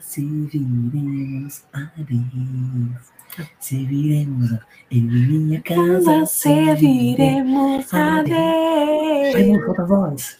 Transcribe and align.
serviremos 0.00 1.62
a 1.72 1.90
Deus. 1.96 3.12
Serviremos, 3.60 4.50
eu 4.50 4.58
e 4.90 5.00
minha 5.00 5.62
casa 5.62 6.26
serviremos 6.26 7.92
a 7.94 8.22
Deus. 8.22 9.32
Vai, 9.32 9.50
amor, 9.50 9.66
falta 9.66 9.82
a 9.82 9.86
voz. 9.86 10.38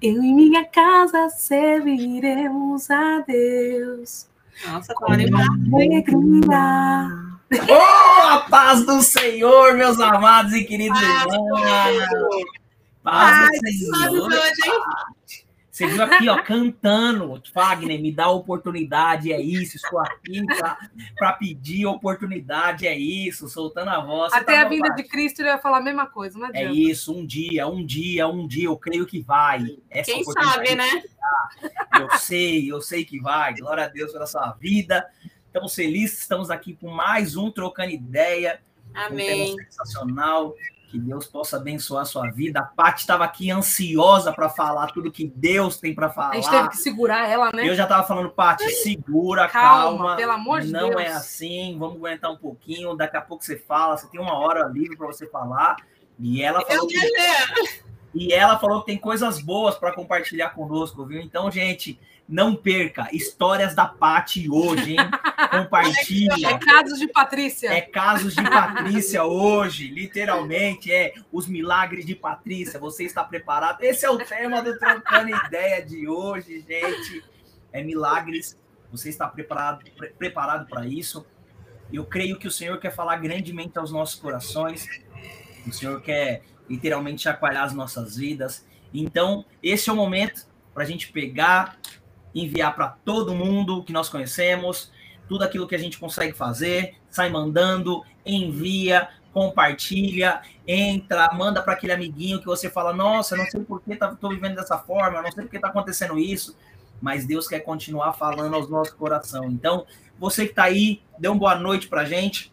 Eu 0.00 0.22
e 0.22 0.34
minha 0.34 0.64
casa 0.64 1.28
serviremos 1.30 2.90
a 2.90 3.20
Deus. 3.20 4.28
Nossa, 4.66 4.94
com 4.94 5.12
alegria. 5.12 5.36
Oh, 7.68 8.28
a 8.28 8.46
paz 8.50 8.84
do 8.86 9.02
Senhor, 9.02 9.74
meus 9.74 10.00
amados 10.00 10.52
e 10.52 10.64
queridos 10.64 11.00
irmãos. 11.00 11.60
Paz 13.02 13.50
do 13.60 13.68
Senhor. 13.70 14.30
Você 15.72 15.86
viu 15.86 16.02
aqui, 16.02 16.28
ó, 16.28 16.42
cantando. 16.42 17.42
Wagner, 17.54 17.98
me 17.98 18.12
dá 18.12 18.28
oportunidade, 18.28 19.32
é 19.32 19.40
isso. 19.40 19.78
Estou 19.78 19.98
aqui 20.00 20.44
para 21.16 21.32
pedir 21.32 21.86
oportunidade, 21.86 22.86
é 22.86 22.94
isso. 22.94 23.48
Soltando 23.48 23.88
a 23.88 23.98
voz. 24.04 24.34
Até 24.34 24.56
tá 24.56 24.66
a 24.66 24.68
vinda 24.68 24.88
parte. 24.88 25.02
de 25.02 25.08
Cristo 25.08 25.40
ele 25.40 25.48
vai 25.48 25.58
falar 25.58 25.78
a 25.78 25.82
mesma 25.82 26.06
coisa, 26.06 26.38
não 26.38 26.50
É 26.52 26.70
isso, 26.70 27.16
um 27.16 27.24
dia, 27.24 27.66
um 27.66 27.82
dia, 27.86 28.28
um 28.28 28.46
dia, 28.46 28.66
eu 28.66 28.76
creio 28.76 29.06
que 29.06 29.22
vai. 29.22 29.78
Essa 29.88 30.12
Quem 30.12 30.22
sabe, 30.24 30.74
né? 30.74 31.02
Eu 31.98 32.18
sei, 32.18 32.70
eu 32.70 32.82
sei 32.82 33.06
que 33.06 33.18
vai. 33.18 33.54
Glória 33.54 33.84
a 33.84 33.88
Deus 33.88 34.12
pela 34.12 34.26
sua 34.26 34.52
vida. 34.52 35.08
Estamos 35.46 35.74
felizes, 35.74 36.18
estamos 36.18 36.50
aqui 36.50 36.74
com 36.74 36.90
mais 36.90 37.34
um 37.34 37.50
Trocando 37.50 37.92
Ideia. 37.92 38.60
Amém. 38.92 39.54
Um 39.54 39.56
sensacional. 39.56 40.54
Que 40.92 40.98
Deus 40.98 41.26
possa 41.26 41.56
abençoar 41.56 42.02
a 42.02 42.04
sua 42.04 42.30
vida. 42.30 42.60
A 42.60 42.64
Paty 42.64 43.00
estava 43.00 43.24
aqui 43.24 43.50
ansiosa 43.50 44.30
para 44.30 44.50
falar 44.50 44.88
tudo 44.88 45.10
que 45.10 45.32
Deus 45.34 45.78
tem 45.78 45.94
para 45.94 46.10
falar. 46.10 46.32
A 46.32 46.34
gente 46.34 46.50
teve 46.50 46.68
que 46.68 46.76
segurar 46.76 47.26
ela, 47.26 47.50
né? 47.50 47.66
Eu 47.66 47.74
já 47.74 47.84
estava 47.84 48.06
falando, 48.06 48.28
Paty, 48.28 48.68
segura, 48.68 49.48
calma, 49.48 49.96
calma. 49.96 50.16
Pelo 50.16 50.32
amor 50.32 50.60
de 50.60 50.70
não 50.70 50.90
Deus. 50.90 50.92
Não 50.92 51.00
é 51.00 51.06
assim, 51.06 51.78
vamos 51.78 51.96
aguentar 51.96 52.30
um 52.30 52.36
pouquinho. 52.36 52.94
Daqui 52.94 53.16
a 53.16 53.22
pouco 53.22 53.42
você 53.42 53.56
fala, 53.56 53.96
você 53.96 54.06
tem 54.08 54.20
uma 54.20 54.34
hora 54.34 54.68
livre 54.68 54.94
para 54.94 55.06
você 55.06 55.26
falar. 55.26 55.76
E 56.20 56.42
ela 56.42 56.60
falou. 56.60 56.86
Que... 56.86 56.98
E 58.14 58.30
ela 58.30 58.58
falou 58.58 58.80
que 58.80 58.86
tem 58.88 58.98
coisas 58.98 59.40
boas 59.40 59.76
para 59.76 59.94
compartilhar 59.94 60.50
conosco, 60.50 61.06
viu? 61.06 61.22
Então, 61.22 61.50
gente, 61.50 61.98
não 62.28 62.54
perca 62.54 63.08
histórias 63.12 63.74
da 63.74 63.86
Pati 63.86 64.48
hoje, 64.50 64.92
hein? 64.92 64.98
Compartilha. 65.50 66.48
É 66.48 66.58
casos 66.58 66.98
de 66.98 67.08
Patrícia. 67.08 67.68
É 67.68 67.80
casos 67.80 68.34
de 68.34 68.42
Patrícia 68.42 69.24
hoje, 69.24 69.88
literalmente 69.88 70.90
é 70.90 71.14
os 71.30 71.46
milagres 71.46 72.06
de 72.06 72.14
Patrícia. 72.14 72.80
Você 72.80 73.04
está 73.04 73.22
preparado? 73.22 73.82
Esse 73.82 74.06
é 74.06 74.10
o 74.10 74.18
tema 74.18 74.62
do 74.62 74.78
trocando 74.78 75.30
ideia 75.46 75.84
de 75.84 76.08
hoje, 76.08 76.64
gente. 76.66 77.22
É 77.72 77.82
milagres. 77.82 78.58
Você 78.90 79.08
está 79.08 79.26
preparado 79.28 79.84
pre 79.96 80.08
preparado 80.10 80.66
para 80.68 80.86
isso? 80.86 81.26
Eu 81.92 82.06
creio 82.06 82.38
que 82.38 82.46
o 82.46 82.50
Senhor 82.50 82.78
quer 82.78 82.94
falar 82.94 83.16
grandemente 83.16 83.78
aos 83.78 83.90
nossos 83.90 84.18
corações. 84.18 84.88
O 85.66 85.72
Senhor 85.72 86.00
quer 86.00 86.42
literalmente 86.68 87.22
chacoalhar 87.22 87.64
as 87.64 87.74
nossas 87.74 88.16
vidas. 88.16 88.66
Então, 88.94 89.44
esse 89.62 89.90
é 89.90 89.92
o 89.92 89.96
momento 89.96 90.46
para 90.72 90.84
a 90.84 90.86
gente 90.86 91.12
pegar 91.12 91.78
enviar 92.34 92.74
para 92.74 92.88
todo 93.04 93.34
mundo 93.34 93.82
que 93.84 93.92
nós 93.92 94.08
conhecemos, 94.08 94.90
tudo 95.28 95.44
aquilo 95.44 95.66
que 95.66 95.74
a 95.74 95.78
gente 95.78 95.98
consegue 95.98 96.32
fazer, 96.32 96.94
sai 97.08 97.30
mandando, 97.30 98.02
envia, 98.24 99.08
compartilha, 99.32 100.42
entra, 100.66 101.32
manda 101.32 101.62
para 101.62 101.72
aquele 101.72 101.92
amiguinho 101.92 102.38
que 102.38 102.46
você 102.46 102.68
fala: 102.68 102.92
Nossa, 102.92 103.36
não 103.36 103.46
sei 103.46 103.62
por 103.62 103.80
que 103.82 103.92
estou 103.92 104.14
tá, 104.14 104.28
vivendo 104.28 104.56
dessa 104.56 104.78
forma, 104.78 105.22
não 105.22 105.32
sei 105.32 105.44
por 105.44 105.50
que 105.50 105.56
está 105.56 105.68
acontecendo 105.68 106.18
isso, 106.18 106.56
mas 107.00 107.26
Deus 107.26 107.48
quer 107.48 107.60
continuar 107.60 108.12
falando 108.12 108.54
aos 108.54 108.68
nossos 108.68 108.94
corações. 108.94 109.52
Então, 109.52 109.86
você 110.18 110.44
que 110.44 110.52
está 110.52 110.64
aí, 110.64 111.02
dê 111.18 111.28
uma 111.28 111.38
boa 111.38 111.54
noite 111.56 111.88
para 111.88 112.02
a 112.02 112.04
gente, 112.04 112.52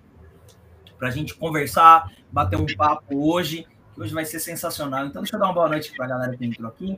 para 0.97 1.09
a 1.09 1.11
gente 1.11 1.35
conversar, 1.35 2.11
bater 2.31 2.57
um 2.57 2.65
papo 2.65 3.29
hoje, 3.31 3.67
que 3.93 4.01
hoje 4.01 4.13
vai 4.13 4.25
ser 4.25 4.39
sensacional. 4.39 5.05
Então, 5.05 5.21
deixa 5.21 5.35
eu 5.35 5.39
dar 5.39 5.47
uma 5.47 5.53
boa 5.53 5.69
noite 5.69 5.93
para 5.95 6.05
a 6.05 6.09
galera 6.09 6.35
que 6.35 6.45
entrou 6.45 6.69
aqui. 6.69 6.97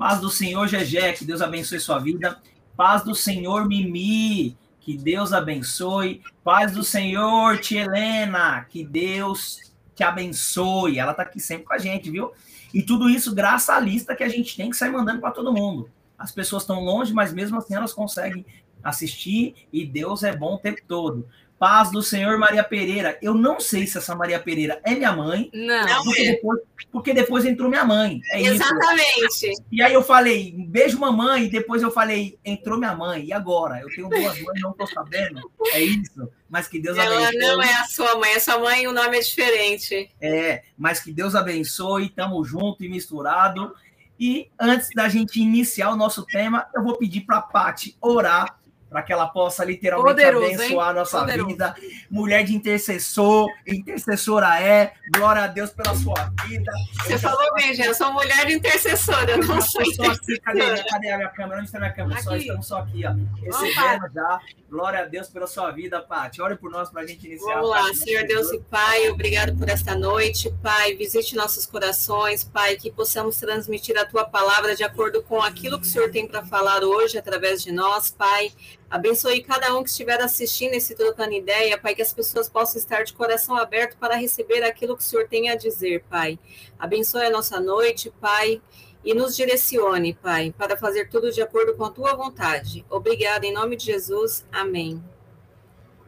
Paz 0.00 0.18
do 0.18 0.30
Senhor, 0.30 0.66
Gegé, 0.66 1.12
que 1.12 1.26
Deus 1.26 1.42
abençoe 1.42 1.78
sua 1.78 1.98
vida. 1.98 2.40
Paz 2.74 3.04
do 3.04 3.14
Senhor, 3.14 3.68
Mimi, 3.68 4.56
que 4.80 4.96
Deus 4.96 5.30
abençoe. 5.30 6.22
Paz 6.42 6.72
do 6.72 6.82
Senhor, 6.82 7.58
Tia 7.58 7.82
Helena, 7.82 8.64
que 8.64 8.82
Deus 8.82 9.60
te 9.94 10.02
abençoe. 10.02 10.98
Ela 10.98 11.12
tá 11.12 11.20
aqui 11.20 11.38
sempre 11.38 11.66
com 11.66 11.74
a 11.74 11.78
gente, 11.78 12.10
viu? 12.10 12.32
E 12.72 12.82
tudo 12.82 13.10
isso 13.10 13.34
graças 13.34 13.68
à 13.68 13.78
lista 13.78 14.16
que 14.16 14.24
a 14.24 14.28
gente 14.30 14.56
tem 14.56 14.70
que 14.70 14.76
sair 14.78 14.90
mandando 14.90 15.20
para 15.20 15.32
todo 15.32 15.52
mundo. 15.52 15.90
As 16.18 16.32
pessoas 16.32 16.62
estão 16.62 16.80
longe, 16.80 17.12
mas 17.12 17.30
mesmo 17.34 17.58
assim 17.58 17.74
elas 17.74 17.92
conseguem 17.92 18.46
assistir 18.82 19.54
e 19.70 19.84
Deus 19.84 20.22
é 20.22 20.34
bom 20.34 20.54
o 20.54 20.58
tempo 20.58 20.80
todo. 20.88 21.28
Paz 21.60 21.90
do 21.90 22.02
Senhor 22.02 22.38
Maria 22.38 22.64
Pereira. 22.64 23.18
Eu 23.20 23.34
não 23.34 23.60
sei 23.60 23.86
se 23.86 23.98
essa 23.98 24.14
Maria 24.14 24.40
Pereira 24.40 24.80
é 24.82 24.94
minha 24.94 25.12
mãe. 25.12 25.50
Não. 25.52 26.04
Porque 26.04 26.24
depois, 26.24 26.60
porque 26.90 27.12
depois 27.12 27.44
entrou 27.44 27.68
minha 27.68 27.84
mãe. 27.84 28.18
É 28.32 28.40
Exatamente. 28.40 29.46
Isso. 29.46 29.62
E 29.70 29.82
aí 29.82 29.92
eu 29.92 30.02
falei, 30.02 30.54
beijo 30.56 30.98
mamãe, 30.98 31.44
e 31.44 31.50
depois 31.50 31.82
eu 31.82 31.90
falei, 31.90 32.38
entrou 32.42 32.78
minha 32.78 32.94
mãe. 32.94 33.26
E 33.26 33.32
agora? 33.34 33.78
Eu 33.78 33.88
tenho 33.90 34.08
duas 34.08 34.40
mães, 34.40 34.60
não 34.62 34.70
estou 34.70 34.86
sabendo. 34.86 35.52
É 35.74 35.82
isso. 35.82 36.30
Mas 36.48 36.66
que 36.66 36.80
Deus 36.80 36.96
Ela 36.96 37.28
abençoe. 37.28 37.44
Ela 37.44 37.56
não 37.56 37.62
é 37.62 37.74
a 37.74 37.84
sua 37.84 38.18
mãe, 38.18 38.32
a 38.32 38.40
sua 38.40 38.58
mãe 38.58 38.86
o 38.86 38.92
nome 38.92 39.18
é 39.18 39.20
diferente. 39.20 40.10
É, 40.18 40.62
mas 40.78 40.98
que 41.00 41.12
Deus 41.12 41.34
abençoe, 41.34 42.06
estamos 42.06 42.48
junto 42.48 42.82
e 42.82 42.88
misturado. 42.88 43.74
E 44.18 44.48
antes 44.58 44.88
da 44.94 45.10
gente 45.10 45.40
iniciar 45.40 45.90
o 45.90 45.96
nosso 45.96 46.24
tema, 46.24 46.66
eu 46.74 46.82
vou 46.82 46.96
pedir 46.96 47.20
para 47.20 47.36
a 47.36 47.42
Paty 47.42 47.96
orar 48.00 48.59
para 48.90 49.02
que 49.02 49.12
ela 49.12 49.28
possa 49.28 49.64
literalmente 49.64 50.16
Poderoso, 50.16 50.46
abençoar 50.46 50.86
hein? 50.86 50.90
a 50.90 50.92
nossa 50.92 51.20
Poderoso. 51.20 51.48
vida. 51.48 51.76
Mulher 52.10 52.42
de 52.44 52.56
intercessor, 52.56 53.48
intercessora 53.66 54.60
é, 54.60 54.92
glória 55.16 55.44
a 55.44 55.46
Deus 55.46 55.70
pela 55.70 55.94
sua 55.94 56.32
vida. 56.44 56.72
Você 57.04 57.14
eu 57.14 57.18
falou 57.20 57.54
bem, 57.54 57.72
gente, 57.72 57.86
eu 57.86 57.94
sou 57.94 58.12
mulher 58.12 58.46
de 58.46 58.54
intercessora, 58.54 59.30
eu 59.30 59.38
não 59.38 59.60
sou 59.60 59.84
só 59.94 60.10
aqui, 60.10 60.40
cadê, 60.40 60.82
cadê 60.84 61.10
a 61.10 61.16
minha 61.18 61.28
câmera? 61.28 61.58
Onde 61.58 61.66
está 61.66 61.78
a 61.78 61.80
minha 61.82 61.92
câmera? 61.92 62.20
Só, 62.20 62.36
estamos 62.36 62.66
só 62.66 62.78
aqui, 62.78 63.02
ó. 63.06 63.12
Recebendo 63.40 64.12
já. 64.12 64.40
Glória 64.68 65.00
a 65.00 65.04
Deus 65.04 65.28
pela 65.28 65.48
sua 65.48 65.70
vida, 65.72 66.00
Paty. 66.00 66.40
Ore 66.40 66.56
por 66.56 66.70
nós 66.70 66.90
para 66.90 67.02
a 67.02 67.06
gente 67.06 67.26
iniciar. 67.26 67.54
Vamos 67.54 67.70
lá, 67.70 67.92
Senhor 67.92 68.24
Deus 68.24 68.52
e 68.52 68.60
Pai, 68.60 69.08
obrigado 69.08 69.56
por 69.56 69.68
esta 69.68 69.96
noite. 69.96 70.52
Pai, 70.62 70.94
visite 70.94 71.34
nossos 71.34 71.66
corações, 71.66 72.44
Pai, 72.44 72.76
que 72.76 72.90
possamos 72.90 73.36
transmitir 73.36 73.98
a 73.98 74.04
tua 74.04 74.24
palavra 74.24 74.76
de 74.76 74.84
acordo 74.84 75.22
com 75.22 75.42
aquilo 75.42 75.78
que 75.80 75.86
o 75.86 75.90
Senhor 75.90 76.10
tem 76.10 76.26
para 76.26 76.44
falar 76.44 76.84
hoje 76.84 77.18
através 77.18 77.62
de 77.62 77.72
nós, 77.72 78.10
Pai. 78.10 78.52
Abençoe 78.90 79.44
cada 79.44 79.72
um 79.76 79.84
que 79.84 79.88
estiver 79.88 80.20
assistindo 80.20 80.74
esse 80.74 80.96
Trocando 80.96 81.32
Ideia, 81.32 81.78
Pai, 81.78 81.94
que 81.94 82.02
as 82.02 82.12
pessoas 82.12 82.48
possam 82.48 82.76
estar 82.80 83.04
de 83.04 83.12
coração 83.12 83.56
aberto 83.56 83.96
para 83.96 84.16
receber 84.16 84.64
aquilo 84.64 84.96
que 84.96 85.02
o 85.02 85.06
Senhor 85.06 85.28
tem 85.28 85.48
a 85.48 85.54
dizer, 85.54 86.02
Pai. 86.10 86.40
Abençoe 86.76 87.26
a 87.26 87.30
nossa 87.30 87.60
noite, 87.60 88.12
Pai, 88.20 88.60
e 89.04 89.14
nos 89.14 89.36
direcione, 89.36 90.14
Pai, 90.14 90.52
para 90.58 90.76
fazer 90.76 91.08
tudo 91.08 91.30
de 91.30 91.40
acordo 91.40 91.76
com 91.76 91.84
a 91.84 91.90
tua 91.90 92.16
vontade. 92.16 92.84
Obrigada, 92.90 93.46
em 93.46 93.52
nome 93.52 93.76
de 93.76 93.86
Jesus. 93.86 94.44
Amém. 94.50 95.00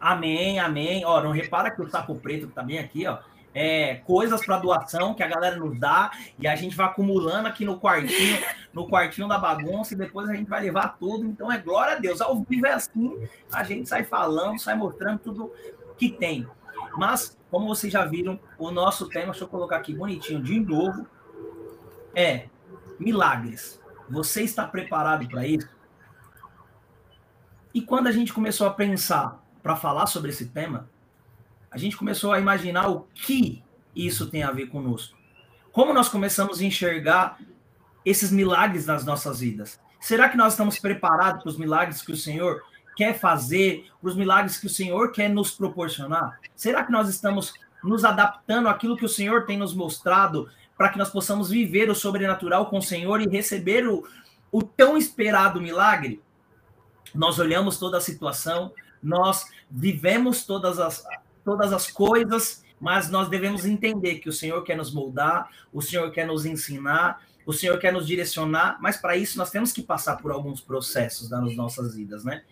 Amém, 0.00 0.58
amém. 0.58 1.04
Ó, 1.04 1.22
não 1.22 1.30
repara 1.30 1.70
que 1.70 1.80
o 1.80 1.88
saco 1.88 2.16
preto 2.16 2.48
que 2.48 2.54
tá 2.54 2.64
bem 2.64 2.80
aqui, 2.80 3.06
ó 3.06 3.18
é, 3.54 3.96
coisas 3.96 4.44
para 4.44 4.58
doação 4.58 5.14
que 5.14 5.22
a 5.22 5.28
galera 5.28 5.56
nos 5.56 5.78
dá 5.78 6.10
e 6.38 6.46
a 6.46 6.56
gente 6.56 6.76
vai 6.76 6.86
acumulando 6.86 7.48
aqui 7.48 7.64
no 7.64 7.78
quartinho, 7.78 8.38
no 8.72 8.88
quartinho 8.88 9.28
da 9.28 9.38
bagunça 9.38 9.94
e 9.94 9.96
depois 9.96 10.28
a 10.28 10.34
gente 10.34 10.48
vai 10.48 10.62
levar 10.62 10.96
tudo. 10.98 11.26
Então 11.26 11.50
é 11.50 11.58
glória 11.58 11.96
a 11.96 11.98
Deus. 11.98 12.20
Ao 12.20 12.40
vivo 12.42 12.66
é 12.66 12.72
assim, 12.72 13.28
a 13.52 13.62
gente 13.62 13.88
sai 13.88 14.04
falando, 14.04 14.58
sai 14.58 14.74
mostrando 14.74 15.18
tudo 15.18 15.52
que 15.96 16.10
tem. 16.10 16.46
Mas, 16.96 17.38
como 17.50 17.68
vocês 17.68 17.92
já 17.92 18.04
viram, 18.04 18.38
o 18.58 18.70
nosso 18.70 19.08
tema, 19.08 19.26
deixa 19.26 19.44
eu 19.44 19.48
colocar 19.48 19.76
aqui 19.76 19.94
bonitinho 19.94 20.42
de 20.42 20.58
novo, 20.58 21.06
é 22.14 22.46
milagres. 22.98 23.80
Você 24.08 24.42
está 24.42 24.66
preparado 24.66 25.26
para 25.28 25.46
isso? 25.46 25.68
E 27.74 27.80
quando 27.80 28.08
a 28.08 28.12
gente 28.12 28.32
começou 28.32 28.66
a 28.66 28.70
pensar 28.70 29.42
para 29.62 29.76
falar 29.76 30.06
sobre 30.06 30.30
esse 30.30 30.46
tema, 30.46 30.90
a 31.72 31.78
gente 31.78 31.96
começou 31.96 32.32
a 32.32 32.38
imaginar 32.38 32.90
o 32.90 33.08
que 33.14 33.64
isso 33.96 34.28
tem 34.28 34.42
a 34.42 34.50
ver 34.50 34.66
conosco. 34.66 35.16
Como 35.72 35.94
nós 35.94 36.08
começamos 36.08 36.60
a 36.60 36.64
enxergar 36.64 37.38
esses 38.04 38.30
milagres 38.30 38.84
nas 38.84 39.06
nossas 39.06 39.40
vidas? 39.40 39.80
Será 39.98 40.28
que 40.28 40.36
nós 40.36 40.52
estamos 40.52 40.78
preparados 40.78 41.42
para 41.42 41.50
os 41.50 41.56
milagres 41.56 42.02
que 42.02 42.12
o 42.12 42.16
Senhor 42.16 42.62
quer 42.94 43.18
fazer, 43.18 43.90
para 44.00 44.10
os 44.10 44.16
milagres 44.16 44.58
que 44.58 44.66
o 44.66 44.70
Senhor 44.70 45.12
quer 45.12 45.30
nos 45.30 45.50
proporcionar? 45.50 46.38
Será 46.54 46.84
que 46.84 46.92
nós 46.92 47.08
estamos 47.08 47.54
nos 47.82 48.04
adaptando 48.04 48.68
àquilo 48.68 48.96
que 48.96 49.06
o 49.06 49.08
Senhor 49.08 49.46
tem 49.46 49.56
nos 49.56 49.74
mostrado 49.74 50.50
para 50.76 50.90
que 50.90 50.98
nós 50.98 51.08
possamos 51.08 51.48
viver 51.48 51.88
o 51.88 51.94
sobrenatural 51.94 52.66
com 52.66 52.78
o 52.78 52.82
Senhor 52.82 53.22
e 53.22 53.28
receber 53.28 53.88
o, 53.88 54.06
o 54.50 54.62
tão 54.62 54.98
esperado 54.98 55.58
milagre? 55.58 56.22
Nós 57.14 57.38
olhamos 57.38 57.78
toda 57.78 57.96
a 57.96 58.00
situação, 58.00 58.72
nós 59.02 59.46
vivemos 59.70 60.44
todas 60.44 60.78
as, 60.78 61.02
todas 61.44 61.72
as 61.72 61.90
coisas, 61.90 62.64
mas 62.80 63.08
nós 63.10 63.28
devemos 63.28 63.64
entender 63.64 64.16
que 64.16 64.28
o 64.28 64.32
Senhor 64.32 64.62
quer 64.62 64.76
nos 64.76 64.92
moldar, 64.92 65.48
o 65.72 65.80
Senhor 65.80 66.10
quer 66.10 66.26
nos 66.26 66.44
ensinar, 66.44 67.22
o 67.46 67.52
Senhor 67.52 67.78
quer 67.78 67.92
nos 67.92 68.06
direcionar, 68.06 68.78
mas 68.80 68.96
para 68.96 69.16
isso 69.16 69.38
nós 69.38 69.50
temos 69.50 69.72
que 69.72 69.82
passar 69.82 70.16
por 70.16 70.30
alguns 70.30 70.60
processos 70.60 71.30
nas 71.30 71.54
nossas 71.56 71.94
vidas, 71.94 72.24
né? 72.24 72.42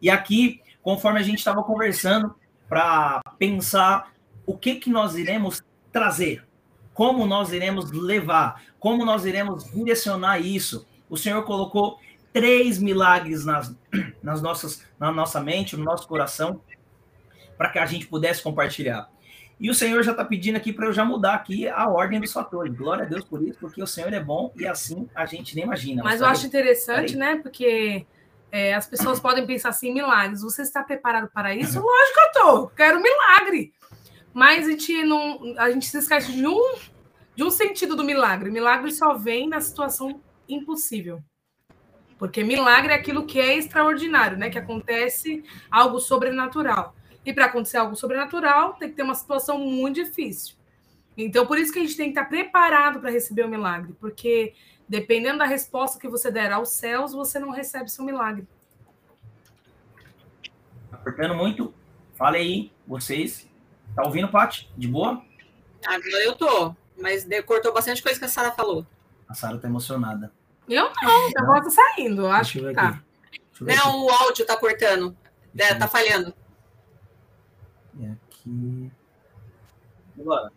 E 0.00 0.10
aqui, 0.10 0.60
conforme 0.82 1.18
a 1.18 1.22
gente 1.22 1.38
estava 1.38 1.62
conversando, 1.62 2.34
para 2.68 3.20
pensar 3.38 4.12
o 4.46 4.56
que 4.56 4.76
que 4.76 4.90
nós 4.90 5.16
iremos 5.16 5.62
trazer, 5.90 6.46
como 6.92 7.26
nós 7.26 7.52
iremos 7.52 7.90
levar, 7.90 8.62
como 8.78 9.04
nós 9.04 9.24
iremos 9.24 9.64
direcionar 9.64 10.38
isso. 10.38 10.86
O 11.08 11.16
Senhor 11.16 11.42
colocou 11.44 11.98
três 12.32 12.78
milagres 12.78 13.44
nas, 13.44 13.74
nas 14.22 14.42
nossas, 14.42 14.84
na 14.98 15.10
nossa 15.10 15.40
mente, 15.40 15.76
no 15.76 15.84
nosso 15.84 16.06
coração, 16.06 16.60
para 17.58 17.70
que 17.70 17.78
a 17.78 17.84
gente 17.84 18.06
pudesse 18.06 18.42
compartilhar. 18.42 19.10
E 19.60 19.68
o 19.68 19.74
Senhor 19.74 20.02
já 20.04 20.12
está 20.12 20.24
pedindo 20.24 20.56
aqui 20.56 20.72
para 20.72 20.86
eu 20.86 20.92
já 20.92 21.04
mudar 21.04 21.34
aqui 21.34 21.68
a 21.68 21.88
ordem 21.88 22.20
dos 22.20 22.32
fatores. 22.32 22.72
Glória 22.74 23.04
a 23.04 23.08
Deus 23.08 23.24
por 23.24 23.42
isso, 23.42 23.58
porque 23.58 23.82
o 23.82 23.86
Senhor 23.86 24.12
é 24.12 24.20
bom 24.20 24.52
e 24.56 24.66
assim 24.66 25.08
a 25.14 25.26
gente 25.26 25.56
nem 25.56 25.64
imagina. 25.64 26.02
Mas, 26.04 26.12
Mas 26.14 26.20
eu 26.20 26.26
acho 26.28 26.46
interessante, 26.46 27.16
né? 27.16 27.40
Porque 27.42 28.06
é, 28.52 28.72
as 28.74 28.86
pessoas 28.86 29.18
podem 29.18 29.44
pensar 29.44 29.70
assim, 29.70 29.92
milagres. 29.92 30.42
Você 30.42 30.62
está 30.62 30.84
preparado 30.84 31.28
para 31.34 31.54
isso? 31.54 31.80
Lógico 31.80 32.14
que 32.14 32.20
eu 32.20 32.26
estou. 32.26 32.68
Quero 32.68 33.02
milagre. 33.02 33.72
Mas 34.32 34.66
a 34.66 34.70
gente 34.70 35.02
não, 35.02 35.54
a 35.58 35.70
gente 35.72 35.86
se 35.86 35.98
esquece 35.98 36.32
de 36.32 36.46
um, 36.46 36.76
de 37.34 37.42
um 37.42 37.50
sentido 37.50 37.96
do 37.96 38.04
milagre. 38.04 38.52
Milagre 38.52 38.92
só 38.92 39.14
vem 39.14 39.48
na 39.48 39.60
situação 39.60 40.20
impossível. 40.48 41.20
Porque 42.16 42.44
milagre 42.44 42.92
é 42.92 42.96
aquilo 42.96 43.26
que 43.26 43.40
é 43.40 43.56
extraordinário, 43.56 44.36
né? 44.36 44.50
Que 44.50 44.58
acontece 44.58 45.42
algo 45.68 45.98
sobrenatural. 45.98 46.94
E 47.28 47.32
para 47.34 47.44
acontecer 47.44 47.76
algo 47.76 47.94
sobrenatural, 47.94 48.72
tem 48.72 48.88
que 48.88 48.96
ter 48.96 49.02
uma 49.02 49.14
situação 49.14 49.58
muito 49.58 49.96
difícil. 49.96 50.56
Então, 51.14 51.44
por 51.44 51.58
isso 51.58 51.70
que 51.70 51.78
a 51.78 51.82
gente 51.82 51.94
tem 51.94 52.06
que 52.10 52.18
estar 52.18 52.24
preparado 52.24 53.00
para 53.00 53.10
receber 53.10 53.44
o 53.44 53.48
milagre, 53.50 53.94
porque 54.00 54.54
dependendo 54.88 55.40
da 55.40 55.44
resposta 55.44 56.00
que 56.00 56.08
você 56.08 56.30
der 56.30 56.50
aos 56.50 56.70
céus, 56.70 57.12
você 57.12 57.38
não 57.38 57.50
recebe 57.50 57.90
seu 57.90 58.02
milagre. 58.02 58.48
Apertando 60.90 61.34
muito. 61.34 61.74
Fale 62.14 62.38
aí, 62.38 62.72
vocês. 62.86 63.46
Tá 63.94 64.04
ouvindo, 64.06 64.28
Paty? 64.30 64.72
De 64.74 64.88
boa? 64.88 65.22
Agora 65.84 66.24
eu 66.24 66.34
tô, 66.34 66.74
mas 66.98 67.28
cortou 67.44 67.74
bastante 67.74 68.02
coisa 68.02 68.18
que 68.18 68.24
a 68.24 68.28
Sara 68.28 68.52
falou. 68.52 68.86
A 69.28 69.34
Sara 69.34 69.58
tá 69.58 69.68
emocionada. 69.68 70.32
Eu 70.66 70.90
não, 71.02 71.30
a 71.36 71.44
voz 71.44 71.64
tá 71.64 71.82
saindo, 71.82 72.26
acho 72.26 72.58
que 72.58 72.72
tá. 72.72 73.02
Não, 73.60 73.74
aqui. 73.74 73.88
o 73.88 74.10
áudio 74.10 74.46
tá 74.46 74.56
cortando. 74.56 75.14
É, 75.54 75.74
tá 75.74 75.86
falhando. 75.86 76.32
E 77.98 78.06
aqui. 78.06 78.92
Agora. 80.18 80.52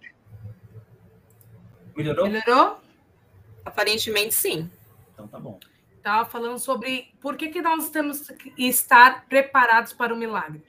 Melhorou? 1.96 2.30
Melhorou? 2.30 2.80
Aparentemente 3.66 4.34
sim. 4.34 4.70
Então 5.14 5.28
tá 5.28 5.40
bom. 5.40 5.60
Estava 5.98 6.28
falando 6.30 6.58
sobre 6.58 7.14
por 7.20 7.36
que, 7.36 7.50
que 7.50 7.62
nós 7.62 7.90
temos 7.90 8.28
que 8.28 8.54
estar 8.58 9.26
preparados 9.26 9.94
para 9.94 10.14
o 10.14 10.18
milagre. 10.18 10.64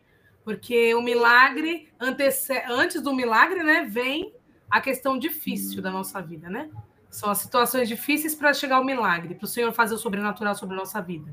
Porque 0.45 0.95
o 0.95 1.01
milagre, 1.01 1.91
antece... 1.99 2.63
antes 2.69 3.01
do 3.01 3.15
milagre, 3.15 3.63
né, 3.63 3.87
vem 3.89 4.35
a 4.71 4.81
questão 4.81 5.19
difícil 5.19 5.81
da 5.81 5.91
nossa 5.91 6.21
vida, 6.21 6.51
né? 6.51 6.71
São 7.09 7.31
as 7.31 7.39
situações 7.39 7.89
difíceis 7.89 8.35
para 8.35 8.55
chegar 8.55 8.77
ao 8.77 8.85
milagre, 8.85 9.35
para 9.35 9.45
o 9.45 9.49
Senhor 9.49 9.73
fazer 9.73 9.95
o 9.95 9.99
sobrenatural 9.99 10.55
sobre 10.55 10.75
a 10.75 10.79
nossa 10.79 11.01
vida. 11.01 11.33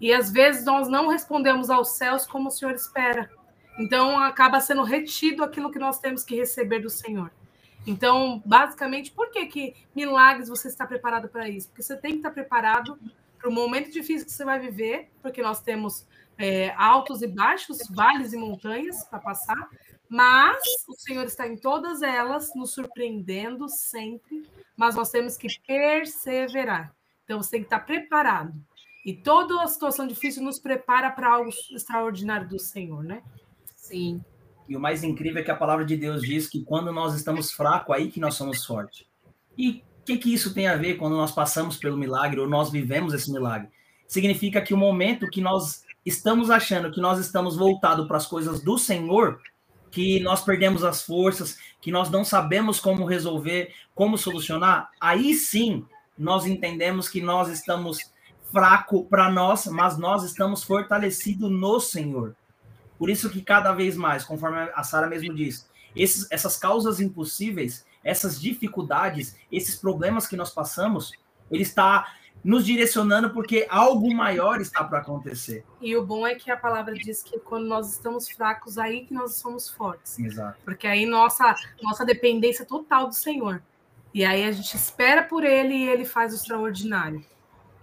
E 0.00 0.12
às 0.12 0.30
vezes 0.30 0.64
nós 0.64 0.88
não 0.88 1.08
respondemos 1.08 1.70
aos 1.70 1.90
céus 1.90 2.26
como 2.26 2.48
o 2.48 2.50
Senhor 2.50 2.74
espera. 2.74 3.30
Então 3.78 4.18
acaba 4.18 4.60
sendo 4.60 4.82
retido 4.82 5.44
aquilo 5.44 5.70
que 5.70 5.78
nós 5.78 5.98
temos 5.98 6.24
que 6.24 6.34
receber 6.34 6.80
do 6.80 6.90
Senhor. 6.90 7.30
Então, 7.86 8.42
basicamente, 8.44 9.12
por 9.12 9.30
que, 9.30 9.46
que 9.46 9.74
milagres 9.94 10.48
você 10.48 10.66
está 10.66 10.84
preparado 10.86 11.28
para 11.28 11.48
isso? 11.48 11.68
Porque 11.68 11.82
você 11.82 11.96
tem 11.96 12.12
que 12.12 12.16
estar 12.18 12.32
preparado 12.32 12.98
para 13.38 13.48
o 13.48 13.52
momento 13.52 13.92
difícil 13.92 14.26
que 14.26 14.32
você 14.32 14.44
vai 14.44 14.58
viver, 14.58 15.08
porque 15.22 15.40
nós 15.40 15.62
temos 15.62 16.04
é, 16.36 16.70
altos 16.76 17.22
e 17.22 17.28
baixos, 17.28 17.78
vales 17.88 18.32
e 18.32 18.36
montanhas 18.36 19.04
para 19.04 19.20
passar, 19.20 19.68
mas 20.08 20.58
o 20.88 20.94
Senhor 20.94 21.24
está 21.24 21.46
em 21.46 21.56
todas 21.56 22.02
elas, 22.02 22.52
nos 22.56 22.72
surpreendendo 22.72 23.68
sempre, 23.68 24.48
mas 24.76 24.96
nós 24.96 25.10
temos 25.10 25.36
que 25.36 25.48
perseverar. 25.64 26.92
Então, 27.24 27.40
você 27.40 27.52
tem 27.52 27.60
que 27.60 27.66
estar 27.66 27.80
preparado. 27.80 28.52
E 29.04 29.14
toda 29.14 29.62
a 29.62 29.68
situação 29.68 30.08
difícil 30.08 30.42
nos 30.42 30.58
prepara 30.58 31.10
para 31.12 31.32
algo 31.32 31.50
extraordinário 31.70 32.48
do 32.48 32.58
Senhor, 32.58 33.04
né? 33.04 33.22
Sim. 33.86 34.20
E 34.68 34.76
o 34.76 34.80
mais 34.80 35.04
incrível 35.04 35.40
é 35.40 35.44
que 35.44 35.50
a 35.50 35.56
palavra 35.56 35.84
de 35.84 35.96
Deus 35.96 36.22
diz 36.22 36.48
que 36.48 36.64
quando 36.64 36.92
nós 36.92 37.14
estamos 37.14 37.52
fracos, 37.52 37.94
aí 37.94 38.10
que 38.10 38.18
nós 38.18 38.34
somos 38.34 38.64
fortes. 38.64 39.06
E 39.56 39.84
o 40.00 40.04
que, 40.04 40.18
que 40.18 40.34
isso 40.34 40.52
tem 40.52 40.66
a 40.66 40.76
ver 40.76 40.96
quando 40.96 41.16
nós 41.16 41.30
passamos 41.30 41.76
pelo 41.76 41.96
milagre 41.96 42.40
ou 42.40 42.48
nós 42.48 42.70
vivemos 42.70 43.14
esse 43.14 43.30
milagre? 43.30 43.68
Significa 44.08 44.60
que 44.60 44.74
o 44.74 44.76
momento 44.76 45.30
que 45.30 45.40
nós 45.40 45.84
estamos 46.04 46.50
achando 46.50 46.90
que 46.90 47.00
nós 47.00 47.20
estamos 47.20 47.56
voltados 47.56 48.08
para 48.08 48.16
as 48.16 48.26
coisas 48.26 48.60
do 48.60 48.76
Senhor, 48.76 49.40
que 49.90 50.18
nós 50.20 50.42
perdemos 50.42 50.82
as 50.82 51.02
forças, 51.02 51.56
que 51.80 51.92
nós 51.92 52.10
não 52.10 52.24
sabemos 52.24 52.80
como 52.80 53.04
resolver, 53.04 53.72
como 53.94 54.18
solucionar, 54.18 54.90
aí 55.00 55.32
sim 55.32 55.84
nós 56.18 56.44
entendemos 56.44 57.08
que 57.08 57.20
nós 57.20 57.48
estamos 57.48 57.98
fraco 58.50 59.04
para 59.04 59.30
nós, 59.30 59.66
mas 59.66 59.96
nós 59.96 60.24
estamos 60.24 60.64
fortalecidos 60.64 61.50
no 61.50 61.78
Senhor. 61.78 62.34
Por 62.98 63.10
isso 63.10 63.30
que 63.30 63.42
cada 63.42 63.72
vez 63.72 63.96
mais, 63.96 64.24
conforme 64.24 64.70
a 64.74 64.82
Sara 64.82 65.06
mesmo 65.06 65.34
disse, 65.34 65.66
esses, 65.94 66.30
essas 66.30 66.56
causas 66.56 67.00
impossíveis, 67.00 67.84
essas 68.04 68.40
dificuldades, 68.40 69.36
esses 69.50 69.76
problemas 69.76 70.26
que 70.26 70.36
nós 70.36 70.50
passamos, 70.50 71.12
ele 71.50 71.62
está 71.62 72.06
nos 72.44 72.64
direcionando 72.64 73.30
porque 73.30 73.66
algo 73.68 74.14
maior 74.14 74.60
está 74.60 74.84
para 74.84 74.98
acontecer. 74.98 75.64
E 75.80 75.96
o 75.96 76.04
bom 76.04 76.26
é 76.26 76.34
que 76.34 76.50
a 76.50 76.56
palavra 76.56 76.94
diz 76.94 77.22
que 77.22 77.38
quando 77.40 77.66
nós 77.66 77.90
estamos 77.90 78.28
fracos, 78.28 78.78
aí 78.78 79.04
que 79.04 79.12
nós 79.12 79.36
somos 79.36 79.68
fortes. 79.68 80.18
Exato. 80.18 80.58
Porque 80.64 80.86
aí 80.86 81.06
nossa 81.06 81.54
nossa 81.82 82.04
dependência 82.04 82.64
total 82.64 83.08
do 83.08 83.14
Senhor. 83.14 83.62
E 84.14 84.24
aí 84.24 84.44
a 84.44 84.52
gente 84.52 84.74
espera 84.76 85.22
por 85.22 85.44
ele 85.44 85.74
e 85.74 85.88
ele 85.88 86.04
faz 86.04 86.32
o 86.32 86.36
extraordinário. 86.36 87.24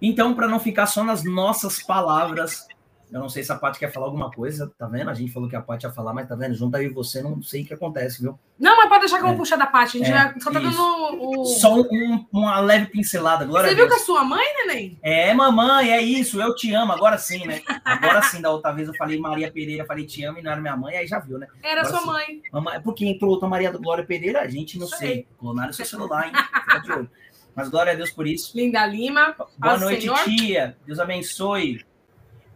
Então, 0.01 0.33
para 0.33 0.47
não 0.47 0.59
ficar 0.59 0.85
só 0.85 1.03
nas 1.03 1.23
nossas 1.23 1.81
palavras, 1.81 2.67
eu 3.13 3.19
não 3.19 3.29
sei 3.29 3.43
se 3.43 3.51
a 3.51 3.55
Paty 3.55 3.77
quer 3.77 3.91
falar 3.91 4.07
alguma 4.07 4.31
coisa, 4.31 4.73
tá 4.75 4.87
vendo? 4.87 5.07
A 5.07 5.13
gente 5.13 5.31
falou 5.31 5.47
que 5.47 5.55
a 5.55 5.61
Paty 5.61 5.85
ia 5.85 5.91
falar, 5.91 6.15
mas 6.15 6.27
tá 6.27 6.35
vendo? 6.35 6.55
Junto 6.55 6.75
aí 6.75 6.89
você, 6.89 7.21
não 7.21 7.43
sei 7.43 7.61
o 7.61 7.65
que 7.67 7.73
acontece, 7.75 8.19
viu? 8.19 8.39
Não, 8.59 8.75
mas 8.75 8.89
pode 8.89 9.01
deixar 9.01 9.17
que 9.17 9.21
eu 9.21 9.27
vou 9.27 9.35
é. 9.35 9.37
puxar 9.37 9.55
da 9.55 9.67
Paty. 9.67 10.01
A 10.01 10.03
gente 10.03 10.11
é, 10.11 10.39
só 10.39 10.51
tá 10.51 10.59
dando 10.59 10.75
o... 10.79 11.45
Só 11.45 11.79
um, 11.79 12.25
uma 12.33 12.59
leve 12.59 12.87
pincelada. 12.87 13.45
Glória 13.45 13.69
você 13.69 13.75
viu 13.75 13.87
com 13.87 13.93
a 13.93 13.99
sua 13.99 14.23
mãe, 14.23 14.43
neném? 14.65 14.97
É, 15.03 15.31
mamãe, 15.31 15.91
é 15.91 16.01
isso, 16.01 16.41
eu 16.41 16.55
te 16.55 16.73
amo. 16.73 16.91
Agora 16.91 17.19
sim, 17.19 17.45
né? 17.45 17.61
Agora 17.85 18.23
sim, 18.23 18.41
da 18.41 18.49
outra 18.49 18.71
vez 18.71 18.87
eu 18.87 18.95
falei 18.95 19.19
Maria 19.19 19.51
Pereira, 19.51 19.85
falei 19.85 20.07
te 20.07 20.25
amo 20.25 20.39
e 20.39 20.41
não 20.41 20.51
era 20.51 20.59
minha 20.59 20.75
mãe, 20.75 20.97
aí 20.97 21.05
já 21.05 21.19
viu, 21.19 21.37
né? 21.37 21.45
Era 21.61 21.81
Agora, 21.81 21.95
sua 21.95 21.99
sim. 21.99 22.07
mãe. 22.07 22.41
Mamãe, 22.51 22.81
porque 22.81 23.05
entrou 23.05 23.29
outra 23.29 23.47
Maria 23.47 23.71
do 23.71 23.79
Glória 23.79 24.03
Pereira, 24.03 24.41
a 24.41 24.47
gente 24.47 24.79
não 24.79 24.87
sei. 24.87 25.27
Clonaram 25.37 25.71
seu 25.71 25.85
celular, 25.85 26.25
hein? 26.25 26.33
Fica 26.33 26.79
de 26.79 26.91
olho. 26.93 27.09
Mas 27.55 27.69
glória 27.69 27.93
a 27.93 27.95
Deus 27.95 28.09
por 28.09 28.25
isso. 28.25 28.57
Linda 28.57 28.83
Lima. 28.87 29.35
Boa 29.59 29.77
noite, 29.77 30.01
senhor. 30.01 30.17
tia. 30.23 30.75
Deus 30.87 30.99
abençoe. 30.99 31.85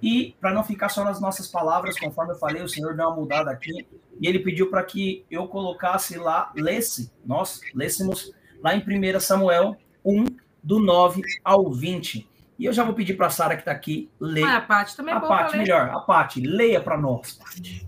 E 0.01 0.35
para 0.39 0.53
não 0.53 0.63
ficar 0.63 0.89
só 0.89 1.03
nas 1.03 1.19
nossas 1.19 1.47
palavras, 1.47 1.99
conforme 1.99 2.33
eu 2.33 2.37
falei, 2.37 2.61
o 2.61 2.69
Senhor 2.69 2.95
deu 2.95 3.07
uma 3.07 3.15
mudada 3.15 3.49
aqui 3.49 3.87
e 4.19 4.27
ele 4.27 4.39
pediu 4.39 4.69
para 4.69 4.83
que 4.83 5.25
eu 5.29 5.47
colocasse 5.47 6.17
lá, 6.17 6.51
lesse, 6.55 7.11
nós 7.25 7.61
lêssemos 7.73 8.31
lá 8.61 8.75
em 8.75 8.79
1 8.79 9.19
Samuel 9.19 9.75
1, 10.05 10.25
do 10.61 10.79
9 10.79 11.21
ao 11.43 11.71
20. 11.71 12.29
E 12.59 12.65
eu 12.65 12.73
já 12.73 12.83
vou 12.83 12.93
pedir 12.93 13.15
para 13.15 13.27
a 13.27 13.29
Sara 13.29 13.55
que 13.55 13.61
está 13.61 13.71
aqui 13.71 14.09
ler. 14.19 14.43
Ah, 14.43 14.57
a 14.57 14.61
Paty 14.61 14.95
também 14.95 15.13
é 15.13 15.17
A 15.17 15.21
Paty, 15.21 15.57
melhor. 15.57 15.89
A 15.89 15.99
Paty, 15.99 16.41
leia 16.41 16.81
para 16.81 16.97
nós, 16.97 17.33
Paty. 17.33 17.85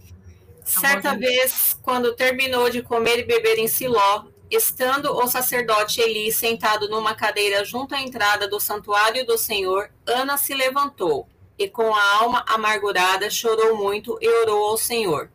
Certa 0.64 1.16
vez, 1.16 1.78
quando 1.82 2.16
terminou 2.16 2.70
de 2.70 2.84
comer 2.84 3.20
e 3.20 3.26
beber 3.26 3.58
em 3.58 3.68
Siló, 3.68 4.26
estando 4.52 5.12
o 5.12 5.28
sacerdote 5.28 6.00
Eli 6.00 6.32
sentado 6.32 6.88
numa 6.88 7.16
cadeira 7.16 7.66
junto 7.66 7.96
à 7.96 8.02
entrada 8.02 8.48
do 8.48 8.60
santuário 8.60 9.26
do 9.26 9.36
Senhor, 9.36 9.90
Ana 10.06 10.38
se 10.38 10.54
levantou 10.54 11.28
e 11.60 11.70
com 11.70 11.94
a 11.94 12.16
alma 12.16 12.44
amargurada 12.48 13.30
chorou 13.30 13.76
muito 13.76 14.18
e 14.22 14.28
orou 14.28 14.70
ao 14.70 14.78
Senhor. 14.78 15.30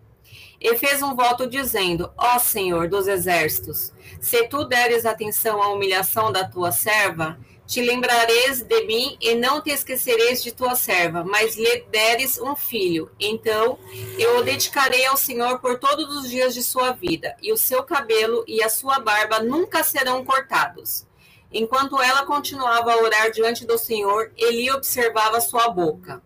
E 0.59 0.77
fez 0.79 1.03
um 1.03 1.15
voto 1.15 1.47
dizendo: 1.47 2.11
Ó 2.17 2.39
Senhor 2.39 2.89
dos 2.89 3.07
exércitos, 3.07 3.93
se 4.21 4.49
tu 4.49 4.65
deres 4.65 5.05
atenção 5.05 5.63
à 5.63 5.69
humilhação 5.69 6.33
da 6.33 6.49
tua 6.49 6.73
serva, 6.73 7.39
te 7.67 7.83
lembrareis 7.83 8.63
de 8.63 8.85
mim 8.85 9.17
e 9.21 9.35
não 9.35 9.61
te 9.61 9.71
esquecereis 9.71 10.43
de 10.43 10.53
tua 10.53 10.75
serva, 10.75 11.25
mas 11.25 11.57
lhe 11.57 11.85
deres 11.91 12.39
um 12.39 12.57
filho. 12.57 13.11
Então 13.21 13.79
eu 14.19 14.39
o 14.39 14.43
dedicarei 14.43 15.05
ao 15.05 15.17
Senhor 15.17 15.59
por 15.59 15.79
todos 15.79 16.17
os 16.17 16.31
dias 16.31 16.55
de 16.55 16.63
sua 16.63 16.93
vida, 16.93 17.37
e 17.43 17.53
o 17.53 17.57
seu 17.57 17.83
cabelo 17.83 18.45
e 18.47 18.63
a 18.63 18.69
sua 18.69 18.99
barba 18.99 19.41
nunca 19.41 19.85
serão 19.85 20.25
cortados. 20.25 21.07
Enquanto 21.55 22.03
ela 22.03 22.27
continuava 22.27 22.93
a 22.93 22.99
orar 22.99 23.31
diante 23.31 23.65
do 23.65 23.79
Senhor, 23.79 24.31
Eli 24.37 24.71
observava 24.71 25.41
sua 25.41 25.69
boca. 25.69 26.23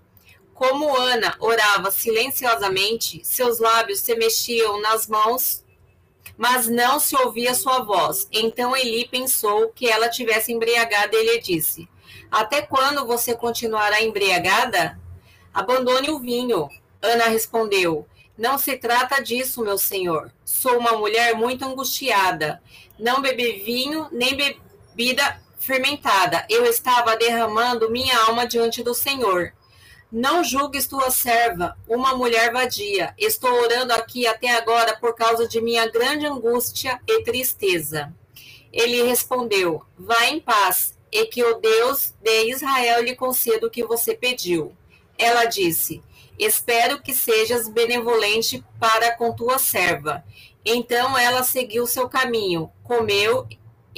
Como 0.53 0.97
Ana 0.97 1.37
orava 1.39 1.93
silenciosamente, 1.93 3.21
seus 3.23 3.61
lábios 3.61 4.01
se 4.01 4.17
mexiam 4.17 4.81
nas 4.81 5.07
mãos 5.07 5.65
mas 6.39 6.69
não 6.69 7.01
se 7.01 7.17
ouvia 7.17 7.53
sua 7.53 7.81
voz. 7.81 8.29
Então 8.31 8.77
Eli 8.77 9.09
pensou 9.09 9.71
que 9.71 9.89
ela 9.89 10.09
tivesse 10.09 10.53
embriagada 10.53 11.17
e 11.17 11.25
lhe 11.25 11.41
disse: 11.41 11.89
Até 12.31 12.63
quando 12.63 13.05
você 13.05 13.35
continuará 13.35 14.01
embriagada? 14.01 14.99
Abandone 15.53 16.11
o 16.11 16.21
vinho. 16.21 16.69
Ana 17.03 17.25
respondeu: 17.25 18.07
Não 18.37 18.57
se 18.57 18.77
trata 18.77 19.21
disso, 19.21 19.65
meu 19.65 19.77
senhor. 19.77 20.33
Sou 20.45 20.79
uma 20.79 20.93
mulher 20.93 21.35
muito 21.35 21.65
angustiada. 21.65 22.63
Não 22.97 23.21
bebi 23.21 23.65
vinho 23.65 24.07
nem 24.13 24.37
bebida 24.99 25.41
fermentada. 25.61 26.45
Eu 26.51 26.65
estava 26.65 27.17
derramando 27.17 27.89
minha 27.89 28.19
alma 28.25 28.45
diante 28.49 28.83
do 28.83 28.93
Senhor. 28.93 29.53
Não 30.11 30.43
julgues 30.43 30.89
tua 30.89 31.09
serva, 31.13 31.77
uma 31.87 32.17
mulher 32.17 32.53
vadia. 32.53 33.15
Estou 33.17 33.53
orando 33.63 33.93
aqui 33.93 34.27
até 34.27 34.51
agora 34.57 34.97
por 34.97 35.15
causa 35.15 35.47
de 35.47 35.61
minha 35.61 35.89
grande 35.89 36.27
angústia 36.27 37.01
e 37.07 37.23
tristeza. 37.23 38.13
Ele 38.73 39.05
respondeu: 39.05 39.85
Vá 39.97 40.27
em 40.27 40.41
paz, 40.41 40.99
e 41.13 41.27
que 41.27 41.45
o 41.45 41.61
Deus 41.61 42.13
de 42.21 42.51
Israel 42.51 43.05
lhe 43.05 43.15
conceda 43.15 43.69
o 43.69 43.71
que 43.71 43.85
você 43.85 44.17
pediu. 44.17 44.75
Ela 45.17 45.45
disse: 45.45 46.03
Espero 46.37 47.01
que 47.01 47.15
sejas 47.15 47.69
benevolente 47.69 48.65
para 48.81 49.17
com 49.17 49.33
tua 49.33 49.59
serva. 49.59 50.25
Então 50.65 51.17
ela 51.17 51.45
seguiu 51.45 51.87
seu 51.87 52.09
caminho, 52.09 52.71
comeu, 52.83 53.47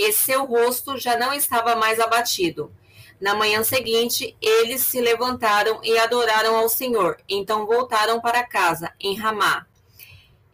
e 0.00 0.14
seu 0.14 0.46
rosto 0.46 0.96
já 0.96 1.18
não 1.18 1.30
estava 1.34 1.76
mais 1.76 2.00
abatido. 2.00 2.72
Na 3.20 3.34
manhã 3.34 3.62
seguinte, 3.62 4.34
eles 4.40 4.80
se 4.80 4.98
levantaram 4.98 5.78
e 5.84 5.98
adoraram 5.98 6.56
ao 6.56 6.70
Senhor. 6.70 7.18
Então 7.28 7.66
voltaram 7.66 8.18
para 8.18 8.42
casa, 8.42 8.90
em 8.98 9.14
Ramá. 9.14 9.66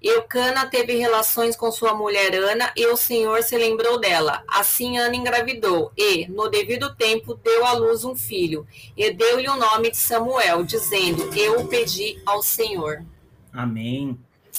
Eucana 0.02 0.66
teve 0.66 0.96
relações 0.96 1.54
com 1.54 1.70
sua 1.70 1.94
mulher 1.94 2.34
Ana 2.34 2.72
e 2.76 2.86
o 2.86 2.96
Senhor 2.96 3.40
se 3.44 3.56
lembrou 3.56 4.00
dela. 4.00 4.42
Assim 4.48 4.98
Ana 4.98 5.14
engravidou 5.14 5.92
e, 5.96 6.26
no 6.26 6.48
devido 6.48 6.94
tempo, 6.96 7.34
deu 7.34 7.64
à 7.64 7.72
luz 7.72 8.04
um 8.04 8.16
filho 8.16 8.66
e 8.96 9.12
deu-lhe 9.12 9.48
o 9.48 9.56
nome 9.56 9.92
de 9.92 9.96
Samuel, 9.96 10.64
dizendo: 10.64 11.30
Eu 11.36 11.60
o 11.60 11.68
pedi 11.68 12.20
ao 12.26 12.42
Senhor. 12.42 13.04
Amém. 13.52 14.18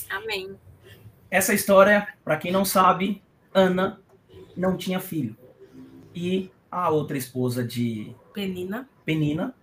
Amém. 0.10 0.58
Essa 1.29 1.53
história, 1.53 2.08
para 2.24 2.38
quem 2.38 2.51
não 2.53 2.63
sabe, 2.63 3.22
Ana 3.53 4.01
não 4.58 4.76
tinha 4.76 5.00
filho. 5.00 5.38
E 6.14 6.52
a 6.70 6.90
outra 6.90 7.18
esposa 7.18 7.64
de 7.64 8.14
Penina, 8.34 8.90
Penina, 9.06 9.54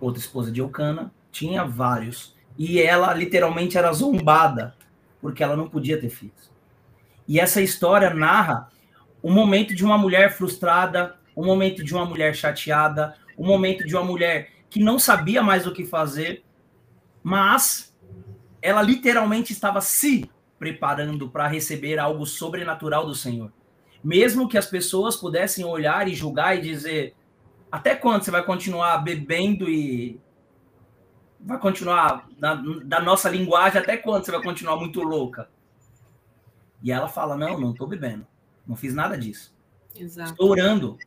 outra 0.00 0.20
esposa 0.20 0.50
de 0.50 0.60
Eucana, 0.60 1.12
tinha 1.30 1.64
vários. 1.64 2.34
E 2.56 2.80
ela 2.80 3.12
literalmente 3.12 3.76
era 3.76 3.92
zombada, 3.92 4.74
porque 5.20 5.42
ela 5.42 5.56
não 5.56 5.68
podia 5.68 6.00
ter 6.00 6.08
filhos. 6.08 6.50
E 7.28 7.38
essa 7.38 7.60
história 7.60 8.12
narra 8.12 8.70
o 9.22 9.30
momento 9.30 9.74
de 9.74 9.84
uma 9.84 9.98
mulher 9.98 10.32
frustrada, 10.32 11.16
o 11.34 11.44
momento 11.44 11.84
de 11.84 11.94
uma 11.94 12.04
mulher 12.04 12.34
chateada, 12.34 13.14
o 13.36 13.44
momento 13.44 13.86
de 13.86 13.94
uma 13.94 14.04
mulher 14.04 14.50
que 14.70 14.80
não 14.80 14.98
sabia 14.98 15.42
mais 15.42 15.66
o 15.66 15.72
que 15.72 15.84
fazer, 15.84 16.44
mas 17.22 17.94
ela 18.60 18.82
literalmente 18.82 19.52
estava 19.52 19.80
se 19.80 20.30
preparando 20.58 21.28
para 21.28 21.46
receber 21.46 21.98
algo 21.98 22.26
sobrenatural 22.26 23.06
do 23.06 23.14
Senhor 23.14 23.52
mesmo 24.04 24.48
que 24.48 24.58
as 24.58 24.66
pessoas 24.66 25.16
pudessem 25.16 25.64
olhar 25.64 26.06
e 26.06 26.14
julgar 26.14 26.56
e 26.56 26.60
dizer 26.60 27.14
até 27.72 27.96
quando 27.96 28.22
você 28.22 28.30
vai 28.30 28.44
continuar 28.44 28.98
bebendo 28.98 29.68
e 29.68 30.20
vai 31.40 31.58
continuar 31.58 32.28
na, 32.38 32.54
da 32.84 33.00
nossa 33.00 33.28
linguagem 33.28 33.80
até 33.80 33.96
quando 33.96 34.24
você 34.24 34.30
vai 34.30 34.42
continuar 34.42 34.76
muito 34.76 35.00
louca? 35.00 35.48
E 36.82 36.92
ela 36.92 37.08
fala: 37.08 37.36
Não, 37.36 37.58
não 37.58 37.72
estou 37.72 37.86
bebendo, 37.86 38.26
não 38.66 38.76
fiz 38.76 38.94
nada 38.94 39.16
disso. 39.16 39.54
Exato. 39.98 40.32
Estou 40.32 40.50
orando 40.50 40.98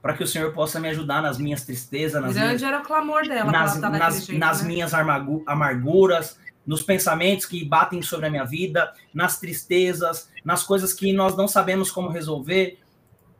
para 0.00 0.14
que 0.14 0.22
o 0.22 0.26
Senhor 0.26 0.52
possa 0.52 0.78
me 0.78 0.88
ajudar 0.88 1.20
nas 1.20 1.36
minhas 1.36 1.64
tristezas, 1.64 2.22
nas 2.22 2.34
Grande 2.34 2.46
minhas, 2.46 2.62
era 2.62 2.80
o 2.80 2.82
clamor 2.84 3.26
dela, 3.26 3.50
nas, 3.50 3.80
nas, 3.80 4.24
jeito, 4.24 4.38
nas 4.38 4.62
né? 4.62 4.68
minhas 4.68 4.92
amarguras, 4.94 6.38
nos 6.66 6.82
pensamentos 6.82 7.46
que 7.46 7.64
batem 7.64 8.02
sobre 8.02 8.26
a 8.26 8.30
minha 8.30 8.44
vida, 8.44 8.92
nas 9.14 9.38
tristezas, 9.38 10.30
nas 10.44 10.64
coisas 10.64 10.92
que 10.92 11.12
nós 11.12 11.36
não 11.36 11.46
sabemos 11.46 11.90
como 11.90 12.08
resolver. 12.08 12.78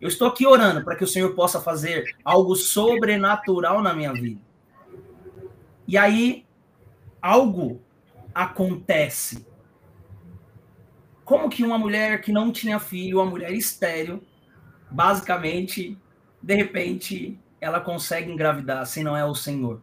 Eu 0.00 0.09
estou 0.09 0.28
aqui 0.28 0.47
orando 0.47 0.85
para 0.85 0.95
que 0.95 1.04
o 1.04 1.09
Senhor 1.09 1.35
possa 1.35 1.61
fazer 1.61 2.14
algo 2.25 2.54
sobrenatural 2.54 3.83
na 3.83 3.92
minha 3.92 4.12
vida. 4.12 4.40
E 5.88 5.99
aí, 5.99 6.45
algo 7.21 7.83
acontece. 8.35 9.47
Como 11.25 11.49
que 11.49 11.64
uma 11.64 11.78
mulher 11.78 12.21
que 12.21 12.30
não 12.30 12.52
tinha 12.52 12.78
filho, 12.78 13.18
uma 13.18 13.26
mulher 13.26 13.52
estéril, 13.52 14.23
basicamente, 14.90 15.99
de 16.40 16.54
repente, 16.54 17.40
ela 17.61 17.80
consegue 17.80 18.30
engravidar, 18.30 18.87
se 18.87 19.02
não 19.02 19.16
é 19.16 19.25
o 19.25 19.35
Senhor? 19.35 19.83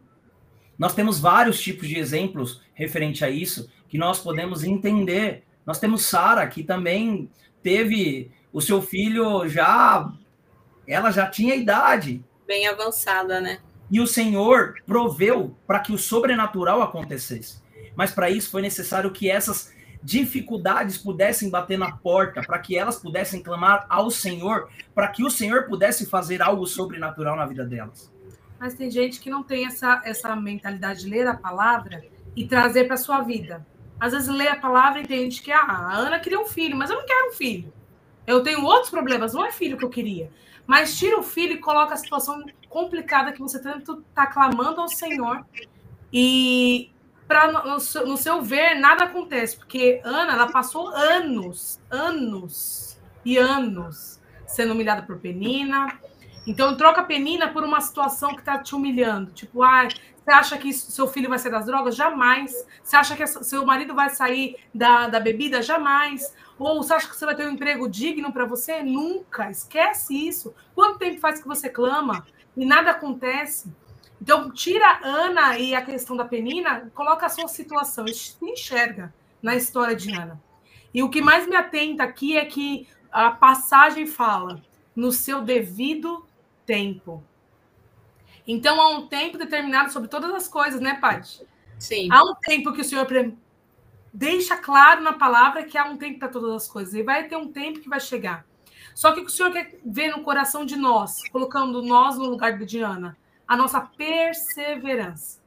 Nós 0.77 0.94
temos 0.94 1.20
vários 1.20 1.62
tipos 1.62 1.88
de 1.88 1.98
exemplos 1.98 2.62
referente 2.74 3.24
a 3.24 3.30
isso 3.30 3.70
que 3.88 3.98
nós 3.98 4.20
podemos 4.20 4.63
entender. 4.63 5.44
Nós 5.65 5.80
temos 5.80 6.06
Sara, 6.06 6.48
que 6.48 6.63
também 6.63 7.30
teve 7.62 8.32
o 8.51 8.62
seu 8.62 8.82
filho 8.82 9.48
já. 9.48 10.12
Ela 10.88 11.12
já 11.12 11.27
tinha 11.27 11.56
idade. 11.56 12.24
Bem 12.46 12.68
avançada, 12.68 13.39
né? 13.39 13.60
E 13.89 14.00
o 14.01 14.08
Senhor 14.08 14.75
proveu 14.86 15.56
para 15.68 15.80
que 15.80 15.94
o 15.94 15.98
sobrenatural 15.98 16.82
acontecesse. 16.82 17.62
Mas 17.96 18.12
para 18.12 18.30
isso 18.30 18.50
foi 18.50 18.62
necessário 18.62 19.12
que 19.12 19.30
essas 19.30 19.72
dificuldades 20.03 20.98
pudessem 20.98 21.50
bater 21.50 21.77
na 21.77 21.92
porta, 21.92 22.42
para 22.42 22.60
que 22.60 22.77
elas 22.77 23.00
pudessem 23.00 23.42
clamar 23.42 23.86
ao 23.88 24.12
Senhor, 24.12 24.70
para 24.94 25.08
que 25.08 25.24
o 25.24 25.32
Senhor 25.32 25.65
pudesse 25.65 26.06
fazer 26.06 26.42
algo 26.42 26.68
sobrenatural 26.68 27.38
na 27.38 27.46
vida 27.46 27.65
delas. 27.65 28.12
Mas 28.63 28.75
tem 28.75 28.89
gente 28.89 29.20
que 29.20 29.29
não 29.29 29.43
tem 29.43 29.65
essa, 29.65 30.01
essa 30.05 30.34
mentalidade 30.38 31.01
de 31.01 31.10
ler 31.10 31.27
a 31.27 31.36
palavra 31.36 32.01
e 32.34 32.48
trazer 32.48 32.86
para 32.86 32.96
sua 32.96 33.20
vida. 33.20 33.67
Às 34.00 34.13
vezes 34.13 34.29
lê 34.29 34.48
a 34.48 34.55
palavra 34.55 35.00
e 35.00 35.03
entende 35.03 35.41
que 35.41 35.51
ah, 35.51 35.65
a 35.67 35.93
Ana 35.98 36.17
queria 36.17 36.39
um 36.39 36.46
filho, 36.46 36.74
mas 36.77 36.89
eu 36.89 36.96
não 36.96 37.05
quero 37.05 37.27
um 37.27 37.34
filho. 37.34 37.74
Eu 38.25 38.41
tenho 38.41 38.63
outros 38.63 38.89
problemas, 38.89 39.34
não 39.34 39.46
é 39.46 39.51
filho 39.51 39.77
que 39.77 39.84
eu 39.84 39.89
queria. 39.89 40.32
Mas 40.65 40.98
tira 40.98 41.20
o 41.20 41.24
filho 41.24 41.55
e 41.55 41.58
coloca 41.58 41.93
a 41.93 41.98
situação 41.98 42.41
complicada 42.70 43.34
que 43.34 43.41
você 43.41 43.62
tanto 43.62 44.01
está 44.08 44.27
clamando 44.27 44.79
ao 44.79 44.88
Senhor. 44.88 45.46
E 46.13 46.89
para 47.27 47.51
no, 47.51 47.74
no, 48.05 48.15
seu 48.15 48.41
ver 48.41 48.75
nada 48.75 49.03
acontece, 49.03 49.58
porque 49.58 50.00
Ana 50.05 50.32
ela 50.32 50.50
passou 50.50 50.88
anos, 50.88 51.82
anos 51.91 52.98
e 53.25 53.38
anos 53.38 54.22
sendo 54.48 54.72
humilhada 54.74 55.01
por 55.01 55.17
Penina, 55.17 56.00
então, 56.46 56.76
troca 56.76 57.02
a 57.02 57.06
penina 57.06 57.48
por 57.48 57.64
uma 57.64 57.80
situação 57.80 58.34
que 58.34 58.42
está 58.42 58.58
te 58.58 58.76
humilhando. 58.76 59.32
Tipo, 59.32 59.64
ah, 59.64 59.88
você 59.88 60.32
acha 60.32 60.58
que 60.58 60.74
seu 60.74 61.08
filho 61.08 61.30
vai 61.30 61.40
sair 61.40 61.52
das 61.52 61.66
drogas? 61.66 61.96
Jamais. 61.96 62.66
Você 62.84 62.96
acha 62.96 63.16
que 63.16 63.26
seu 63.26 63.66
marido 63.66 63.94
vai 63.96 64.10
sair 64.10 64.58
da, 64.74 65.08
da 65.08 65.20
bebida? 65.20 65.62
Jamais. 65.62 66.34
Ou 66.60 66.84
você 66.84 66.94
acha 66.94 67.08
que 67.08 67.16
você 67.16 67.26
vai 67.26 67.36
ter 67.36 67.48
um 67.48 67.52
emprego 67.52 67.88
digno 67.88 68.32
para 68.32 68.46
você? 68.46 68.84
Nunca. 68.84 69.50
Esquece 69.50 70.16
isso. 70.16 70.54
Quanto 70.76 71.00
tempo 71.00 71.20
faz 71.20 71.42
que 71.42 71.48
você 71.48 71.70
clama 71.70 72.26
e 72.58 72.66
nada 72.66 72.92
acontece? 72.92 73.74
Então, 74.22 74.52
tira 74.52 74.86
a 74.86 75.00
Ana 75.06 75.58
e 75.58 75.76
a 75.76 75.82
questão 75.82 76.16
da 76.16 76.24
penina, 76.24 76.90
coloca 76.94 77.26
a 77.26 77.30
sua 77.30 77.48
situação, 77.50 78.06
enxerga 78.42 79.14
na 79.42 79.56
história 79.56 79.96
de 79.96 80.14
Ana. 80.14 80.42
E 80.94 81.04
o 81.04 81.10
que 81.10 81.22
mais 81.22 81.46
me 81.48 81.56
atenta 81.56 82.04
aqui 82.04 82.38
é 82.38 82.46
que 82.46 82.88
a 83.12 83.32
passagem 83.32 84.08
fala 84.08 84.62
no 84.96 85.12
seu 85.12 85.42
devido 85.42 86.26
tempo. 86.65 87.24
Então, 88.46 88.82
há 88.82 88.89
um 88.89 89.08
tempo 89.08 89.38
determinado 89.38 89.91
sobre 89.91 90.10
todas 90.10 90.34
as 90.34 90.48
coisas, 90.48 90.82
né, 90.82 90.96
Paty? 90.96 91.46
Sim. 91.79 92.10
Há 92.12 92.24
um 92.24 92.36
tempo 92.36 92.74
que 92.74 92.82
o 92.82 92.84
Senhor 92.84 93.08
deixa 94.13 94.58
claro 94.58 95.01
na 95.01 95.13
palavra 95.13 95.63
que 95.63 95.77
há 95.77 95.86
um 95.86 95.98
tempo 95.98 96.20
para 96.20 96.27
todas 96.27 96.51
as 96.53 96.67
coisas. 96.67 96.93
E 96.93 97.03
vai 97.03 97.27
ter 97.27 97.36
um 97.36 97.51
tempo 97.51 97.79
que 97.79 97.89
vai 97.89 98.00
chegar. 98.00 98.46
Só 98.93 99.12
que 99.12 99.22
o 99.22 99.29
Senhor 99.29 99.51
quer 99.51 99.79
ver 99.84 100.10
no 100.10 100.24
coração 100.24 100.65
de 100.65 100.75
nós, 100.75 101.27
colocando 101.29 101.82
nós 101.82 102.17
no 102.17 102.25
lugar 102.25 102.58
de 102.58 102.65
Diana, 102.65 103.17
a 103.48 103.58
nossa 103.58 103.82
perseverança. 103.82 105.41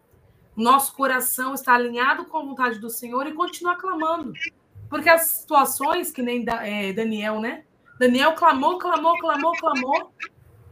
Nosso 0.56 0.94
coração 0.94 1.54
está 1.54 1.74
alinhado 1.74 2.24
com 2.24 2.38
a 2.38 2.42
vontade 2.42 2.78
do 2.78 2.88
Senhor 2.88 3.26
e 3.26 3.34
continuar 3.34 3.76
clamando. 3.76 4.32
Porque 4.88 5.08
as 5.08 5.22
situações, 5.22 6.10
que 6.10 6.22
nem 6.22 6.44
é, 6.62 6.92
Daniel, 6.92 7.40
né? 7.40 7.64
Daniel 7.98 8.34
clamou, 8.34 8.78
clamou, 8.78 9.18
clamou, 9.18 9.52
clamou. 9.52 10.12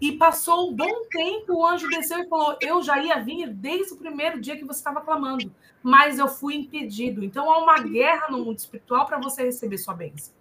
E 0.04 0.12
passou 0.12 0.68
um 0.68 0.76
bom 0.76 1.06
tempo, 1.10 1.54
o 1.54 1.66
anjo 1.66 1.88
desceu 1.88 2.18
e 2.18 2.28
falou: 2.28 2.58
Eu 2.60 2.82
já 2.82 3.02
ia 3.02 3.20
vir 3.20 3.48
desde 3.48 3.94
o 3.94 3.96
primeiro 3.96 4.38
dia 4.38 4.54
que 4.54 4.62
você 4.62 4.78
estava 4.78 5.00
clamando, 5.00 5.50
mas 5.82 6.18
eu 6.18 6.28
fui 6.28 6.56
impedido. 6.56 7.24
Então 7.24 7.50
há 7.50 7.56
uma 7.56 7.80
guerra 7.80 8.28
no 8.28 8.44
mundo 8.44 8.58
espiritual 8.58 9.06
para 9.06 9.18
você 9.18 9.44
receber 9.44 9.78
sua 9.78 9.94
bênção. 9.94 10.34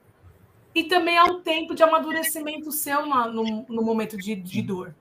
E 0.75 0.83
também 0.83 1.17
há 1.17 1.23
um 1.23 1.39
tempo 1.39 1.73
de 1.73 1.81
amadurecimento 1.81 2.73
seu 2.73 3.05
no, 3.05 3.31
no, 3.31 3.65
no 3.69 3.81
momento 3.81 4.17
de, 4.17 4.35
de 4.35 4.61
dor. 4.61 4.93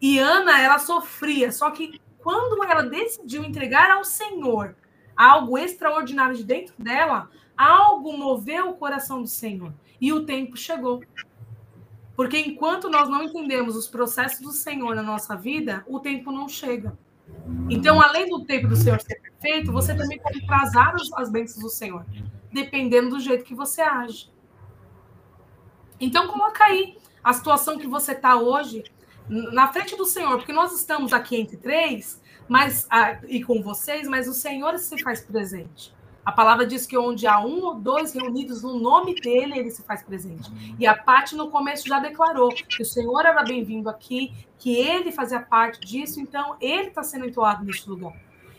E 0.00 0.18
Ana, 0.18 0.60
ela 0.60 0.80
sofria, 0.80 1.52
só 1.52 1.70
que 1.70 2.00
quando 2.18 2.64
ela 2.64 2.82
decidiu 2.82 3.44
entregar 3.44 3.92
ao 3.92 4.02
Senhor 4.02 4.74
algo 5.16 5.56
extraordinário 5.56 6.34
de 6.34 6.42
dentro 6.42 6.74
dela, 6.76 7.30
algo 7.56 8.12
moveu 8.12 8.70
o 8.70 8.76
coração 8.76 9.22
do 9.22 9.28
Senhor 9.28 9.72
e 10.00 10.12
o 10.12 10.26
tempo 10.26 10.56
chegou. 10.56 11.00
Porque 12.16 12.38
enquanto 12.38 12.88
nós 12.88 13.08
não 13.08 13.22
entendemos 13.24 13.76
os 13.76 13.88
processos 13.88 14.40
do 14.40 14.52
Senhor 14.52 14.94
na 14.94 15.02
nossa 15.02 15.36
vida, 15.36 15.84
o 15.86 15.98
tempo 15.98 16.30
não 16.30 16.48
chega. 16.48 16.96
Então, 17.68 18.00
além 18.00 18.28
do 18.28 18.44
tempo 18.44 18.68
do 18.68 18.76
Senhor 18.76 19.00
ser 19.00 19.20
perfeito, 19.20 19.72
você 19.72 19.96
também 19.96 20.18
pode 20.20 20.42
atrasar 20.44 20.94
as 21.16 21.30
bênçãos 21.30 21.62
do 21.62 21.70
Senhor, 21.70 22.04
dependendo 22.52 23.10
do 23.10 23.20
jeito 23.20 23.44
que 23.44 23.54
você 23.54 23.82
age. 23.82 24.30
Então, 25.98 26.28
coloca 26.28 26.64
aí 26.64 26.96
a 27.22 27.32
situação 27.32 27.78
que 27.78 27.86
você 27.86 28.12
está 28.12 28.36
hoje 28.36 28.84
na 29.28 29.72
frente 29.72 29.96
do 29.96 30.04
Senhor, 30.04 30.36
porque 30.36 30.52
nós 30.52 30.72
estamos 30.72 31.12
aqui 31.12 31.36
entre 31.36 31.56
três, 31.56 32.20
mas 32.46 32.86
ah, 32.90 33.18
e 33.26 33.42
com 33.42 33.62
vocês, 33.62 34.06
mas 34.06 34.28
o 34.28 34.34
Senhor 34.34 34.78
se 34.78 35.02
faz 35.02 35.22
presente. 35.22 35.94
A 36.24 36.32
palavra 36.32 36.66
diz 36.66 36.86
que 36.86 36.96
onde 36.96 37.26
há 37.26 37.38
um 37.38 37.62
ou 37.62 37.74
dois 37.74 38.14
reunidos 38.14 38.62
no 38.62 38.78
nome 38.78 39.14
dele, 39.14 39.58
ele 39.58 39.70
se 39.70 39.82
faz 39.82 40.02
presente. 40.02 40.50
E 40.78 40.86
a 40.86 40.96
parte 40.96 41.36
no 41.36 41.50
começo 41.50 41.86
já 41.86 41.98
declarou 41.98 42.48
que 42.48 42.82
o 42.82 42.84
Senhor 42.84 43.20
era 43.26 43.42
bem-vindo 43.42 43.90
aqui, 43.90 44.32
que 44.58 44.74
ele 44.74 45.12
fazia 45.12 45.40
parte 45.40 45.80
disso, 45.80 46.20
então 46.20 46.56
ele 46.60 46.88
está 46.88 47.02
sendo 47.02 47.26
entoado 47.26 47.64
neste 47.64 47.88
lugar. 47.90 48.14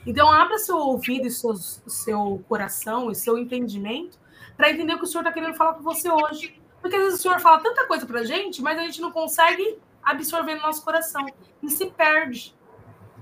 Então, 0.06 0.32
abra 0.32 0.60
seu 0.60 0.78
ouvido 0.78 1.26
e 1.26 1.32
seu, 1.32 1.56
seu 1.56 2.44
coração 2.48 3.10
e 3.10 3.16
seu 3.16 3.38
entendimento 3.38 4.20
para 4.56 4.70
entender 4.70 4.94
o 4.94 4.98
que 5.00 5.04
o 5.04 5.08
Senhor 5.08 5.22
está 5.22 5.32
querendo 5.32 5.56
falar 5.56 5.74
com 5.74 5.82
você 5.82 6.10
hoje. 6.10 6.62
Porque 6.80 6.96
às 6.96 7.02
vezes 7.02 7.20
o 7.20 7.22
Senhor 7.24 7.40
fala 7.40 7.60
tanta 7.60 7.88
coisa 7.88 8.06
para 8.06 8.20
a 8.20 8.24
gente, 8.24 8.62
mas 8.62 8.78
a 8.78 8.84
gente 8.84 9.02
não 9.02 9.12
consegue 9.12 9.80
absorver 10.04 10.54
no 10.56 10.62
nosso 10.62 10.84
coração 10.84 11.26
e 11.64 11.70
se 11.72 11.88
perde. 11.88 12.56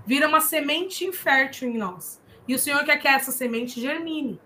Vira 0.05 0.27
uma 0.27 0.41
semente 0.41 1.05
infértil 1.05 1.69
em 1.69 1.77
nós. 1.77 2.21
E 2.47 2.55
o 2.55 2.59
Senhor 2.59 2.83
quer 2.83 2.97
que 2.97 3.07
essa 3.07 3.31
semente 3.31 3.79
germine. 3.79 4.39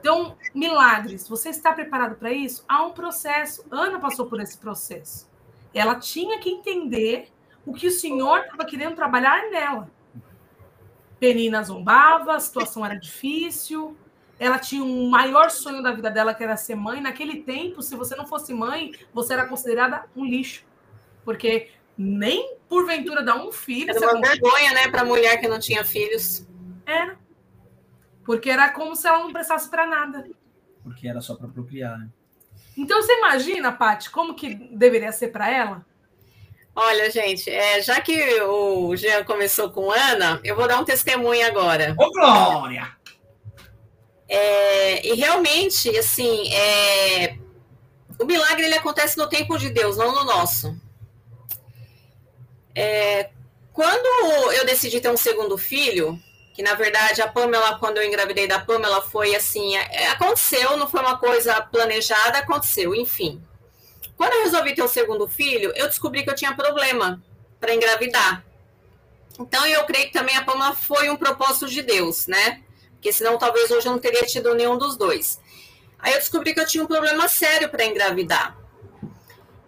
Então, 0.00 0.36
milagres, 0.54 1.26
você 1.26 1.48
está 1.48 1.72
preparado 1.72 2.16
para 2.16 2.30
isso? 2.30 2.64
Há 2.68 2.84
um 2.84 2.92
processo. 2.92 3.64
Ana 3.70 3.98
passou 3.98 4.26
por 4.26 4.40
esse 4.40 4.58
processo. 4.58 5.28
Ela 5.72 5.96
tinha 5.96 6.38
que 6.38 6.50
entender 6.50 7.28
o 7.64 7.72
que 7.72 7.86
o 7.86 7.90
Senhor 7.90 8.40
estava 8.40 8.64
querendo 8.64 8.94
trabalhar 8.94 9.50
nela. 9.50 9.90
Penina 11.18 11.62
zombava, 11.62 12.36
a 12.36 12.40
situação 12.40 12.84
era 12.84 12.94
difícil. 12.94 13.96
Ela 14.38 14.58
tinha 14.58 14.84
um 14.84 15.08
maior 15.08 15.50
sonho 15.50 15.82
da 15.82 15.92
vida 15.92 16.10
dela, 16.10 16.34
que 16.34 16.44
era 16.44 16.56
ser 16.56 16.74
mãe. 16.74 17.00
Naquele 17.00 17.42
tempo, 17.42 17.80
se 17.80 17.96
você 17.96 18.14
não 18.14 18.26
fosse 18.26 18.52
mãe, 18.52 18.92
você 19.12 19.32
era 19.32 19.46
considerada 19.46 20.04
um 20.14 20.24
lixo. 20.24 20.64
Porque 21.24 21.70
nem 21.96 22.56
porventura 22.68 23.22
dar 23.22 23.36
um 23.36 23.50
filho. 23.50 23.90
Era 23.90 24.12
uma 24.12 24.20
vergonha, 24.20 24.72
né, 24.74 24.88
para 24.88 25.04
mulher 25.04 25.40
que 25.40 25.48
não 25.48 25.58
tinha 25.58 25.84
filhos. 25.84 26.46
Era. 26.84 27.23
Porque 28.24 28.50
era 28.50 28.70
como 28.70 28.96
se 28.96 29.06
ela 29.06 29.20
não 29.20 29.32
prestasse 29.32 29.68
para 29.68 29.86
nada. 29.86 30.26
Porque 30.82 31.08
era 31.08 31.20
só 31.20 31.34
para 31.34 31.48
procriar. 31.48 31.98
Né? 31.98 32.08
Então 32.76 33.02
você 33.02 33.16
imagina, 33.18 33.72
Paty, 33.72 34.10
como 34.10 34.34
que 34.34 34.54
deveria 34.54 35.12
ser 35.12 35.28
para 35.28 35.50
ela? 35.50 35.86
Olha, 36.76 37.08
gente, 37.10 37.48
é, 37.48 37.80
já 37.80 38.00
que 38.00 38.40
o 38.42 38.96
Jean 38.96 39.22
começou 39.24 39.70
com 39.70 39.92
Ana, 39.92 40.40
eu 40.42 40.56
vou 40.56 40.66
dar 40.66 40.80
um 40.80 40.84
testemunho 40.84 41.46
agora. 41.46 41.94
Ô, 41.96 42.10
Glória! 42.10 42.96
É, 44.28 45.06
e 45.06 45.14
realmente, 45.14 45.96
assim, 45.96 46.52
é, 46.52 47.38
o 48.18 48.24
milagre 48.24 48.64
ele 48.64 48.74
acontece 48.74 49.16
no 49.16 49.28
tempo 49.28 49.56
de 49.56 49.70
Deus, 49.70 49.96
não 49.96 50.12
no 50.12 50.24
nosso. 50.24 50.76
É, 52.74 53.30
quando 53.72 54.52
eu 54.52 54.66
decidi 54.66 55.00
ter 55.00 55.10
um 55.10 55.16
segundo 55.16 55.56
filho, 55.56 56.18
que 56.54 56.62
na 56.62 56.74
verdade 56.74 57.20
a 57.20 57.26
Pamela, 57.26 57.78
quando 57.80 57.98
eu 57.98 58.04
engravidei 58.04 58.46
da 58.46 58.60
Pamela, 58.60 59.02
foi 59.02 59.34
assim: 59.34 59.76
é, 59.76 60.08
aconteceu, 60.08 60.76
não 60.76 60.88
foi 60.88 61.00
uma 61.00 61.18
coisa 61.18 61.60
planejada, 61.60 62.38
aconteceu, 62.38 62.94
enfim. 62.94 63.42
Quando 64.16 64.32
eu 64.34 64.44
resolvi 64.44 64.72
ter 64.72 64.82
o 64.82 64.88
segundo 64.88 65.26
filho, 65.26 65.72
eu 65.74 65.88
descobri 65.88 66.22
que 66.22 66.30
eu 66.30 66.34
tinha 66.34 66.54
problema 66.54 67.20
para 67.58 67.74
engravidar. 67.74 68.44
Então 69.38 69.66
eu 69.66 69.84
creio 69.84 70.06
que 70.06 70.12
também 70.12 70.36
a 70.36 70.44
Pamela 70.44 70.76
foi 70.76 71.10
um 71.10 71.16
propósito 71.16 71.66
de 71.68 71.82
Deus, 71.82 72.28
né? 72.28 72.62
Porque 72.92 73.12
senão 73.12 73.36
talvez 73.36 73.70
hoje 73.72 73.88
eu 73.88 73.92
não 73.92 73.98
teria 73.98 74.22
tido 74.22 74.54
nenhum 74.54 74.78
dos 74.78 74.96
dois. 74.96 75.40
Aí 75.98 76.12
eu 76.12 76.20
descobri 76.20 76.54
que 76.54 76.60
eu 76.60 76.66
tinha 76.66 76.84
um 76.84 76.86
problema 76.86 77.26
sério 77.26 77.68
para 77.68 77.84
engravidar. 77.84 78.56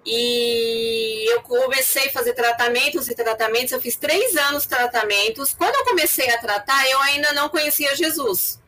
E 0.09 1.33
eu 1.33 1.43
comecei 1.43 2.07
a 2.07 2.13
fazer 2.13 2.33
tratamentos 2.33 3.09
e 3.09 3.15
tratamentos. 3.15 3.73
Eu 3.73 3.81
fiz 3.81 3.97
três 3.97 4.37
anos 4.37 4.65
tratamentos. 4.65 5.53
Quando 5.53 5.75
eu 5.75 5.85
comecei 5.85 6.31
a 6.31 6.39
tratar, 6.39 6.89
eu 6.89 7.01
ainda 7.01 7.33
não 7.33 7.49
conhecia 7.49 7.97
Jesus. 7.97 8.63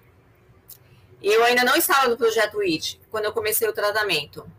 Eu 1.22 1.44
ainda 1.44 1.62
não 1.62 1.76
estava 1.76 2.08
no 2.08 2.16
projeto 2.16 2.60
IT 2.60 3.00
quando 3.08 3.26
eu 3.26 3.32
comecei 3.32 3.68
o 3.68 3.72
tratamento. 3.72 4.50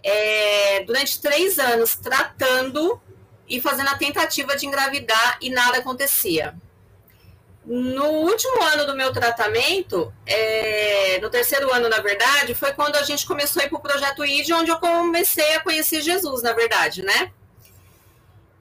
É, 0.00 0.84
durante 0.84 1.20
três 1.20 1.58
anos 1.58 1.96
tratando 1.96 3.00
e 3.48 3.60
fazendo 3.60 3.88
a 3.88 3.98
tentativa 3.98 4.56
de 4.56 4.64
engravidar 4.64 5.38
e 5.40 5.50
nada 5.50 5.78
acontecia. 5.78 6.54
No 7.66 8.04
último 8.04 8.62
ano 8.62 8.86
do 8.86 8.94
meu 8.94 9.12
tratamento, 9.12 10.14
é, 10.24 11.18
no 11.20 11.28
terceiro 11.28 11.74
ano, 11.74 11.88
na 11.88 11.98
verdade, 11.98 12.54
foi 12.54 12.72
quando 12.72 12.94
a 12.94 13.02
gente 13.02 13.26
começou 13.26 13.60
a 13.60 13.64
ir 13.64 13.68
para 13.68 13.78
o 13.78 13.82
projeto 13.82 14.24
ID, 14.24 14.50
onde 14.52 14.70
eu 14.70 14.78
comecei 14.78 15.56
a 15.56 15.60
conhecer 15.60 16.00
Jesus, 16.00 16.42
na 16.44 16.52
verdade, 16.52 17.02
né? 17.02 17.32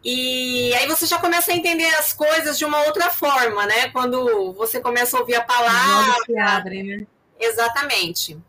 E 0.03 0.73
aí 0.73 0.87
você 0.87 1.05
já 1.05 1.19
começa 1.19 1.51
a 1.51 1.55
entender 1.55 1.87
as 1.95 2.13
coisas 2.13 2.57
de 2.57 2.65
uma 2.65 2.81
outra 2.81 3.11
forma, 3.11 3.67
né? 3.67 3.89
Quando 3.89 4.53
você 4.53 4.79
começa 4.79 5.15
a 5.15 5.19
ouvir 5.19 5.35
a 5.35 5.41
palavra. 5.41 6.15
Se 6.25 6.37
abre, 6.39 6.81
né? 6.81 7.07
Exatamente. 7.39 8.39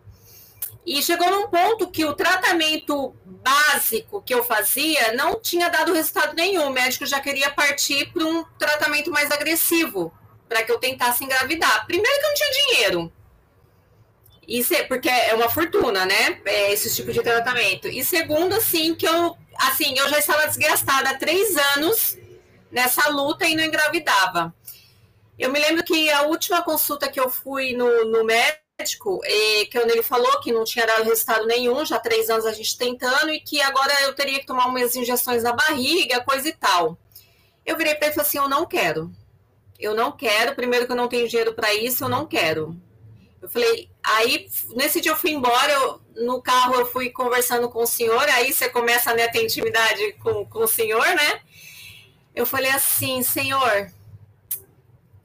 E 0.87 1.03
chegou 1.03 1.31
num 1.31 1.49
ponto 1.49 1.91
que 1.91 2.05
o 2.07 2.15
tratamento 2.15 3.15
básico 3.27 4.23
que 4.23 4.33
eu 4.33 4.43
fazia 4.43 5.13
não 5.13 5.39
tinha 5.39 5.69
dado 5.69 5.93
resultado 5.93 6.35
nenhum. 6.35 6.69
O 6.69 6.71
médico 6.71 7.05
já 7.05 7.21
queria 7.21 7.51
partir 7.51 8.11
para 8.11 8.25
um 8.25 8.43
tratamento 8.59 9.11
mais 9.11 9.31
agressivo 9.31 10.13
para 10.49 10.63
que 10.63 10.73
eu 10.73 10.79
tentasse 10.79 11.25
engravidar. 11.25 11.87
Primeiro 11.87 12.19
que 12.19 12.25
eu 12.25 12.29
não 12.29 12.35
tinha 12.35 12.51
dinheiro. 12.51 13.13
Isso 14.47 14.75
é, 14.75 14.85
porque 14.85 15.09
é 15.09 15.35
uma 15.35 15.49
fortuna, 15.49 16.07
né? 16.07 16.41
É, 16.45 16.73
esse 16.73 16.95
tipo 16.95 17.13
de 17.13 17.21
tratamento. 17.21 17.89
E 17.89 18.05
segundo, 18.05 18.55
assim, 18.55 18.95
que 18.95 19.07
eu, 19.07 19.37
assim, 19.59 19.99
eu 19.99 20.09
já 20.09 20.19
estava 20.19 20.47
desgastada 20.47 21.11
há 21.11 21.19
três 21.19 21.57
anos 21.77 22.17
nessa 22.71 23.09
luta 23.09 23.47
e 23.47 23.57
não 23.57 23.65
engravidava. 23.65 24.55
Eu 25.37 25.51
me 25.51 25.59
lembro 25.59 25.85
que 25.85 26.11
a 26.11 26.23
última 26.23 26.63
consulta 26.63 27.11
que 27.11 27.19
eu 27.19 27.29
fui 27.29 27.73
no, 27.73 28.05
no 28.05 28.25
médico, 28.25 29.21
e, 29.25 29.67
que 29.67 29.77
ele 29.79 30.03
falou 30.03 30.41
que 30.41 30.53
não 30.53 30.65
tinha 30.65 30.87
dado 30.87 31.05
resultado 31.05 31.45
nenhum, 31.47 31.85
já 31.85 31.97
há 31.97 32.01
três 32.01 32.31
anos 32.31 32.47
a 32.47 32.53
gente 32.53 32.79
tentando, 32.79 33.31
e 33.31 33.41
que 33.41 33.61
agora 33.61 33.93
eu 34.03 34.15
teria 34.15 34.39
que 34.39 34.47
tomar 34.47 34.67
umas 34.67 34.95
injeções 34.95 35.43
na 35.43 35.53
barriga, 35.53 36.23
coisa 36.23 36.49
e 36.49 36.53
tal. 36.53 36.97
Eu 37.65 37.77
virei 37.77 37.97
para 37.97 38.07
ele 38.07 38.13
e 38.13 38.15
falei 38.15 38.29
assim: 38.29 38.39
eu 38.39 38.49
não 38.49 38.65
quero 38.65 39.13
eu 39.79 39.95
não 39.95 40.13
quero, 40.13 40.55
primeiro 40.55 40.87
que 40.87 40.93
eu 40.93 40.97
não 40.97 41.09
tenho 41.09 41.29
dinheiro 41.29 41.55
para 41.55 41.75
isso, 41.75 42.05
eu 42.05 42.09
não 42.09 42.27
quero. 42.27 42.77
Eu 43.41 43.49
falei, 43.49 43.91
aí 44.03 44.49
nesse 44.75 45.01
dia 45.01 45.13
eu 45.13 45.17
fui 45.17 45.31
embora, 45.31 45.73
eu, 45.73 46.01
no 46.25 46.43
carro 46.43 46.75
eu 46.75 46.87
fui 46.87 47.11
conversando 47.11 47.69
com 47.69 47.83
o 47.83 47.87
senhor, 47.87 48.23
aí 48.31 48.53
você 48.53 48.69
começa 48.69 49.15
né, 49.15 49.25
a 49.25 49.31
ter 49.31 49.45
intimidade 49.45 50.15
com, 50.15 50.45
com 50.47 50.61
o 50.61 50.69
senhor, 50.69 51.07
né? 51.07 51.41
Eu 52.35 52.45
falei 52.45 52.71
assim, 52.71 53.23
senhor, 53.23 53.91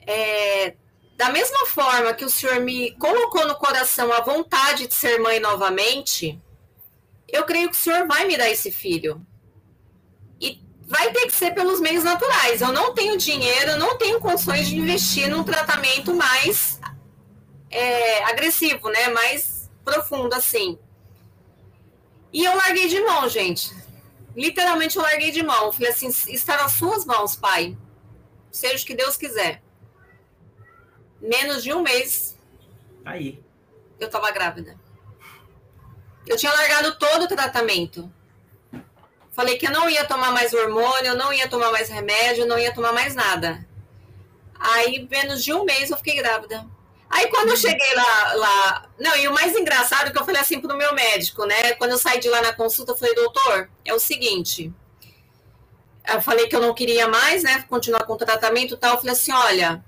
é, 0.06 0.74
da 1.16 1.30
mesma 1.30 1.66
forma 1.66 2.14
que 2.14 2.24
o 2.24 2.30
senhor 2.30 2.60
me 2.60 2.92
colocou 2.92 3.46
no 3.46 3.56
coração 3.56 4.12
a 4.12 4.20
vontade 4.20 4.86
de 4.86 4.94
ser 4.94 5.18
mãe 5.18 5.40
novamente, 5.40 6.40
eu 7.28 7.44
creio 7.44 7.70
que 7.70 7.76
o 7.76 7.78
senhor 7.78 8.06
vai 8.06 8.26
me 8.26 8.36
dar 8.36 8.50
esse 8.50 8.70
filho 8.70 9.24
vai 10.86 11.12
ter 11.12 11.26
que 11.26 11.32
ser 11.32 11.52
pelos 11.52 11.80
meios 11.80 12.04
naturais. 12.04 12.60
Eu 12.60 12.72
não 12.72 12.94
tenho 12.94 13.16
dinheiro, 13.16 13.78
não 13.78 13.96
tenho 13.96 14.20
condições 14.20 14.68
de 14.68 14.76
investir 14.76 15.28
num 15.28 15.44
tratamento 15.44 16.14
mais 16.14 16.80
é, 17.70 18.24
agressivo, 18.24 18.88
né? 18.88 19.08
Mais 19.08 19.70
profundo, 19.84 20.34
assim. 20.34 20.78
E 22.32 22.44
eu 22.44 22.56
larguei 22.56 22.88
de 22.88 23.00
mão, 23.00 23.28
gente. 23.28 23.74
Literalmente 24.36 24.96
eu 24.96 25.02
larguei 25.02 25.30
de 25.30 25.42
mão. 25.42 25.72
Falei 25.72 25.90
assim, 25.90 26.08
está 26.28 26.56
nas 26.56 26.72
suas 26.72 27.04
mãos, 27.04 27.36
pai. 27.36 27.76
Seja 28.50 28.82
o 28.82 28.86
que 28.86 28.94
Deus 28.94 29.16
quiser. 29.16 29.62
Menos 31.20 31.62
de 31.62 31.72
um 31.72 31.82
mês. 31.82 32.36
Aí. 33.04 33.42
Eu 34.00 34.06
estava 34.06 34.30
grávida. 34.30 34.78
Eu 36.26 36.36
tinha 36.36 36.52
largado 36.52 36.98
todo 36.98 37.24
o 37.24 37.28
tratamento. 37.28 38.12
Falei 39.32 39.56
que 39.56 39.66
eu 39.66 39.72
não 39.72 39.88
ia 39.88 40.04
tomar 40.04 40.30
mais 40.30 40.52
hormônio, 40.52 41.16
não 41.16 41.32
ia 41.32 41.48
tomar 41.48 41.70
mais 41.72 41.88
remédio, 41.88 42.46
não 42.46 42.58
ia 42.58 42.72
tomar 42.72 42.92
mais 42.92 43.14
nada. 43.14 43.66
Aí, 44.58 45.08
menos 45.10 45.42
de 45.42 45.52
um 45.52 45.64
mês, 45.64 45.90
eu 45.90 45.96
fiquei 45.96 46.16
grávida. 46.16 46.66
Aí, 47.08 47.28
quando 47.28 47.50
eu 47.50 47.56
cheguei 47.56 47.94
lá, 47.94 48.34
lá. 48.34 48.90
Não, 48.98 49.16
e 49.16 49.26
o 49.28 49.34
mais 49.34 49.56
engraçado 49.56 50.08
é 50.08 50.10
que 50.10 50.18
eu 50.18 50.24
falei 50.24 50.40
assim 50.40 50.60
pro 50.60 50.76
meu 50.76 50.94
médico, 50.94 51.44
né? 51.44 51.72
Quando 51.74 51.92
eu 51.92 51.98
saí 51.98 52.20
de 52.20 52.28
lá 52.28 52.40
na 52.42 52.52
consulta, 52.52 52.92
eu 52.92 52.96
falei, 52.96 53.14
doutor, 53.14 53.70
é 53.84 53.92
o 53.92 53.98
seguinte. 53.98 54.72
Eu 56.08 56.20
falei 56.20 56.46
que 56.46 56.56
eu 56.56 56.60
não 56.60 56.74
queria 56.74 57.08
mais, 57.08 57.42
né? 57.42 57.64
Continuar 57.68 58.04
com 58.04 58.14
o 58.14 58.18
tratamento 58.18 58.74
e 58.74 58.76
tal. 58.76 58.94
Eu 58.94 58.98
falei 58.98 59.12
assim: 59.12 59.32
olha, 59.32 59.84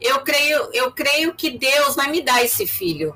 eu 0.00 0.20
creio, 0.20 0.70
eu 0.72 0.92
creio 0.92 1.34
que 1.34 1.50
Deus 1.50 1.94
vai 1.94 2.10
me 2.10 2.20
dar 2.20 2.44
esse 2.44 2.66
filho. 2.66 3.14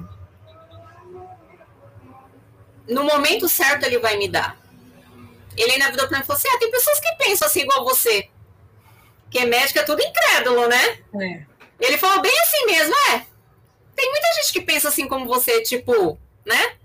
no 2.88 3.04
momento 3.04 3.48
certo 3.48 3.84
ele 3.84 3.98
vai 3.98 4.16
me 4.16 4.28
dar. 4.28 4.56
Ele 5.58 5.72
ainda 5.72 5.90
virou 5.90 6.06
para 6.06 6.18
mim 6.18 6.22
e 6.22 6.26
falou 6.26 6.38
assim: 6.38 6.48
ah, 6.48 6.58
tem 6.58 6.70
pessoas 6.70 7.00
que 7.00 7.16
pensam 7.16 7.48
assim 7.48 7.60
igual 7.60 7.84
você. 7.84 8.28
Que 9.30 9.40
é 9.40 9.44
médico 9.46 9.78
é 9.78 9.82
tudo 9.82 10.02
incrédulo, 10.02 10.68
né? 10.68 10.98
É. 11.20 11.46
Ele 11.80 11.98
falou 11.98 12.20
bem 12.20 12.32
assim 12.40 12.66
mesmo, 12.66 12.94
é. 13.10 13.26
Tem 13.94 14.10
muita 14.10 14.34
gente 14.34 14.52
que 14.52 14.60
pensa 14.60 14.88
assim 14.88 15.08
como 15.08 15.26
você, 15.26 15.62
tipo, 15.62 16.18
né? 16.46 16.76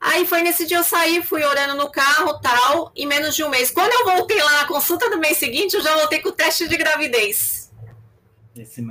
Aí 0.00 0.26
foi 0.26 0.42
nesse 0.42 0.66
dia 0.66 0.78
eu 0.78 0.84
saí, 0.84 1.22
fui 1.22 1.44
orando 1.44 1.76
no 1.76 1.88
carro 1.90 2.40
tal, 2.40 2.90
em 2.96 3.06
menos 3.06 3.36
de 3.36 3.44
um 3.44 3.48
mês. 3.48 3.70
Quando 3.70 3.92
eu 3.92 4.16
voltei 4.16 4.42
lá 4.42 4.62
na 4.62 4.66
consulta 4.66 5.08
do 5.08 5.18
mês 5.18 5.38
seguinte, 5.38 5.74
eu 5.74 5.82
já 5.82 5.94
voltei 5.94 6.20
com 6.20 6.30
o 6.30 6.32
teste 6.32 6.66
de 6.66 6.76
gravidez. 6.76 7.70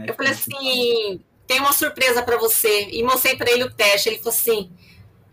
eu 0.07 0.15
falei 0.15 0.31
assim: 0.31 1.21
tem 1.45 1.60
uma 1.60 1.73
surpresa 1.73 2.23
para 2.23 2.38
você. 2.38 2.88
E 2.91 3.03
mostrei 3.03 3.36
para 3.36 3.51
ele 3.51 3.65
o 3.65 3.73
teste. 3.73 4.07
Ele 4.07 4.19
falou 4.19 4.34
assim: 4.34 4.71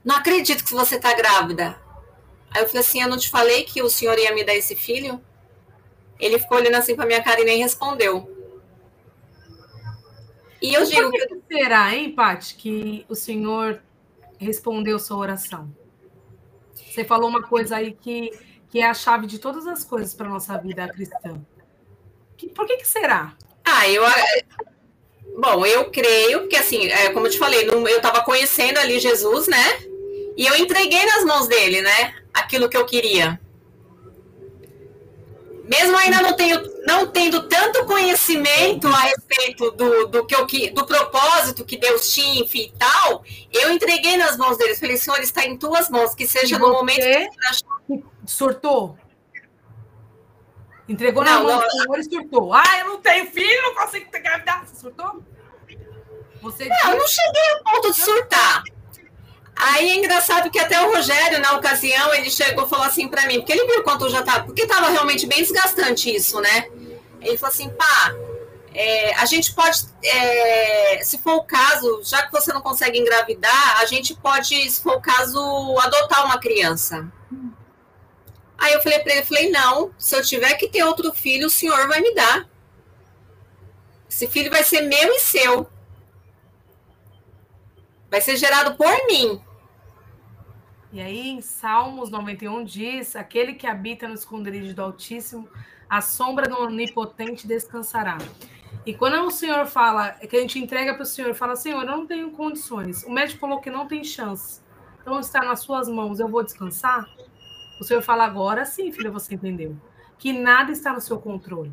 não 0.05 0.17
acredito 0.17 0.65
que 0.65 0.73
você 0.73 0.99
tá 0.99 1.15
grávida. 1.15 1.81
Aí 2.51 2.63
eu 2.63 2.67
falei 2.67 2.81
assim: 2.81 3.03
eu 3.03 3.09
não 3.09 3.19
te 3.19 3.29
falei 3.29 3.65
que 3.65 3.83
o 3.83 3.91
senhor 3.91 4.19
ia 4.19 4.35
me 4.35 4.45
dar 4.45 4.55
esse 4.55 4.75
filho? 4.75 5.21
Ele 6.19 6.39
ficou 6.39 6.59
olhando 6.59 6.75
assim 6.75 6.97
para 6.97 7.07
minha 7.07 7.23
cara 7.23 7.41
e 7.41 7.45
nem 7.45 7.63
respondeu. 7.63 8.35
E 10.61 10.75
eu 10.75 10.85
digo. 10.85 11.11
Por 11.11 11.13
que, 11.13 11.57
será, 11.57 11.95
hein, 11.95 12.13
Paty, 12.13 12.55
que 12.57 13.07
o 13.09 13.15
senhor 13.15 13.81
respondeu 14.39 14.99
sua 14.99 15.19
oração? 15.19 15.73
Você 16.75 17.05
falou 17.05 17.29
uma 17.29 17.43
coisa 17.43 17.77
aí 17.77 17.93
que, 17.93 18.33
que 18.71 18.81
é 18.81 18.87
a 18.87 18.95
chave 18.95 19.27
de 19.27 19.39
todas 19.39 19.67
as 19.67 19.85
coisas 19.85 20.15
para 20.15 20.29
nossa 20.29 20.57
vida 20.59 20.89
cristã. 20.89 21.41
Por 22.55 22.67
que, 22.67 22.79
que 22.79 22.87
será? 22.87 23.37
Ah, 23.65 23.89
eu. 23.89 24.03
Bom, 25.41 25.65
eu 25.65 25.91
creio, 25.91 26.41
porque 26.41 26.57
assim, 26.57 26.89
é, 26.89 27.11
como 27.11 27.27
eu 27.27 27.31
te 27.31 27.39
falei, 27.39 27.69
eu 27.69 27.87
estava 27.87 28.25
conhecendo 28.25 28.79
ali 28.79 28.99
Jesus, 28.99 29.47
né? 29.47 29.88
E 30.39 30.47
eu 30.47 30.57
entreguei 30.57 31.05
nas 31.05 31.25
mãos 31.25 31.47
dele, 31.49 31.83
né? 31.83 32.15
Aquilo 32.33 32.69
que 32.71 32.77
eu 32.77 32.87
queria 32.87 33.39
mesmo 35.69 35.95
ainda 35.99 36.23
não, 36.23 36.33
tenho, 36.33 36.83
não 36.87 37.07
tendo 37.07 37.47
tanto 37.47 37.85
conhecimento 37.85 38.89
a 38.89 39.01
respeito 39.01 39.71
do, 39.73 40.07
do, 40.07 40.25
que 40.25 40.35
eu, 40.35 40.47
do 40.73 40.87
propósito 40.87 41.65
que 41.65 41.77
Deus 41.77 42.11
tinha, 42.13 42.43
enfim, 42.43 42.73
tal, 42.79 43.23
eu 43.53 43.71
entreguei 43.71 44.17
nas 44.17 44.39
mãos 44.39 44.57
deles. 44.57 44.81
Falei, 44.81 44.97
Senhor, 44.97 45.21
está 45.21 45.45
em 45.45 45.59
tuas 45.59 45.91
mãos, 45.91 46.15
que 46.15 46.27
seja 46.27 46.57
e 46.57 46.59
no 46.59 46.73
momento 46.73 47.01
que 47.87 48.03
surtou. 48.25 48.97
Entregou 50.89 51.23
na 51.23 51.39
mão 51.41 51.61
do 51.61 51.71
Senhor 51.71 51.99
e 51.99 52.05
surtou. 52.05 52.55
Ah, 52.55 52.79
eu 52.81 52.87
não 52.87 53.01
tenho 53.03 53.31
filho, 53.31 53.63
não 53.63 53.75
consigo 53.75 54.11
ter 54.11 54.21
gravidade. 54.21 54.71
Você 54.71 54.77
surtou? 54.77 55.23
Você 56.41 56.65
não, 56.65 56.93
eu 56.93 56.99
não 56.99 57.07
cheguei 57.07 57.51
ao 57.53 57.65
ponto 57.65 57.93
de 57.93 58.01
surtar. 58.01 58.63
Aí 59.61 59.91
é 59.91 59.97
engraçado 59.97 60.51
que 60.51 60.59
até 60.59 60.81
o 60.81 60.95
Rogério, 60.95 61.41
na 61.41 61.53
ocasião, 61.55 62.15
ele 62.15 62.31
chegou 62.31 62.65
e 62.65 62.69
falou 62.69 62.87
assim 62.87 63.09
para 63.09 63.27
mim, 63.27 63.41
porque 63.41 63.53
ele 63.53 63.67
viu 63.67 63.83
quanto 63.83 64.09
já 64.09 64.23
tá, 64.23 64.41
porque 64.41 64.63
estava 64.63 64.89
realmente 64.89 65.27
bem 65.27 65.43
desgastante 65.43 66.15
isso, 66.15 66.41
né? 66.41 66.69
Ele 67.21 67.37
falou 67.37 67.53
assim, 67.53 67.69
pá, 67.71 68.15
é, 68.73 69.15
a 69.17 69.27
gente 69.27 69.53
pode, 69.53 69.87
é, 70.05 71.03
se 71.03 71.19
for 71.19 71.35
o 71.35 71.43
caso, 71.43 72.01
já 72.05 72.25
que 72.25 72.31
você 72.31 72.53
não 72.53 72.61
consegue 72.61 73.01
engravidar, 73.01 73.81
a 73.81 73.87
gente 73.87 74.15
pode, 74.15 74.71
se 74.71 74.81
for 74.81 74.99
o 74.99 75.01
caso, 75.01 75.41
adotar 75.81 76.25
uma 76.25 76.39
criança. 76.39 77.11
Aí 78.57 78.73
eu 78.73 78.83
falei 78.83 79.01
para 79.01 79.15
ele, 79.15 79.25
falei, 79.25 79.51
não, 79.51 79.93
se 79.99 80.15
eu 80.15 80.23
tiver 80.23 80.55
que 80.55 80.69
ter 80.69 80.85
outro 80.85 81.13
filho, 81.13 81.49
o 81.49 81.51
senhor 81.51 81.89
vai 81.89 82.01
me 82.01 82.15
dar. 82.15 82.49
Esse 84.09 84.29
filho 84.29 84.51
vai 84.51 84.63
ser 84.63 84.83
meu 84.83 85.13
e 85.15 85.19
seu. 85.19 85.69
Vai 88.09 88.21
ser 88.21 88.37
gerado 88.37 88.77
por 88.77 89.07
mim. 89.07 89.43
E 90.91 91.03
aí, 91.03 91.29
em 91.29 91.43
Salmos 91.43 92.09
91 92.09 92.65
diz: 92.65 93.15
Aquele 93.15 93.53
que 93.53 93.67
habita 93.67 94.09
no 94.09 94.15
esconderijo 94.15 94.75
do 94.75 94.83
Altíssimo, 94.83 95.47
a 95.89 96.01
sombra 96.01 96.49
do 96.49 96.59
Onipotente 96.63 97.47
descansará. 97.47 98.17
E 98.87 98.95
quando 98.95 99.23
o 99.27 99.31
Senhor 99.31 99.67
fala, 99.67 100.13
que 100.13 100.35
a 100.35 100.41
gente 100.41 100.59
entrega 100.59 100.95
para 100.95 101.03
o 101.03 101.07
Senhor, 101.07 101.35
fala: 101.35 101.57
Senhor, 101.57 101.83
eu 101.83 101.87
não 101.87 102.07
tenho 102.07 102.31
condições. 102.31 103.05
O 103.05 103.11
médico 103.11 103.41
falou 103.41 103.61
que 103.61 103.71
não 103.71 103.87
tem 103.87 104.03
chance. 104.03 104.63
Então 105.03 105.21
está 105.21 105.43
nas 105.43 105.61
suas 105.61 105.91
mãos, 105.91 106.21
eu 106.21 106.29
vou 106.29 106.43
descansar? 106.43 107.07
O 107.79 107.85
Senhor 107.85 108.01
fala: 108.01 108.25
Agora 108.25 108.65
sim, 108.65 108.91
filha, 108.91 109.11
você 109.11 109.35
entendeu. 109.35 109.77
Que 110.19 110.33
nada 110.33 110.73
está 110.73 110.93
no 110.95 111.03
seu 111.03 111.19
controle. 111.19 111.73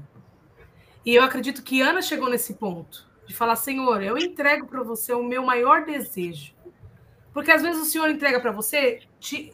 E 1.05 1.15
eu 1.15 1.23
acredito 1.23 1.63
que 1.63 1.81
Ana 1.81 2.01
chegou 2.01 2.29
nesse 2.29 2.55
ponto 2.55 3.07
de 3.25 3.33
falar: 3.33 3.55
Senhor, 3.55 4.03
eu 4.03 4.17
entrego 4.17 4.67
para 4.67 4.83
você 4.83 5.13
o 5.13 5.23
meu 5.23 5.45
maior 5.45 5.85
desejo 5.85 6.54
porque 7.35 7.51
às 7.51 7.61
vezes 7.61 7.81
o 7.81 7.85
Senhor 7.85 8.09
entrega 8.09 8.39
para 8.39 8.53
você, 8.53 9.01
te... 9.19 9.51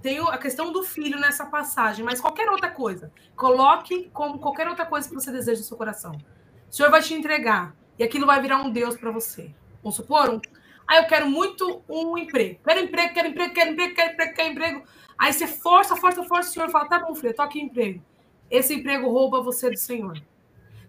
tem 0.00 0.18
a 0.20 0.38
questão 0.38 0.72
do 0.72 0.82
filho 0.82 1.20
nessa 1.20 1.44
passagem, 1.44 2.02
mas 2.02 2.18
qualquer 2.18 2.48
outra 2.48 2.70
coisa. 2.70 3.12
Coloque 3.36 4.08
como 4.10 4.38
qualquer 4.38 4.66
outra 4.66 4.86
coisa 4.86 5.06
que 5.06 5.14
você 5.14 5.30
deseja 5.30 5.60
no 5.60 5.66
seu 5.66 5.76
coração. 5.76 6.12
O 6.12 6.74
Senhor 6.74 6.90
vai 6.90 7.02
te 7.02 7.12
entregar 7.12 7.76
e 7.98 8.02
aquilo 8.02 8.24
vai 8.24 8.40
virar 8.40 8.62
um 8.62 8.70
Deus 8.70 8.96
para 8.96 9.10
você. 9.10 9.54
Vamos 9.82 9.96
supor, 9.96 10.30
um... 10.30 10.40
ah, 10.88 10.96
eu 10.96 11.06
quero 11.06 11.28
muito 11.28 11.82
um 11.86 12.16
emprego. 12.16 12.58
Quero 12.64 12.80
emprego, 12.80 13.12
quero 13.12 13.28
emprego, 13.28 13.52
quero 13.52 13.70
emprego, 13.70 13.94
quero 13.94 14.12
emprego, 14.14 14.34
quero 14.34 14.48
emprego. 14.52 14.82
Aí 15.18 15.30
você 15.34 15.46
força, 15.46 15.96
força, 15.96 16.24
força, 16.24 16.48
o 16.48 16.52
Senhor 16.54 16.70
fala, 16.70 16.88
tá 16.88 17.00
bom, 17.00 17.14
filho, 17.14 17.34
tô 17.34 17.42
aqui 17.42 17.60
emprego. 17.60 18.02
Esse 18.50 18.72
emprego 18.72 19.10
rouba 19.10 19.42
você 19.42 19.68
do 19.68 19.76
Senhor. 19.76 20.18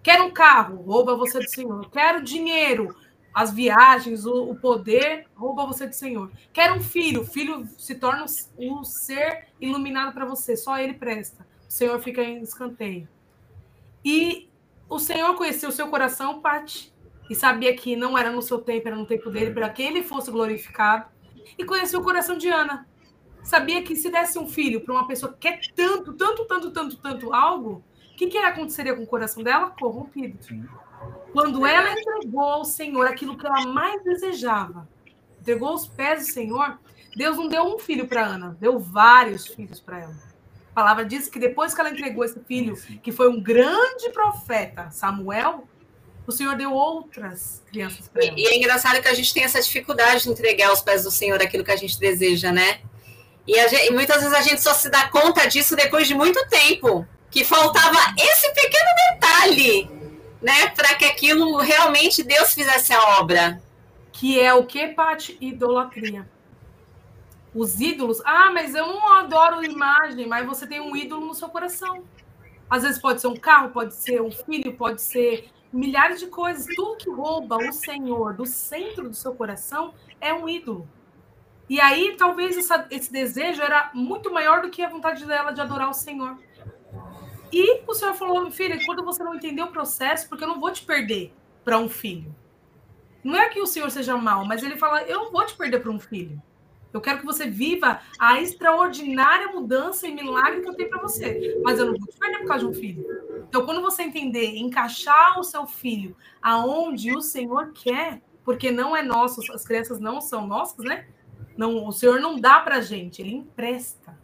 Quero 0.01 0.23
um 0.23 0.31
carro, 0.31 0.81
rouba 0.81 1.13
você 1.13 1.39
do 1.39 1.49
Senhor. 1.49 1.89
Quero 1.89 2.23
dinheiro, 2.23 2.95
as 3.33 3.53
viagens, 3.53 4.25
o, 4.25 4.51
o, 4.51 4.55
poder 4.55 5.27
rouba 5.35 5.65
você 5.65 5.87
do 5.87 5.95
Senhor. 5.95 6.31
Quer 6.51 6.73
um 6.73 6.81
filho, 6.81 7.21
o 7.21 7.25
filho 7.25 7.67
se 7.77 7.95
torna 7.95 8.25
um 8.57 8.83
ser 8.83 9.47
iluminado 9.59 10.13
para 10.13 10.25
você, 10.25 10.57
só 10.57 10.77
ele 10.77 10.93
presta. 10.93 11.45
O 11.67 11.71
Senhor 11.71 11.99
fica 12.01 12.21
em 12.21 12.41
escanteio. 12.41 13.07
E 14.03 14.49
o 14.89 14.99
Senhor 14.99 15.35
conheceu 15.35 15.69
o 15.69 15.71
seu 15.71 15.87
coração, 15.87 16.41
Pati, 16.41 16.93
e 17.29 17.35
sabia 17.35 17.73
que 17.75 17.95
não 17.95 18.17
era 18.17 18.29
no 18.29 18.41
seu 18.41 18.59
tempo, 18.59 18.87
era 18.87 18.97
no 18.97 19.05
tempo 19.05 19.29
dele, 19.29 19.51
para 19.51 19.69
que 19.69 19.81
ele 19.81 20.03
fosse 20.03 20.29
glorificado. 20.29 21.05
E 21.57 21.63
conheceu 21.63 22.01
o 22.01 22.03
coração 22.03 22.37
de 22.37 22.49
Ana. 22.49 22.85
Sabia 23.41 23.81
que 23.81 23.95
se 23.95 24.09
desse 24.09 24.37
um 24.37 24.47
filho 24.47 24.81
para 24.81 24.93
uma 24.93 25.07
pessoa 25.07 25.31
que 25.31 25.39
quer 25.39 25.59
tanto, 25.73 26.13
tanto, 26.13 26.45
tanto, 26.45 26.71
tanto, 26.71 26.97
tanto 26.97 27.33
algo, 27.33 27.83
o 28.11 28.15
que, 28.17 28.27
que 28.27 28.37
aconteceria 28.37 28.93
com 28.93 29.03
o 29.03 29.07
coração 29.07 29.41
dela? 29.41 29.71
Corrompido. 29.71 30.37
Sim. 30.43 30.65
Quando 31.31 31.65
ela 31.65 31.93
entregou 31.93 32.41
ao 32.41 32.65
Senhor 32.65 33.07
aquilo 33.07 33.37
que 33.37 33.45
ela 33.45 33.65
mais 33.65 34.03
desejava, 34.03 34.87
entregou 35.39 35.69
aos 35.69 35.87
pés 35.87 36.27
do 36.27 36.33
Senhor, 36.33 36.77
Deus 37.15 37.37
não 37.37 37.47
deu 37.47 37.63
um 37.63 37.79
filho 37.79 38.07
para 38.07 38.25
Ana, 38.25 38.57
deu 38.59 38.79
vários 38.79 39.47
filhos 39.47 39.79
para 39.79 39.99
ela. 39.99 40.15
A 40.71 40.73
palavra 40.73 41.05
diz 41.05 41.27
que 41.27 41.39
depois 41.39 41.73
que 41.73 41.81
ela 41.81 41.89
entregou 41.89 42.23
esse 42.23 42.39
filho, 42.41 42.75
que 43.01 43.11
foi 43.11 43.29
um 43.29 43.41
grande 43.41 44.09
profeta, 44.11 44.89
Samuel, 44.91 45.67
o 46.25 46.31
Senhor 46.31 46.55
deu 46.55 46.73
outras 46.73 47.61
crianças 47.69 48.07
para 48.07 48.25
ela. 48.25 48.39
E 48.39 48.45
é 48.47 48.57
engraçado 48.57 49.01
que 49.01 49.07
a 49.07 49.13
gente 49.13 49.33
tem 49.33 49.43
essa 49.43 49.61
dificuldade 49.61 50.23
de 50.23 50.29
entregar 50.29 50.69
aos 50.69 50.81
pés 50.81 51.03
do 51.03 51.11
Senhor 51.11 51.41
aquilo 51.41 51.63
que 51.63 51.71
a 51.71 51.75
gente 51.75 51.99
deseja, 51.99 52.51
né? 52.51 52.81
E, 53.47 53.53
gente, 53.69 53.87
e 53.87 53.91
muitas 53.91 54.21
vezes 54.21 54.37
a 54.37 54.41
gente 54.41 54.61
só 54.61 54.73
se 54.73 54.89
dá 54.89 55.09
conta 55.09 55.47
disso 55.47 55.75
depois 55.75 56.07
de 56.07 56.13
muito 56.13 56.45
tempo, 56.47 57.05
que 57.29 57.43
faltava 57.43 57.97
esse 58.17 58.49
pequeno 58.53 58.89
detalhe 59.13 60.00
né, 60.41 60.67
para 60.69 60.95
que 60.95 61.05
aquilo 61.05 61.57
realmente 61.57 62.23
Deus 62.23 62.53
fizesse 62.53 62.93
a 62.93 63.19
obra. 63.19 63.61
Que 64.11 64.39
é 64.39 64.53
o 64.53 64.65
que, 64.65 64.87
Paty? 64.89 65.37
Idolatria. 65.39 66.27
Os 67.53 67.79
ídolos. 67.79 68.21
Ah, 68.25 68.51
mas 68.51 68.73
eu 68.75 68.87
não 68.87 69.13
adoro 69.13 69.63
imagem, 69.63 70.27
mas 70.27 70.45
você 70.45 70.65
tem 70.65 70.79
um 70.79 70.95
ídolo 70.95 71.25
no 71.25 71.33
seu 71.33 71.49
coração. 71.49 72.03
Às 72.69 72.83
vezes 72.83 72.99
pode 72.99 73.19
ser 73.21 73.27
um 73.27 73.35
carro, 73.35 73.69
pode 73.69 73.93
ser 73.93 74.21
um 74.21 74.31
filho, 74.31 74.73
pode 74.73 75.01
ser 75.01 75.49
milhares 75.71 76.19
de 76.19 76.27
coisas. 76.27 76.65
Tudo 76.75 76.97
que 76.97 77.09
rouba 77.09 77.57
o 77.57 77.71
Senhor 77.71 78.33
do 78.33 78.45
centro 78.45 79.09
do 79.09 79.15
seu 79.15 79.35
coração 79.35 79.93
é 80.19 80.33
um 80.33 80.47
ídolo. 80.47 80.87
E 81.69 81.79
aí, 81.79 82.15
talvez 82.17 82.57
essa, 82.57 82.85
esse 82.91 83.11
desejo 83.11 83.61
era 83.61 83.91
muito 83.93 84.31
maior 84.31 84.61
do 84.61 84.69
que 84.69 84.83
a 84.83 84.89
vontade 84.89 85.25
dela 85.25 85.51
de 85.51 85.61
adorar 85.61 85.89
o 85.89 85.93
Senhor. 85.93 86.37
E 87.51 87.81
o 87.85 87.93
senhor 87.93 88.13
falou, 88.13 88.49
filha, 88.51 88.79
quando 88.85 89.03
você 89.03 89.23
não 89.23 89.35
entender 89.35 89.61
o 89.61 89.67
processo, 89.67 90.27
porque 90.29 90.43
eu 90.43 90.47
não 90.47 90.59
vou 90.59 90.71
te 90.71 90.83
perder 90.83 91.33
para 91.63 91.77
um 91.77 91.89
filho. 91.89 92.33
Não 93.23 93.35
é 93.35 93.49
que 93.49 93.59
o 93.59 93.67
senhor 93.67 93.91
seja 93.91 94.17
mal, 94.17 94.45
mas 94.45 94.63
ele 94.63 94.77
fala, 94.77 95.03
eu 95.03 95.19
não 95.25 95.31
vou 95.31 95.45
te 95.45 95.55
perder 95.55 95.79
para 95.79 95.91
um 95.91 95.99
filho. 95.99 96.41
Eu 96.93 96.99
quero 96.99 97.19
que 97.19 97.25
você 97.25 97.49
viva 97.49 98.01
a 98.19 98.41
extraordinária 98.41 99.47
mudança 99.47 100.07
e 100.07 100.13
milagre 100.13 100.61
que 100.61 100.67
eu 100.67 100.73
tenho 100.73 100.89
para 100.89 101.01
você. 101.01 101.59
Mas 101.63 101.79
eu 101.79 101.85
não 101.85 101.97
vou 101.97 102.07
te 102.07 102.17
perder 102.17 102.39
por 102.39 102.47
causa 102.47 102.65
de 102.65 102.71
um 102.71 102.73
filho. 102.73 103.05
Então, 103.47 103.65
quando 103.65 103.81
você 103.81 104.03
entender, 104.03 104.57
encaixar 104.57 105.39
o 105.39 105.43
seu 105.43 105.65
filho 105.65 106.15
aonde 106.41 107.15
o 107.15 107.21
Senhor 107.21 107.71
quer, 107.73 108.21
porque 108.43 108.71
não 108.71 108.95
é 108.95 109.01
nosso, 109.01 109.41
as 109.53 109.63
crianças 109.63 109.99
não 109.99 110.19
são 110.19 110.47
nossas, 110.47 110.83
né? 110.83 111.07
Não, 111.55 111.87
o 111.87 111.91
Senhor 111.91 112.19
não 112.19 112.39
dá 112.39 112.59
para 112.59 112.81
gente, 112.81 113.21
ele 113.21 113.35
empresta. 113.35 114.19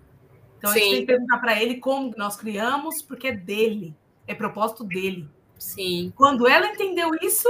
Então 0.57 0.71
Sim. 0.71 0.77
a 0.77 0.81
gente 0.81 0.91
tem 0.91 0.99
que 1.01 1.07
perguntar 1.07 1.37
para 1.37 1.61
ele 1.61 1.75
como 1.75 2.13
nós 2.17 2.35
criamos, 2.35 3.01
porque 3.01 3.27
é 3.27 3.31
dele, 3.31 3.95
é 4.27 4.33
propósito 4.33 4.83
dele. 4.83 5.29
Sim. 5.57 6.11
Quando 6.15 6.47
ela 6.47 6.67
entendeu 6.67 7.11
isso, 7.21 7.49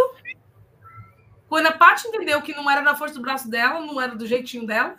quando 1.48 1.68
a 1.68 1.72
Paty 1.72 2.08
entendeu 2.08 2.42
que 2.42 2.54
não 2.54 2.70
era 2.70 2.82
na 2.82 2.96
força 2.96 3.16
do 3.16 3.22
braço 3.22 3.50
dela, 3.50 3.80
não 3.80 4.00
era 4.00 4.16
do 4.16 4.28
jeitinho 4.28 4.66
dela, 4.66 4.98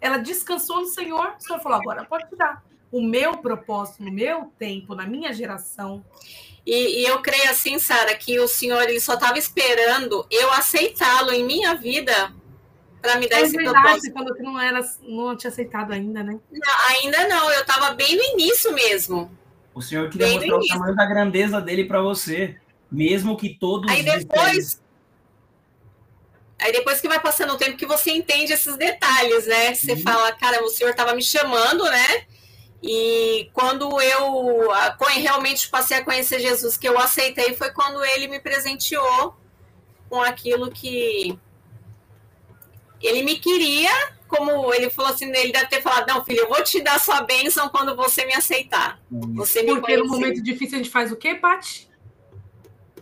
ela 0.00 0.18
descansou 0.18 0.80
no 0.80 0.86
Senhor, 0.86 1.34
o 1.38 1.40
Senhor 1.40 1.60
falou: 1.60 1.78
agora 1.78 2.04
pode 2.04 2.28
te 2.28 2.36
dar. 2.36 2.64
O 2.90 3.02
meu 3.02 3.38
propósito, 3.38 4.04
no 4.04 4.12
meu 4.12 4.52
tempo, 4.58 4.94
na 4.94 5.06
minha 5.06 5.32
geração. 5.32 6.04
E, 6.66 7.02
e 7.02 7.06
eu 7.06 7.20
creio 7.20 7.50
assim, 7.50 7.78
Sara, 7.78 8.14
que 8.14 8.38
o 8.38 8.46
Senhor 8.46 8.82
ele 8.82 9.00
só 9.00 9.14
estava 9.14 9.38
esperando 9.38 10.26
eu 10.30 10.50
aceitá-lo 10.52 11.32
em 11.32 11.44
minha 11.44 11.74
vida 11.74 12.32
para 13.04 13.20
me 13.20 13.28
dar 13.28 13.40
é 13.40 13.42
esse 13.42 13.54
verdade, 13.54 13.82
propósito. 13.82 14.12
Quando 14.14 14.42
não 14.42 14.58
era, 14.58 14.80
não 15.02 15.36
tinha 15.36 15.50
aceitado 15.50 15.92
ainda, 15.92 16.22
né? 16.22 16.38
Não, 16.50 16.88
ainda 16.88 17.28
não, 17.28 17.52
eu 17.52 17.60
estava 17.60 17.92
bem 17.94 18.16
no 18.16 18.22
início 18.22 18.72
mesmo. 18.72 19.30
O 19.74 19.82
Senhor 19.82 20.08
queria 20.08 20.38
bem 20.38 20.50
mostrar 20.50 20.76
o 20.76 20.78
tamanho 20.78 20.96
da 20.96 21.04
grandeza 21.04 21.60
dele 21.60 21.84
para 21.84 22.00
você, 22.00 22.56
mesmo 22.90 23.36
que 23.36 23.50
todos. 23.50 23.90
Aí 23.90 24.02
depois, 24.02 24.80
Aí 26.58 26.72
depois 26.72 27.00
que 27.00 27.08
vai 27.08 27.20
passando 27.20 27.52
o 27.52 27.58
tempo 27.58 27.76
que 27.76 27.84
você 27.84 28.10
entende 28.10 28.54
esses 28.54 28.74
detalhes, 28.76 29.46
né? 29.46 29.74
Você 29.74 29.92
uhum. 29.92 30.02
fala, 30.02 30.32
cara, 30.32 30.64
o 30.64 30.68
senhor 30.68 30.90
estava 30.90 31.14
me 31.14 31.22
chamando, 31.22 31.84
né? 31.84 32.24
E 32.82 33.50
quando 33.52 34.00
eu 34.00 34.68
realmente 35.20 35.68
passei 35.68 35.98
a 35.98 36.04
conhecer 36.04 36.38
Jesus, 36.38 36.76
que 36.78 36.88
eu 36.88 36.98
aceitei, 36.98 37.54
foi 37.54 37.70
quando 37.70 38.02
ele 38.04 38.28
me 38.28 38.40
presenteou 38.40 39.34
com 40.08 40.22
aquilo 40.22 40.70
que 40.70 41.38
ele 43.06 43.22
me 43.22 43.36
queria, 43.38 43.90
como 44.28 44.72
ele 44.72 44.90
falou 44.90 45.12
assim, 45.12 45.26
ele 45.26 45.52
deve 45.52 45.66
ter 45.66 45.82
falado, 45.82 46.06
não, 46.08 46.24
filho, 46.24 46.40
eu 46.40 46.48
vou 46.48 46.62
te 46.62 46.80
dar 46.82 46.98
sua 46.98 47.22
bênção 47.22 47.68
quando 47.68 47.94
você 47.94 48.24
me 48.24 48.34
aceitar. 48.34 49.00
Você 49.34 49.62
me 49.62 49.68
Porque 49.72 49.96
conhecer. 49.96 50.02
no 50.02 50.08
momento 50.08 50.42
difícil 50.42 50.76
a 50.76 50.82
gente 50.82 50.90
faz 50.90 51.12
o 51.12 51.16
quê, 51.16 51.34
Paty? 51.34 51.88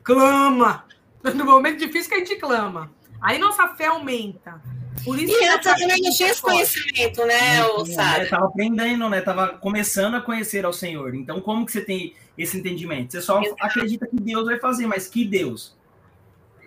Clama! 0.02 0.84
No 1.22 1.44
momento 1.44 1.78
difícil 1.78 2.08
que 2.08 2.16
a 2.16 2.18
gente 2.18 2.34
clama. 2.34 2.90
Aí 3.20 3.38
nossa 3.38 3.68
fé 3.76 3.86
aumenta. 3.86 4.60
Por 5.04 5.16
isso 5.16 5.32
e 5.32 5.46
antes 5.46 5.70
também 5.70 5.86
não 5.86 6.10
tinha 6.10 6.30
esse 6.30 6.42
conhecimento, 6.42 7.24
né, 7.24 7.64
o 7.64 7.86
Sara? 7.86 8.24
Estava 8.24 8.46
aprendendo, 8.46 9.08
né? 9.08 9.20
Estava 9.20 9.48
começando 9.50 10.16
a 10.16 10.20
conhecer 10.20 10.64
ao 10.64 10.72
Senhor. 10.72 11.14
Então, 11.14 11.40
como 11.40 11.64
que 11.64 11.70
você 11.70 11.80
tem 11.80 12.14
esse 12.36 12.58
entendimento? 12.58 13.12
Você 13.12 13.20
só 13.20 13.40
Exato. 13.40 13.64
acredita 13.64 14.06
que 14.06 14.16
Deus 14.16 14.46
vai 14.46 14.58
fazer, 14.58 14.86
mas 14.86 15.06
que 15.06 15.24
Deus? 15.24 15.76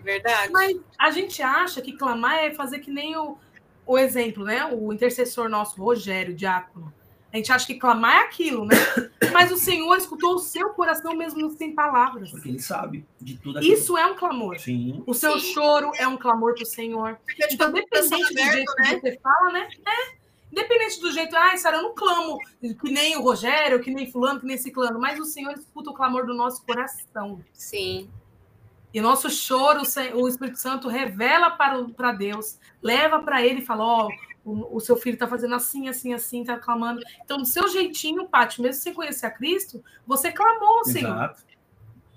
Verdade. 0.06 0.54
Mas 0.54 0.78
a 1.00 1.10
gente 1.10 1.41
acha 1.41 1.82
que 1.82 1.94
clamar 1.94 2.36
é 2.36 2.54
fazer 2.54 2.78
que 2.80 2.91
nem 2.91 3.18
o, 3.18 3.36
o 3.88 3.98
exemplo, 3.98 4.44
né? 4.44 4.63
O 4.72 4.94
intercessor 4.94 5.50
nosso, 5.50 5.82
Rogério, 5.82 6.36
diácono. 6.36 6.94
A 7.34 7.38
gente 7.38 7.52
acha 7.52 7.65
que 7.65 7.76
clamar 7.76 8.15
é 8.15 8.20
aquilo, 8.22 8.65
né? 8.65 8.76
Mas 9.34 9.52
o 9.52 9.58
Senhor 9.58 9.98
escutou 9.98 10.36
o 10.36 10.39
seu 10.39 10.70
coração 10.70 11.15
mesmo 11.15 11.50
sem 11.50 11.74
palavras. 11.74 12.30
Porque 12.30 12.48
ele 12.48 12.60
sabe 12.60 13.04
de 13.20 13.36
tudo 13.38 13.58
aquilo. 13.58 13.74
Isso 13.74 13.98
é 13.98 14.06
um 14.06 14.15
clamor. 14.15 14.60
Sim. 14.60 15.04
O 15.08 15.13
seu 15.13 15.38
Sim. 15.39 15.54
choro 15.54 15.91
é 15.96 16.08
um 16.08 16.15
clamor 16.15 16.54
para 16.54 16.63
o 16.63 16.68
Senhor. 16.68 17.20
Porque, 17.26 17.46
então, 17.52 17.72
dependente 17.72 18.34
do 18.34 18.52
jeito 18.52 18.74
né? 18.78 18.96
que 18.96 19.02
você 19.02 19.20
fala, 19.22 19.52
né? 19.52 19.68
É. 19.86 20.26
Independente 20.52 21.02
do 21.02 21.12
jeito, 21.12 21.36
ai, 21.36 21.58
Sara, 21.58 21.78
eu 21.78 21.84
não 21.84 21.96
clamo 21.96 22.38
que 22.62 22.89
nem 22.89 23.18
o 23.18 23.22
Rogério, 23.22 23.82
que 23.82 23.91
nem 23.91 24.10
fulano, 24.10 24.39
que 24.39 24.46
nem 24.46 24.58
ciclano, 24.58 24.98
mas 24.98 25.20
o 25.20 25.26
Senhor 25.26 25.52
escuta 25.52 25.89
o 25.89 25.94
clamor 25.94 26.26
do 26.26 26.34
nosso 26.34 26.63
coração. 26.63 27.44
Sim. 27.52 28.10
E 28.95 29.01
nosso 29.01 29.29
choro, 29.29 29.81
o 30.13 30.25
Espírito 30.25 30.58
Santo 30.58 30.88
revela 30.88 31.51
para, 31.51 31.84
para 31.84 32.13
Deus, 32.13 32.58
leva 32.81 33.19
para 33.19 33.45
ele 33.45 33.60
e 33.60 33.65
fala: 33.65 33.84
Ó, 33.84 34.08
oh, 34.45 34.49
o, 34.49 34.77
o 34.77 34.79
seu 34.79 34.95
filho 34.95 35.15
está 35.15 35.27
fazendo 35.27 35.53
assim, 35.53 35.89
assim, 35.89 36.13
assim, 36.13 36.39
está 36.39 36.58
clamando. 36.58 37.01
Então, 37.21 37.38
do 37.38 37.45
seu 37.45 37.67
jeitinho, 37.67 38.29
Paty, 38.29 38.62
mesmo 38.62 38.81
sem 38.81 38.93
conhecer 38.93 39.25
a 39.25 39.31
Cristo, 39.31 39.84
você 40.08 40.31
clamou 40.31 40.77
ao 40.77 40.86
Senhor. 40.86 41.12
Exato. 41.13 41.43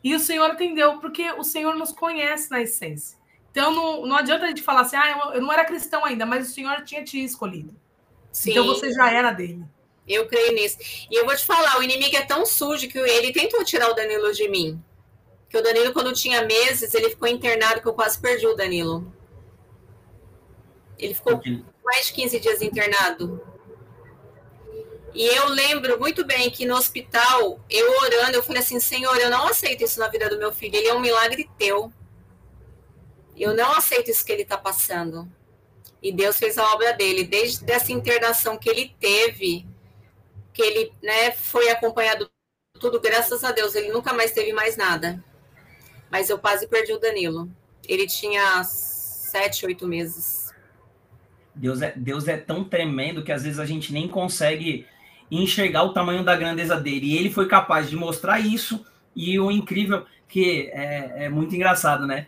E 0.04 0.14
o 0.14 0.20
Senhor 0.20 0.48
atendeu, 0.52 1.00
porque 1.00 1.28
o 1.32 1.42
Senhor 1.42 1.74
nos 1.74 1.90
conhece 1.90 2.48
na 2.48 2.62
essência. 2.62 3.18
Então, 3.50 3.74
não, 3.74 4.06
não 4.06 4.16
adianta 4.16 4.44
a 4.44 4.48
gente 4.48 4.62
falar 4.62 4.82
assim, 4.82 4.94
ah, 4.94 5.10
eu, 5.10 5.32
eu 5.32 5.42
não 5.42 5.52
era 5.52 5.64
cristão 5.64 6.04
ainda, 6.04 6.24
mas 6.24 6.48
o 6.48 6.54
Senhor 6.54 6.84
tinha 6.84 7.02
te 7.02 7.18
escolhido. 7.24 7.74
Sim. 8.30 8.52
Então, 8.52 8.64
você 8.64 8.92
já 8.92 9.10
era 9.10 9.32
dele. 9.32 9.64
Eu 10.06 10.28
creio 10.28 10.54
nisso. 10.54 10.78
E 11.10 11.18
eu 11.18 11.26
vou 11.26 11.34
te 11.34 11.44
falar, 11.44 11.76
o 11.80 11.82
inimigo 11.82 12.16
é 12.16 12.24
tão 12.24 12.46
sujo 12.46 12.86
que 12.86 12.98
ele 12.98 13.32
tentou 13.32 13.64
tirar 13.64 13.90
o 13.90 13.94
Danilo 13.94 14.32
de 14.32 14.48
mim. 14.48 14.80
Que 15.48 15.56
o 15.56 15.62
Danilo, 15.62 15.92
quando 15.92 16.12
tinha 16.12 16.42
meses, 16.42 16.92
ele 16.94 17.11
ficou 17.11 17.28
internado, 17.28 17.80
que 17.80 17.88
eu 17.88 17.94
quase 17.94 18.18
perdi 18.18 18.46
o 18.46 18.54
Danilo. 18.54 19.12
Ele 20.98 21.14
ficou 21.14 21.40
mais 21.84 22.06
de 22.06 22.12
15 22.12 22.40
dias 22.40 22.62
internado. 22.62 23.40
E 25.14 25.24
eu 25.24 25.48
lembro 25.48 25.98
muito 25.98 26.24
bem 26.24 26.50
que 26.50 26.66
no 26.66 26.76
hospital, 26.76 27.61
eu 27.70 27.90
orando, 28.02 28.37
eu 28.37 28.42
falei 28.42 28.62
assim: 28.62 28.78
Senhor, 28.78 29.16
eu 29.16 29.30
não 29.30 29.46
aceito 29.48 29.84
isso 29.84 29.98
na 29.98 30.08
vida 30.08 30.28
do 30.28 30.38
meu 30.38 30.52
filho, 30.52 30.76
ele 30.76 30.88
é 30.88 30.94
um 30.94 31.00
milagre 31.00 31.48
teu. 31.58 31.92
Eu 33.37 33.54
não 33.54 33.72
aceito 33.72 34.11
isso 34.11 34.24
que 34.24 34.32
ele 34.32 34.42
está 34.42 34.58
passando. 34.58 35.30
E 36.02 36.12
Deus 36.12 36.37
fez 36.37 36.58
a 36.58 36.72
obra 36.72 36.92
dele, 36.92 37.24
desde 37.24 37.70
essa 37.70 37.92
internação 37.92 38.56
que 38.56 38.68
ele 38.68 38.94
teve, 39.00 39.66
que 40.52 40.62
ele 40.62 40.92
né, 41.02 41.32
foi 41.32 41.68
acompanhado 41.70 42.30
tudo, 42.78 43.00
graças 43.00 43.42
a 43.42 43.50
Deus, 43.50 43.74
ele 43.74 43.90
nunca 43.90 44.12
mais 44.12 44.32
teve 44.32 44.52
mais 44.52 44.76
nada. 44.76 45.22
Mas 46.10 46.30
eu 46.30 46.38
quase 46.38 46.66
perdi 46.66 46.92
o 46.92 46.98
Danilo. 46.98 47.48
Ele 47.86 48.06
tinha 48.06 48.62
sete, 48.64 49.66
oito 49.66 49.86
meses. 49.86 50.52
Deus 51.54 51.82
é, 51.82 51.92
Deus 51.96 52.28
é 52.28 52.36
tão 52.36 52.64
tremendo 52.64 53.22
que 53.22 53.32
às 53.32 53.42
vezes 53.42 53.58
a 53.58 53.66
gente 53.66 53.92
nem 53.92 54.08
consegue 54.08 54.86
enxergar 55.30 55.82
o 55.82 55.92
tamanho 55.92 56.24
da 56.24 56.36
grandeza 56.36 56.76
dele. 56.76 57.06
E 57.06 57.16
ele 57.16 57.30
foi 57.30 57.46
capaz 57.46 57.90
de 57.90 57.96
mostrar 57.96 58.40
isso. 58.40 58.84
E 59.14 59.38
o 59.38 59.50
incrível, 59.50 60.06
que 60.28 60.70
é, 60.72 61.24
é 61.24 61.28
muito 61.28 61.54
engraçado, 61.54 62.06
né? 62.06 62.26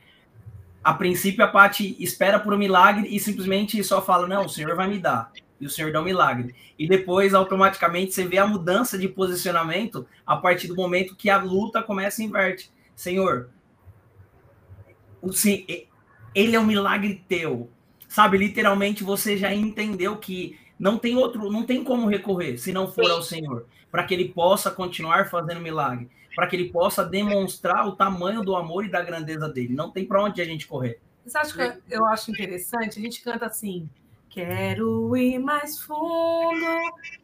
A 0.82 0.94
princípio, 0.94 1.44
a 1.44 1.48
Paty 1.48 1.96
espera 2.00 2.40
por 2.40 2.54
um 2.54 2.58
milagre 2.58 3.06
e 3.14 3.20
simplesmente 3.20 3.82
só 3.84 4.02
fala: 4.02 4.26
Não, 4.26 4.46
o 4.46 4.48
Senhor 4.48 4.74
vai 4.74 4.88
me 4.88 4.98
dar. 4.98 5.30
E 5.60 5.66
o 5.66 5.70
Senhor 5.70 5.92
dá 5.92 6.00
um 6.00 6.04
milagre. 6.04 6.54
E 6.78 6.88
depois, 6.88 7.34
automaticamente, 7.34 8.14
você 8.14 8.24
vê 8.24 8.38
a 8.38 8.46
mudança 8.46 8.96
de 8.96 9.06
posicionamento 9.06 10.06
a 10.26 10.36
partir 10.36 10.68
do 10.68 10.74
momento 10.74 11.14
que 11.14 11.28
a 11.28 11.36
luta 11.36 11.82
começa 11.82 12.22
a 12.22 12.24
inverter. 12.24 12.68
Senhor, 12.96 13.50
o, 15.22 15.30
ele 16.34 16.56
é 16.56 16.60
um 16.60 16.66
milagre 16.66 17.24
teu 17.28 17.70
sabe? 18.10 18.36
Literalmente 18.36 19.02
você 19.02 19.38
já 19.38 19.54
entendeu 19.54 20.16
que 20.18 20.58
não 20.78 20.98
tem 20.98 21.16
outro, 21.16 21.50
não 21.50 21.64
tem 21.64 21.82
como 21.82 22.08
recorrer 22.08 22.58
se 22.58 22.72
não 22.72 22.90
for 22.90 23.10
ao 23.10 23.22
Senhor, 23.22 23.66
para 23.90 24.04
que 24.04 24.12
ele 24.12 24.28
possa 24.28 24.70
continuar 24.70 25.30
fazendo 25.30 25.60
milagre, 25.60 26.10
para 26.34 26.46
que 26.46 26.56
ele 26.56 26.70
possa 26.70 27.04
demonstrar 27.04 27.86
o 27.86 27.92
tamanho 27.92 28.42
do 28.42 28.56
amor 28.56 28.84
e 28.84 28.90
da 28.90 29.00
grandeza 29.00 29.48
dele. 29.48 29.74
Não 29.74 29.90
tem 29.90 30.04
para 30.04 30.22
onde 30.22 30.42
a 30.42 30.44
gente 30.44 30.66
correr. 30.66 31.00
Você 31.24 31.38
acha 31.38 31.54
que 31.54 31.94
eu 31.94 32.04
acho 32.06 32.30
interessante? 32.30 32.98
A 32.98 33.02
gente 33.02 33.22
canta 33.22 33.46
assim: 33.46 33.88
Quero 34.28 35.16
ir 35.16 35.38
mais 35.38 35.80
fundo, 35.80 36.66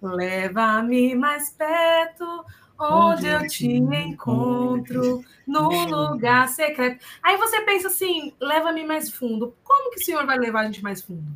leva-me 0.00 1.14
mais 1.14 1.50
perto, 1.50 2.44
onde 2.78 3.26
eu 3.26 3.46
te 3.46 3.66
encontro, 3.66 5.24
no 5.46 5.68
lugar 5.86 6.48
secreto. 6.48 7.04
Aí 7.22 7.36
você 7.36 7.62
pensa 7.62 7.88
assim, 7.88 8.32
leva-me 8.40 8.84
mais 8.84 9.10
fundo. 9.10 9.54
Como 9.62 9.90
que 9.90 10.00
o 10.00 10.04
Senhor 10.04 10.26
vai 10.26 10.38
levar 10.38 10.60
a 10.60 10.64
gente 10.66 10.82
mais 10.82 11.02
fundo? 11.02 11.26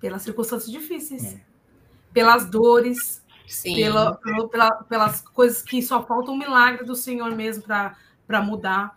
Pelas 0.00 0.22
circunstâncias 0.22 0.70
difíceis, 0.70 1.34
é. 1.34 1.40
pelas 2.12 2.46
dores, 2.46 3.22
pela, 3.62 4.14
pela, 4.48 4.70
pelas 4.84 5.20
coisas 5.20 5.62
que 5.62 5.82
só 5.82 6.04
falta 6.04 6.30
um 6.30 6.36
milagre 6.38 6.84
do 6.84 6.94
Senhor 6.94 7.30
mesmo 7.34 7.62
para 7.62 8.42
mudar. 8.42 8.96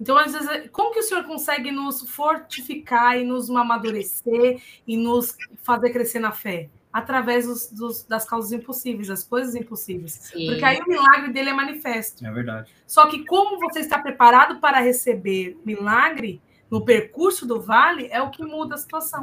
Então, 0.00 0.16
às 0.16 0.32
vezes, 0.32 0.70
como 0.72 0.92
que 0.92 1.00
o 1.00 1.02
Senhor 1.02 1.24
consegue 1.24 1.70
nos 1.70 2.08
fortificar 2.08 3.18
e 3.18 3.24
nos 3.24 3.50
amadurecer 3.50 4.62
e 4.86 4.96
nos 4.96 5.36
fazer 5.62 5.90
crescer 5.90 6.18
na 6.18 6.32
fé? 6.32 6.70
Através 6.92 7.46
dos, 7.46 7.70
dos, 7.70 8.02
das 8.04 8.24
causas 8.24 8.52
impossíveis, 8.52 9.08
das 9.08 9.22
coisas 9.22 9.54
impossíveis. 9.54 10.12
Sim. 10.12 10.46
Porque 10.46 10.64
aí 10.64 10.80
o 10.80 10.88
milagre 10.88 11.32
dele 11.32 11.50
é 11.50 11.54
manifesto. 11.54 12.26
É 12.26 12.30
verdade. 12.30 12.70
Só 12.86 13.06
que 13.06 13.24
como 13.24 13.58
você 13.60 13.80
está 13.80 13.98
preparado 13.98 14.60
para 14.60 14.80
receber 14.80 15.58
milagre 15.64 16.42
no 16.70 16.84
percurso 16.84 17.46
do 17.46 17.60
vale, 17.60 18.08
é 18.10 18.20
o 18.20 18.30
que 18.30 18.44
muda 18.44 18.74
a 18.74 18.78
situação. 18.78 19.22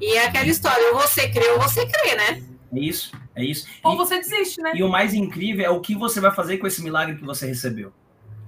E 0.00 0.16
é 0.16 0.26
aquela 0.26 0.46
história, 0.46 0.92
ou 0.92 1.00
você 1.00 1.28
crê 1.30 1.48
ou 1.50 1.60
você 1.60 1.86
crê, 1.86 2.14
né? 2.14 2.42
É 2.72 2.80
isso, 2.80 3.12
é 3.34 3.44
isso. 3.44 3.68
Ou 3.82 3.94
e, 3.94 3.96
você 3.96 4.18
desiste, 4.18 4.60
né? 4.60 4.72
E 4.74 4.82
o 4.82 4.88
mais 4.88 5.14
incrível 5.14 5.64
é 5.64 5.70
o 5.70 5.80
que 5.80 5.94
você 5.94 6.20
vai 6.20 6.34
fazer 6.34 6.58
com 6.58 6.66
esse 6.66 6.82
milagre 6.82 7.16
que 7.16 7.24
você 7.24 7.46
recebeu. 7.46 7.92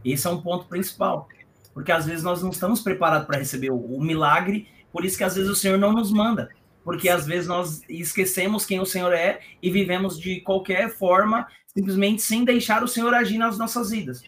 Esse 0.04 0.26
é 0.26 0.30
um 0.30 0.40
ponto 0.40 0.66
principal. 0.66 1.28
Porque 1.72 1.92
às 1.92 2.06
vezes 2.06 2.22
nós 2.22 2.42
não 2.42 2.50
estamos 2.50 2.80
preparados 2.80 3.26
para 3.26 3.38
receber 3.38 3.70
o, 3.70 3.76
o 3.76 4.02
milagre, 4.02 4.68
por 4.92 5.04
isso 5.04 5.18
que 5.18 5.24
às 5.24 5.34
vezes 5.34 5.50
o 5.50 5.56
Senhor 5.56 5.76
não 5.76 5.92
nos 5.92 6.12
manda 6.12 6.50
porque 6.84 7.08
às 7.08 7.26
vezes 7.26 7.48
nós 7.48 7.82
esquecemos 7.88 8.66
quem 8.66 8.78
o 8.78 8.86
Senhor 8.86 9.12
é 9.12 9.40
e 9.62 9.70
vivemos 9.70 10.20
de 10.20 10.40
qualquer 10.42 10.90
forma, 10.90 11.48
simplesmente 11.66 12.20
sem 12.22 12.44
deixar 12.44 12.84
o 12.84 12.88
Senhor 12.88 13.12
agir 13.14 13.38
nas 13.38 13.58
nossas 13.58 13.90
vidas. 13.90 14.22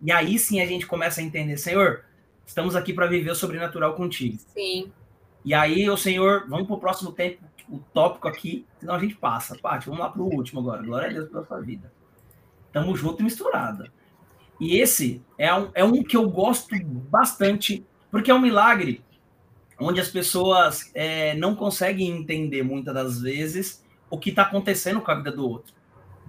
E 0.00 0.10
aí 0.10 0.38
sim 0.38 0.60
a 0.60 0.66
gente 0.66 0.86
começa 0.86 1.20
a 1.20 1.24
entender, 1.24 1.58
Senhor, 1.58 2.04
estamos 2.46 2.74
aqui 2.74 2.92
para 2.94 3.06
viver 3.06 3.30
o 3.30 3.34
sobrenatural 3.34 3.94
contigo. 3.94 4.38
Sim. 4.54 4.90
E 5.44 5.52
aí 5.52 5.88
o 5.88 5.96
Senhor, 5.96 6.46
vamos 6.48 6.66
para 6.66 6.76
o 6.76 6.80
próximo 6.80 7.12
tempo, 7.12 7.44
o 7.68 7.78
tópico 7.78 8.26
aqui, 8.26 8.66
senão 8.80 8.94
a 8.94 8.98
gente 8.98 9.14
passa. 9.14 9.56
Paty, 9.56 9.86
vamos 9.86 10.00
lá 10.00 10.08
para 10.08 10.22
o 10.22 10.34
último 10.34 10.60
agora. 10.60 10.82
Glória 10.82 11.10
a 11.10 11.12
Deus 11.12 11.28
pela 11.28 11.44
sua 11.44 11.60
vida. 11.60 11.92
Tamo 12.72 12.96
junto 12.96 13.20
e 13.20 13.24
misturada. 13.24 13.92
E 14.58 14.78
esse 14.78 15.22
é 15.36 15.52
um, 15.54 15.70
é 15.74 15.84
um 15.84 16.02
que 16.02 16.16
eu 16.16 16.28
gosto 16.28 16.74
bastante, 16.84 17.86
porque 18.10 18.30
é 18.30 18.34
um 18.34 18.40
milagre 18.40 19.04
onde 19.78 20.00
as 20.00 20.08
pessoas 20.08 20.90
é, 20.94 21.34
não 21.34 21.54
conseguem 21.54 22.08
entender 22.10 22.62
muitas 22.62 22.94
das 22.94 23.20
vezes 23.20 23.84
o 24.10 24.18
que 24.18 24.30
está 24.30 24.42
acontecendo 24.42 25.00
com 25.00 25.10
a 25.10 25.14
vida 25.14 25.30
do 25.32 25.48
outro. 25.48 25.74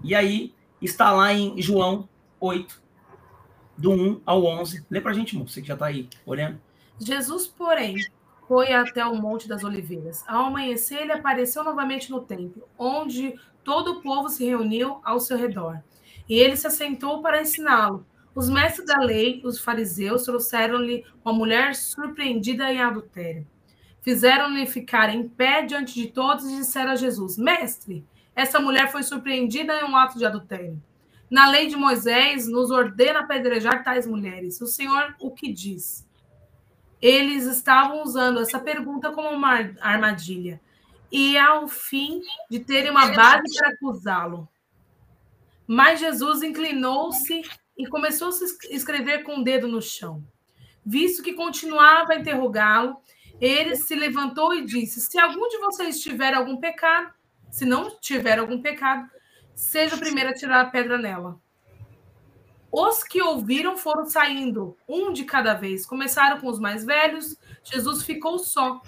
E 0.03 0.13
aí 0.13 0.53
está 0.81 1.11
lá 1.11 1.33
em 1.33 1.61
João 1.61 2.07
8, 2.39 2.81
do 3.77 3.91
1 3.91 4.21
ao 4.25 4.45
11. 4.45 4.85
Lê 4.89 5.01
para 5.01 5.11
a 5.11 5.13
gente, 5.13 5.37
você 5.37 5.61
que 5.61 5.67
já 5.67 5.73
está 5.73 5.87
aí 5.87 6.09
olhando. 6.25 6.59
Jesus, 6.99 7.47
porém, 7.47 7.95
foi 8.47 8.73
até 8.73 9.05
o 9.05 9.15
Monte 9.15 9.47
das 9.47 9.63
Oliveiras. 9.63 10.23
Ao 10.27 10.45
amanhecer, 10.45 11.01
ele 11.01 11.11
apareceu 11.11 11.63
novamente 11.63 12.11
no 12.11 12.21
templo, 12.21 12.67
onde 12.77 13.35
todo 13.63 13.93
o 13.93 14.01
povo 14.01 14.29
se 14.29 14.45
reuniu 14.45 14.99
ao 15.03 15.19
seu 15.19 15.37
redor. 15.37 15.81
E 16.27 16.35
ele 16.35 16.57
se 16.57 16.67
assentou 16.67 17.21
para 17.21 17.41
ensiná-lo. 17.41 18.05
Os 18.33 18.49
mestres 18.49 18.85
da 18.85 18.99
lei, 18.99 19.41
os 19.43 19.59
fariseus, 19.59 20.23
trouxeram-lhe 20.23 21.05
uma 21.23 21.33
mulher 21.33 21.75
surpreendida 21.75 22.71
em 22.71 22.81
adultério. 22.81 23.47
Fizeram-lhe 24.01 24.65
ficar 24.65 25.13
em 25.13 25.27
pé 25.27 25.63
diante 25.63 25.93
de 25.93 26.07
todos 26.07 26.45
e 26.45 26.57
disseram 26.57 26.91
a 26.91 26.95
Jesus: 26.95 27.37
Mestre, 27.37 28.05
essa 28.35 28.59
mulher 28.59 28.91
foi 28.91 29.03
surpreendida 29.03 29.73
em 29.75 29.83
um 29.83 29.95
ato 29.95 30.17
de 30.17 30.25
adultério. 30.25 30.81
Na 31.29 31.49
lei 31.49 31.67
de 31.67 31.75
Moisés, 31.75 32.47
nos 32.47 32.71
ordena 32.71 33.19
apedrejar 33.19 33.83
tais 33.83 34.07
mulheres. 34.07 34.59
O 34.61 34.65
Senhor 34.65 35.15
o 35.19 35.31
que 35.31 35.51
diz? 35.51 36.07
Eles 37.01 37.45
estavam 37.45 38.01
usando 38.03 38.39
essa 38.39 38.59
pergunta 38.59 39.11
como 39.11 39.29
uma 39.29 39.71
armadilha 39.79 40.59
e 41.11 41.37
ao 41.37 41.67
fim 41.67 42.21
de 42.49 42.59
terem 42.59 42.91
uma 42.91 43.11
base 43.11 43.43
para 43.57 43.69
acusá-lo. 43.69 44.47
Mas 45.65 45.99
Jesus 45.99 46.41
inclinou-se 46.41 47.41
e 47.79 47.87
começou 47.87 48.27
a 48.27 48.31
escrever 48.69 49.23
com 49.23 49.39
o 49.39 49.43
dedo 49.43 49.65
no 49.65 49.81
chão. 49.81 50.21
Visto 50.85 51.23
que 51.23 51.33
continuava 51.33 52.11
a 52.11 52.17
interrogá-lo, 52.17 52.97
ele 53.39 53.73
se 53.77 53.95
levantou 53.95 54.53
e 54.53 54.65
disse: 54.65 54.99
Se 54.99 55.17
algum 55.17 55.47
de 55.47 55.57
vocês 55.59 56.01
tiver 56.01 56.33
algum 56.33 56.57
pecado, 56.57 57.13
se 57.49 57.63
não 57.63 57.97
tiver 58.01 58.37
algum 58.37 58.61
pecado, 58.61 59.09
seja 59.55 59.95
o 59.95 59.99
primeiro 59.99 60.31
a 60.31 60.33
tirar 60.33 60.59
a 60.59 60.69
pedra 60.69 60.97
nela. 60.97 61.39
Os 62.69 63.01
que 63.01 63.21
ouviram 63.21 63.77
foram 63.77 64.05
saindo, 64.05 64.77
um 64.87 65.13
de 65.13 65.23
cada 65.23 65.53
vez. 65.53 65.85
Começaram 65.85 66.39
com 66.39 66.47
os 66.47 66.59
mais 66.59 66.85
velhos. 66.85 67.37
Jesus 67.63 68.03
ficou 68.03 68.37
só, 68.37 68.81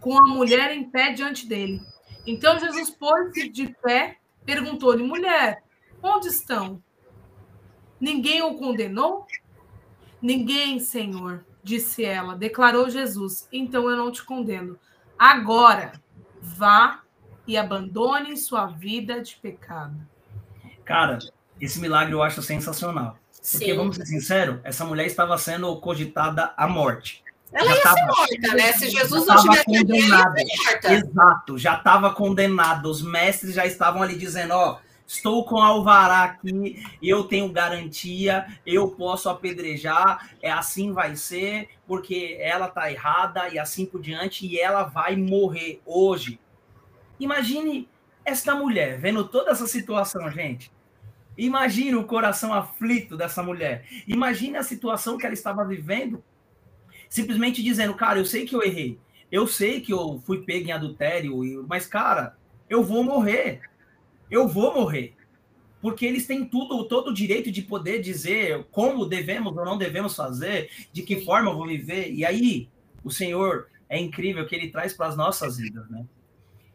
com 0.00 0.16
a 0.16 0.26
mulher 0.28 0.70
em 0.70 0.88
pé 0.88 1.12
diante 1.12 1.46
dele. 1.46 1.80
Então 2.24 2.58
Jesus 2.58 2.88
pôs-se 2.88 3.48
de 3.48 3.66
pé, 3.82 4.18
perguntou-lhe: 4.46 5.02
Mulher, 5.02 5.64
onde 6.00 6.28
estão? 6.28 6.80
Ninguém 8.02 8.42
o 8.42 8.54
condenou? 8.54 9.28
Ninguém, 10.20 10.80
Senhor, 10.80 11.44
disse 11.62 12.04
ela. 12.04 12.36
Declarou 12.36 12.90
Jesus: 12.90 13.46
Então 13.52 13.88
eu 13.88 13.96
não 13.96 14.10
te 14.10 14.24
condeno. 14.24 14.76
Agora, 15.16 15.92
vá 16.40 17.02
e 17.46 17.56
abandone 17.56 18.36
sua 18.36 18.66
vida 18.66 19.22
de 19.22 19.36
pecado. 19.36 19.94
Cara, 20.84 21.20
esse 21.60 21.78
milagre 21.78 22.12
eu 22.12 22.24
acho 22.24 22.42
sensacional. 22.42 23.16
Porque, 23.30 23.66
Sim. 23.66 23.76
vamos 23.76 23.94
ser 23.94 24.06
sinceros, 24.06 24.58
essa 24.64 24.84
mulher 24.84 25.06
estava 25.06 25.38
sendo 25.38 25.74
cogitada 25.76 26.52
à 26.56 26.66
morte. 26.66 27.22
Ela 27.52 27.68
já 27.68 27.76
ia 27.76 27.82
tava, 27.82 27.94
ser 27.94 28.06
morta, 28.06 28.54
né? 28.56 28.72
Se 28.72 28.90
Jesus 28.90 29.26
não 29.26 29.36
tivesse 29.36 29.64
condenada. 29.64 30.42
Exato, 30.84 31.56
já 31.56 31.76
estava 31.76 32.12
condenada. 32.12 32.88
Os 32.88 33.00
mestres 33.00 33.54
já 33.54 33.64
estavam 33.64 34.02
ali 34.02 34.16
dizendo, 34.16 34.54
ó, 34.54 34.80
estou 35.12 35.44
com 35.44 35.58
alvará 35.58 36.24
aqui, 36.24 36.82
eu 37.02 37.24
tenho 37.24 37.52
garantia, 37.52 38.46
eu 38.64 38.90
posso 38.90 39.28
apedrejar, 39.28 40.30
é 40.40 40.50
assim 40.50 40.92
vai 40.92 41.16
ser, 41.16 41.68
porque 41.86 42.38
ela 42.40 42.68
tá 42.68 42.90
errada 42.90 43.48
e 43.48 43.58
assim 43.58 43.84
por 43.84 44.00
diante, 44.00 44.46
e 44.46 44.58
ela 44.58 44.84
vai 44.84 45.14
morrer 45.14 45.80
hoje. 45.84 46.40
Imagine 47.20 47.88
esta 48.24 48.54
mulher 48.54 48.98
vendo 48.98 49.28
toda 49.28 49.50
essa 49.50 49.66
situação, 49.66 50.30
gente. 50.30 50.72
Imagine 51.36 51.96
o 51.96 52.04
coração 52.04 52.52
aflito 52.52 53.16
dessa 53.16 53.42
mulher. 53.42 53.86
Imagine 54.06 54.56
a 54.56 54.62
situação 54.62 55.18
que 55.18 55.26
ela 55.26 55.34
estava 55.34 55.64
vivendo 55.64 56.22
simplesmente 57.08 57.62
dizendo, 57.62 57.94
cara, 57.94 58.18
eu 58.18 58.24
sei 58.24 58.46
que 58.46 58.54
eu 58.54 58.62
errei, 58.62 58.98
eu 59.30 59.46
sei 59.46 59.82
que 59.82 59.92
eu 59.92 60.22
fui 60.24 60.42
pego 60.44 60.68
em 60.68 60.72
adultério, 60.72 61.66
mas, 61.68 61.84
cara, 61.84 62.38
eu 62.70 62.82
vou 62.82 63.04
morrer, 63.04 63.60
eu 64.32 64.48
vou 64.48 64.74
morrer. 64.74 65.14
Porque 65.80 66.06
eles 66.06 66.26
têm 66.26 66.44
tudo, 66.44 66.84
todo 66.84 67.08
o 67.08 67.14
direito 67.14 67.50
de 67.50 67.60
poder 67.60 68.00
dizer 68.00 68.66
como 68.70 69.04
devemos 69.04 69.54
ou 69.56 69.64
não 69.64 69.76
devemos 69.76 70.16
fazer, 70.16 70.70
de 70.92 71.02
que 71.02 71.20
forma 71.20 71.50
eu 71.50 71.56
vou 71.56 71.66
viver. 71.66 72.10
E 72.12 72.24
aí, 72.24 72.68
o 73.04 73.10
Senhor 73.10 73.68
é 73.88 74.00
incrível 74.00 74.46
que 74.46 74.54
ele 74.54 74.70
traz 74.70 74.94
para 74.94 75.08
as 75.08 75.16
nossas 75.16 75.58
vidas, 75.58 75.88
né? 75.90 76.06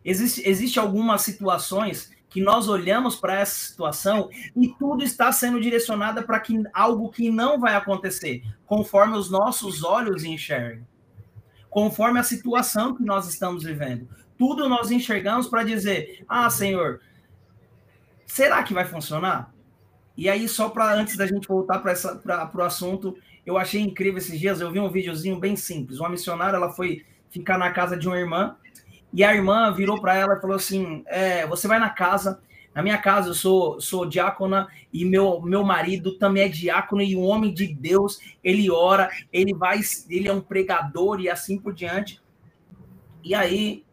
Existe, 0.06 0.48
existe 0.48 0.80
algumas 0.80 1.22
situações 1.22 2.12
que 2.30 2.41
nós 2.41 2.67
olhamos 2.67 3.15
para 3.15 3.39
essa 3.39 3.56
situação 3.56 4.30
e 4.56 4.67
tudo 4.78 5.04
está 5.04 5.32
sendo 5.32 5.60
direcionado 5.60 6.24
para 6.24 6.39
que 6.39 6.62
algo 6.74 7.10
que 7.10 7.32
não 7.32 7.60
vai 7.60 7.76
acontecer, 7.76 8.43
conforme 8.65 9.17
os 9.17 9.30
nossos 9.30 9.84
olhos 9.84 10.24
enxergam, 10.24 10.86
conforme 11.70 12.20
a 12.20 12.24
situação 12.24 12.96
que 12.96 13.04
nós 13.04 13.28
estamos 13.28 13.63
vivendo. 13.63 14.08
Tudo 14.38 14.70
nós 14.70 14.91
enxergamos 14.91 15.48
para 15.48 15.63
dizer: 15.63 16.24
"Ah, 16.28 16.50
Senhor, 16.50 17.02
será 18.27 18.61
que 18.61 18.73
vai 18.73 18.85
funcionar?" 18.85 19.51
E 20.15 20.29
aí 20.29 20.47
só 20.47 20.69
para 20.69 20.93
antes 20.93 21.17
da 21.17 21.25
gente 21.25 21.47
voltar 21.47 21.79
para 21.79 22.51
o 22.53 22.61
assunto, 22.61 23.17
eu 23.45 23.57
achei 23.57 23.81
incrível 23.81 24.17
esses 24.17 24.39
dias, 24.39 24.59
eu 24.59 24.71
vi 24.71 24.79
um 24.79 24.91
videozinho 24.91 25.39
bem 25.39 25.55
simples. 25.55 25.99
Uma 25.99 26.09
missionária, 26.09 26.57
ela 26.57 26.69
foi 26.69 27.05
ficar 27.29 27.57
na 27.57 27.71
casa 27.71 27.95
de 27.95 28.07
uma 28.07 28.19
irmã 28.19 28.57
e 29.13 29.23
a 29.23 29.33
irmã 29.33 29.71
virou 29.71 30.01
para 30.01 30.15
ela 30.15 30.35
e 30.35 30.41
falou 30.41 30.55
assim: 30.55 31.03
é, 31.07 31.45
você 31.47 31.67
vai 31.67 31.79
na 31.79 31.89
casa, 31.89 32.41
na 32.73 32.81
minha 32.81 32.97
casa 32.97 33.29
eu 33.29 33.33
sou, 33.33 33.79
sou 33.79 34.05
diácona 34.05 34.67
e 34.91 35.05
meu, 35.05 35.41
meu 35.41 35.63
marido 35.63 36.17
também 36.17 36.43
é 36.43 36.49
diácono 36.49 37.01
e 37.01 37.15
um 37.15 37.23
homem 37.23 37.53
de 37.53 37.73
Deus, 37.73 38.19
ele 38.43 38.69
ora, 38.69 39.09
ele 39.31 39.53
vai, 39.53 39.79
ele 40.09 40.27
é 40.27 40.33
um 40.33 40.41
pregador 40.41 41.19
e 41.19 41.29
assim 41.29 41.57
por 41.57 41.73
diante. 41.73 42.21
E 43.23 43.33
aí 43.33 43.85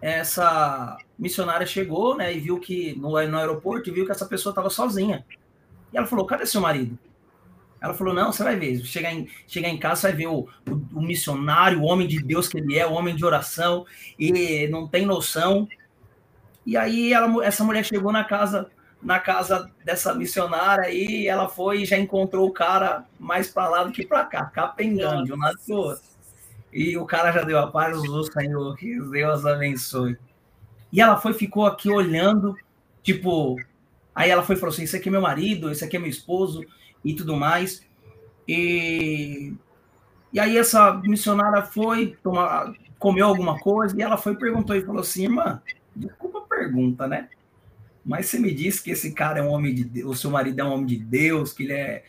essa 0.00 0.96
missionária 1.20 1.66
chegou, 1.66 2.16
né, 2.16 2.34
e 2.34 2.40
viu 2.40 2.58
que 2.58 2.94
no, 2.98 3.10
no 3.10 3.38
aeroporto 3.38 3.92
viu 3.92 4.06
que 4.06 4.12
essa 4.12 4.26
pessoa 4.26 4.50
estava 4.50 4.70
sozinha. 4.70 5.24
E 5.92 5.96
ela 5.96 6.06
falou: 6.06 6.26
"Cadê 6.26 6.46
seu 6.46 6.60
marido?" 6.60 6.98
Ela 7.80 7.94
falou: 7.94 8.12
não, 8.12 8.32
você 8.32 8.44
vai 8.44 8.56
ver. 8.56 8.78
Chegar 8.84 9.12
em, 9.12 9.28
chegar 9.46 9.68
em 9.68 9.78
casa, 9.78 10.02
você 10.02 10.08
vai 10.08 10.16
ver 10.16 10.26
o, 10.26 10.40
o, 10.68 10.98
o, 10.98 11.02
missionário, 11.02 11.80
o 11.80 11.84
homem 11.84 12.06
de 12.06 12.22
Deus 12.22 12.46
que 12.46 12.58
ele 12.58 12.78
é, 12.78 12.86
o 12.86 12.92
homem 12.92 13.16
de 13.16 13.24
oração, 13.24 13.86
e 14.18 14.68
não 14.68 14.86
tem 14.86 15.06
noção. 15.06 15.66
E 16.66 16.76
aí 16.76 17.12
ela, 17.12 17.44
essa 17.44 17.64
mulher 17.64 17.84
chegou 17.84 18.12
na 18.12 18.24
casa 18.24 18.70
na 19.02 19.18
casa 19.18 19.70
dessa 19.82 20.14
missionária 20.14 20.90
e 20.90 21.26
ela 21.26 21.48
foi 21.48 21.80
e 21.80 21.84
já 21.86 21.98
encontrou 21.98 22.46
o 22.46 22.52
cara 22.52 23.06
mais 23.18 23.48
para 23.50 23.66
lá 23.66 23.84
do 23.84 23.92
que 23.92 24.06
para 24.06 24.26
cá, 24.26 24.44
capengando 24.44 25.24
de 25.24 25.32
um 25.32 25.38
lado 25.38 25.56
para 25.66 25.74
outro. 25.74 26.04
E 26.70 26.98
o 26.98 27.06
cara 27.06 27.32
já 27.32 27.42
deu 27.42 27.58
a 27.58 27.66
paz 27.66 28.00
do 28.02 28.24
Senhor, 28.24 28.76
que 28.76 29.00
Deus 29.10 29.46
abençoe. 29.46 30.18
E 30.92 31.00
ela 31.00 31.16
foi, 31.16 31.32
ficou 31.32 31.66
aqui 31.66 31.90
olhando, 31.90 32.56
tipo. 33.02 33.56
Aí 34.14 34.28
ela 34.28 34.42
foi 34.42 34.56
e 34.56 34.58
falou 34.58 34.72
assim: 34.72 34.84
Esse 34.84 34.96
aqui 34.96 35.08
é 35.08 35.12
meu 35.12 35.20
marido, 35.20 35.70
esse 35.70 35.84
aqui 35.84 35.96
é 35.96 36.00
meu 36.00 36.10
esposo 36.10 36.64
e 37.04 37.14
tudo 37.14 37.36
mais. 37.36 37.86
E, 38.46 39.54
e 40.32 40.40
aí 40.40 40.56
essa 40.56 40.94
missionária 40.94 41.62
foi 41.62 42.16
tomar, 42.22 42.72
comeu 42.98 43.26
alguma 43.26 43.58
coisa 43.58 43.96
e 43.96 44.02
ela 44.02 44.16
foi 44.16 44.36
perguntou 44.36 44.76
e 44.76 44.82
falou 44.82 45.00
assim, 45.00 45.24
irmã, 45.24 45.62
desculpa 45.96 46.38
a 46.38 46.42
pergunta, 46.42 47.08
né? 47.08 47.28
Mas 48.04 48.26
você 48.26 48.38
me 48.38 48.52
disse 48.52 48.82
que 48.82 48.90
esse 48.90 49.12
cara 49.12 49.40
é 49.40 49.42
um 49.42 49.50
homem 49.50 49.74
de 49.74 49.84
Deus, 49.84 50.10
o 50.10 50.20
seu 50.20 50.30
marido 50.30 50.60
é 50.60 50.64
um 50.64 50.72
homem 50.72 50.86
de 50.86 50.98
Deus, 50.98 51.52
que 51.52 51.62
ele 51.64 51.72
é 51.72 52.04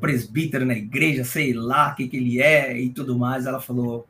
presbítero 0.00 0.64
na 0.64 0.74
igreja, 0.74 1.24
sei 1.24 1.52
lá 1.52 1.92
o 1.92 1.94
que, 1.94 2.08
que 2.08 2.16
ele 2.16 2.40
é 2.40 2.78
e 2.78 2.90
tudo 2.90 3.18
mais. 3.18 3.46
Ela 3.46 3.60
falou, 3.60 4.06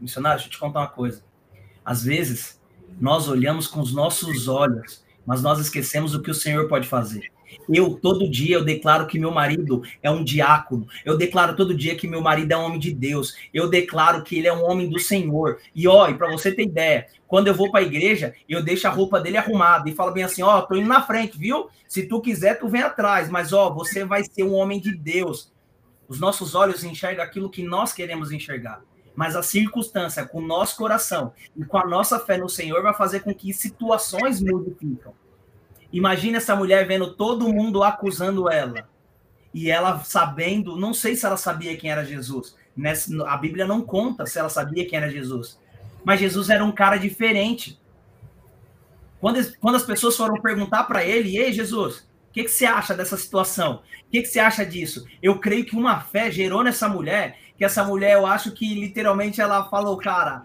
missionário, 0.00 0.38
deixa 0.38 0.48
eu 0.48 0.52
te 0.52 0.58
contar 0.58 0.80
uma 0.80 0.88
coisa. 0.88 1.22
Às 1.84 2.04
vezes, 2.04 2.57
nós 3.00 3.28
olhamos 3.28 3.66
com 3.66 3.80
os 3.80 3.92
nossos 3.92 4.48
olhos, 4.48 5.04
mas 5.26 5.42
nós 5.42 5.58
esquecemos 5.58 6.14
o 6.14 6.22
que 6.22 6.30
o 6.30 6.34
Senhor 6.34 6.68
pode 6.68 6.88
fazer. 6.88 7.30
Eu, 7.68 7.94
todo 7.94 8.30
dia, 8.30 8.56
eu 8.56 8.64
declaro 8.64 9.06
que 9.06 9.18
meu 9.18 9.30
marido 9.30 9.82
é 10.02 10.10
um 10.10 10.24
diácono. 10.24 10.86
Eu 11.04 11.16
declaro 11.16 11.56
todo 11.56 11.74
dia 11.74 11.96
que 11.96 12.08
meu 12.08 12.20
marido 12.20 12.52
é 12.52 12.56
um 12.56 12.62
homem 12.62 12.78
de 12.78 12.92
Deus. 12.92 13.34
Eu 13.52 13.68
declaro 13.68 14.22
que 14.22 14.38
ele 14.38 14.48
é 14.48 14.52
um 14.52 14.64
homem 14.64 14.88
do 14.88 14.98
Senhor. 14.98 15.58
E, 15.74 15.86
ó, 15.86 16.08
e 16.08 16.14
para 16.14 16.30
você 16.30 16.52
ter 16.52 16.62
ideia, 16.62 17.06
quando 17.26 17.46
eu 17.46 17.54
vou 17.54 17.70
para 17.70 17.80
a 17.80 17.82
igreja, 17.82 18.34
eu 18.48 18.62
deixo 18.62 18.86
a 18.86 18.90
roupa 18.90 19.20
dele 19.20 19.36
arrumada 19.36 19.88
e 19.88 19.94
falo 19.94 20.12
bem 20.12 20.24
assim, 20.24 20.42
ó, 20.42 20.62
tô 20.62 20.76
indo 20.76 20.88
na 20.88 21.02
frente, 21.02 21.38
viu? 21.38 21.68
Se 21.86 22.06
tu 22.06 22.20
quiser, 22.20 22.58
tu 22.58 22.68
vem 22.68 22.82
atrás. 22.82 23.28
Mas, 23.28 23.52
ó, 23.52 23.72
você 23.72 24.04
vai 24.04 24.24
ser 24.24 24.44
um 24.44 24.54
homem 24.54 24.80
de 24.80 24.94
Deus. 24.94 25.52
Os 26.08 26.18
nossos 26.18 26.54
olhos 26.54 26.84
enxergam 26.84 27.24
aquilo 27.24 27.50
que 27.50 27.62
nós 27.62 27.92
queremos 27.92 28.32
enxergar. 28.32 28.82
Mas 29.18 29.34
a 29.34 29.42
circunstância 29.42 30.24
com 30.24 30.38
o 30.38 30.46
nosso 30.46 30.76
coração 30.76 31.32
e 31.56 31.64
com 31.64 31.76
a 31.76 31.84
nossa 31.84 32.20
fé 32.20 32.38
no 32.38 32.48
Senhor 32.48 32.80
vai 32.84 32.94
fazer 32.94 33.18
com 33.18 33.34
que 33.34 33.52
situações 33.52 34.40
modificam. 34.40 35.12
Imagina 35.92 36.36
essa 36.36 36.54
mulher 36.54 36.86
vendo 36.86 37.12
todo 37.14 37.52
mundo 37.52 37.82
acusando 37.82 38.48
ela. 38.48 38.88
E 39.52 39.72
ela 39.72 39.98
sabendo, 40.04 40.76
não 40.76 40.94
sei 40.94 41.16
se 41.16 41.26
ela 41.26 41.36
sabia 41.36 41.76
quem 41.76 41.90
era 41.90 42.04
Jesus, 42.04 42.54
Nessa, 42.76 43.28
a 43.28 43.36
Bíblia 43.36 43.66
não 43.66 43.82
conta 43.82 44.24
se 44.24 44.38
ela 44.38 44.48
sabia 44.48 44.88
quem 44.88 44.96
era 44.96 45.10
Jesus. 45.10 45.58
Mas 46.04 46.20
Jesus 46.20 46.48
era 46.48 46.64
um 46.64 46.70
cara 46.70 46.96
diferente. 46.96 47.76
Quando, 49.20 49.52
quando 49.58 49.74
as 49.74 49.82
pessoas 49.82 50.16
foram 50.16 50.40
perguntar 50.40 50.84
para 50.84 51.04
ele, 51.04 51.36
ei, 51.36 51.52
Jesus, 51.52 52.07
que, 52.38 52.44
que 52.44 52.50
você 52.50 52.66
acha 52.66 52.94
dessa 52.94 53.16
situação? 53.16 53.82
O 54.06 54.10
que, 54.10 54.22
que 54.22 54.28
você 54.28 54.38
acha 54.38 54.64
disso? 54.64 55.04
Eu 55.20 55.40
creio 55.40 55.64
que 55.64 55.74
uma 55.74 56.00
fé 56.00 56.30
gerou 56.30 56.62
nessa 56.62 56.88
mulher, 56.88 57.36
que 57.56 57.64
essa 57.64 57.82
mulher, 57.82 58.12
eu 58.12 58.26
acho 58.26 58.52
que 58.52 58.74
literalmente 58.74 59.40
ela 59.40 59.68
falou, 59.68 59.96
cara, 59.96 60.44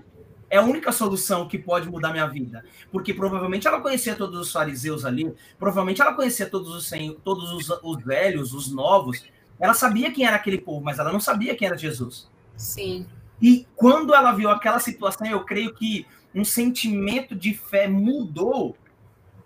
é 0.49 0.57
a 0.57 0.63
única 0.63 0.91
solução 0.91 1.47
que 1.47 1.57
pode 1.57 1.87
mudar 1.87 2.11
minha 2.11 2.27
vida. 2.27 2.65
Porque 2.91 3.13
provavelmente 3.13 3.67
ela 3.67 3.79
conhecia 3.79 4.15
todos 4.15 4.39
os 4.39 4.51
fariseus 4.51 5.05
ali, 5.05 5.33
provavelmente 5.59 6.01
ela 6.01 6.13
conhecia 6.13 6.49
todos 6.49 6.73
os, 6.73 6.91
todos 7.23 7.51
os, 7.51 7.69
os 7.83 8.03
velhos, 8.03 8.53
os 8.53 8.71
novos. 8.71 9.23
Ela 9.59 9.73
sabia 9.75 10.11
quem 10.11 10.25
era 10.25 10.35
aquele 10.35 10.57
povo, 10.57 10.83
mas 10.83 10.97
ela 10.97 11.11
não 11.11 11.19
sabia 11.19 11.55
quem 11.55 11.67
era 11.67 11.77
Jesus. 11.77 12.27
Sim. 12.57 13.05
E 13.39 13.67
quando 13.75 14.15
ela 14.15 14.31
viu 14.31 14.49
aquela 14.49 14.79
situação, 14.79 15.27
eu 15.27 15.43
creio 15.43 15.73
que 15.73 16.07
um 16.33 16.43
sentimento 16.43 17.35
de 17.35 17.53
fé 17.53 17.87
mudou 17.87 18.75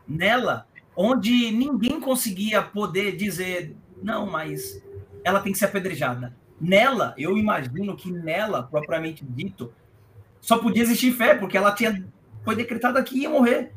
nela, 0.08 0.67
onde 0.98 1.52
ninguém 1.52 2.02
conseguia 2.02 2.60
poder 2.60 3.16
dizer, 3.16 3.78
não, 4.02 4.26
mas 4.26 4.84
ela 5.24 5.40
tem 5.40 5.52
que 5.52 5.60
ser 5.60 5.66
apedrejada. 5.66 6.36
Nela, 6.60 7.14
eu 7.20 7.38
imagino 7.38 7.96
que 7.96 8.12
nela, 8.12 8.64
propriamente 8.64 9.24
dito, 9.24 9.72
só 10.42 10.58
podia 10.58 10.82
existir 10.82 11.12
fé, 11.12 11.36
porque 11.36 11.56
ela 11.56 11.72
tinha 11.72 12.04
foi 12.44 12.56
decretada 12.56 13.04
que 13.04 13.20
ia 13.20 13.30
morrer. 13.30 13.74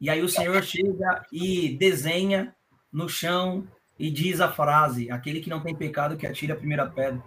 E 0.00 0.08
aí 0.08 0.22
o 0.22 0.28
Senhor 0.28 0.62
chega 0.62 1.26
e 1.32 1.76
desenha 1.76 2.54
no 2.92 3.08
chão 3.08 3.66
e 3.98 4.10
diz 4.10 4.40
a 4.40 4.48
frase: 4.48 5.10
aquele 5.10 5.40
que 5.40 5.50
não 5.50 5.60
tem 5.60 5.74
pecado 5.74 6.16
que 6.16 6.26
atire 6.26 6.52
a 6.52 6.56
primeira 6.56 6.86
pedra. 6.86 7.22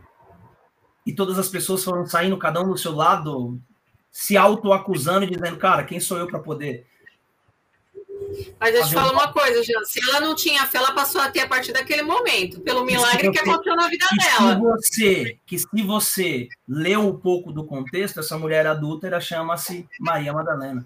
E 1.05 1.11
todas 1.11 1.37
as 1.37 1.49
pessoas 1.49 1.83
foram 1.83 2.05
saindo, 2.05 2.37
cada 2.37 2.61
um 2.61 2.69
do 2.69 2.77
seu 2.77 2.93
lado, 2.93 3.59
se 4.11 4.37
auto-acusando 4.37 5.25
e 5.25 5.29
dizendo, 5.31 5.57
cara, 5.57 5.83
quem 5.83 5.99
sou 5.99 6.17
eu 6.17 6.27
para 6.27 6.39
poder? 6.39 6.85
Mas 8.59 8.75
eu 8.75 8.85
te 8.85 8.93
falar 8.93 9.11
uma 9.11 9.31
coisa, 9.31 9.63
Jean. 9.63 9.83
Se 9.83 9.99
ela 10.09 10.19
não 10.19 10.35
tinha 10.35 10.65
fé, 10.65 10.77
ela 10.77 10.93
passou 10.93 11.21
a 11.21 11.29
ter 11.29 11.41
a 11.41 11.47
partir 11.47 11.71
daquele 11.73 12.03
momento, 12.03 12.59
pelo 12.61 12.85
milagre 12.85 13.29
que, 13.29 13.31
que 13.31 13.39
aconteceu 13.39 13.75
na 13.75 13.87
vida 13.87 14.05
que 14.09 14.17
dela. 14.17 14.55
Se 14.55 14.61
você, 14.61 15.39
que 15.45 15.59
se 15.59 15.83
você 15.83 16.49
leu 16.67 17.01
um 17.01 17.17
pouco 17.17 17.51
do 17.51 17.63
contexto, 17.63 18.19
essa 18.19 18.37
mulher 18.37 18.67
adúltera 18.67 19.19
chama-se 19.19 19.87
Maria 19.99 20.33
Madalena. 20.33 20.85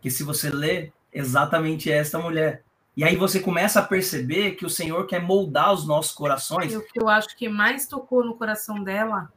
Que 0.00 0.10
se 0.10 0.22
você 0.22 0.50
lê, 0.50 0.92
exatamente 1.12 1.90
esta 1.90 2.18
mulher. 2.18 2.62
E 2.96 3.04
aí 3.04 3.14
você 3.14 3.40
começa 3.40 3.80
a 3.80 3.82
perceber 3.82 4.52
que 4.52 4.64
o 4.64 4.70
Senhor 4.70 5.06
quer 5.06 5.20
moldar 5.20 5.72
os 5.72 5.86
nossos 5.86 6.12
corações. 6.12 6.72
E 6.72 6.76
o 6.76 6.82
que 6.82 7.00
eu 7.00 7.08
acho 7.08 7.36
que 7.36 7.48
mais 7.48 7.86
tocou 7.86 8.24
no 8.24 8.34
coração 8.34 8.82
dela 8.82 9.30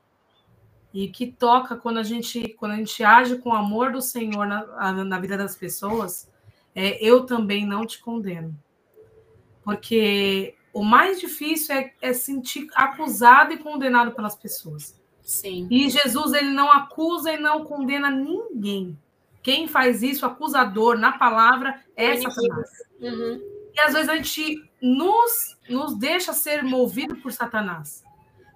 e 0.94 1.08
que 1.08 1.28
toca 1.28 1.76
quando 1.76 1.98
a 1.98 2.04
gente 2.04 2.56
quando 2.58 2.72
a 2.72 2.76
gente 2.76 3.04
age 3.04 3.38
com 3.38 3.50
o 3.50 3.56
amor 3.56 3.92
do 3.92 4.02
Senhor 4.02 4.48
na, 4.48 5.04
na 5.04 5.20
vida 5.20 5.38
das 5.38 5.56
pessoas, 5.56 6.28
é 6.76 7.04
eu 7.04 7.26
também 7.26 7.66
não 7.66 7.86
te 7.86 8.00
condeno. 8.00 8.58
Porque 9.64 10.56
o 10.74 10.84
mais 10.84 11.20
difícil 11.20 11.76
é, 11.76 11.94
é 12.02 12.14
sentir 12.14 12.68
acusado 12.76 13.54
e 13.54 13.58
condenado 13.58 14.12
pelas 14.12 14.36
pessoas. 14.36 15.00
Sim. 15.22 15.68
E 15.70 15.90
Jesus 15.90 16.34
ele 16.34 16.50
não 16.50 16.72
acusa 16.72 17.32
e 17.32 17.40
não 17.40 17.64
condena 17.66 18.10
ninguém. 18.10 18.98
Quem 19.42 19.68
faz 19.68 20.04
isso, 20.04 20.26
acusador, 20.26 20.98
na 20.98 21.14
palavra, 21.18 21.84
é 21.96 22.18
Satanás. 22.18 22.70
Uhum. 23.00 23.42
E 23.74 23.80
às 23.80 23.94
vezes 23.94 24.10
a 24.10 24.16
gente 24.16 24.70
nos, 24.82 25.58
nos 25.70 25.96
deixa 25.98 26.34
ser 26.34 26.64
movido 26.64 27.16
por 27.18 27.32
Satanás. 27.32 28.04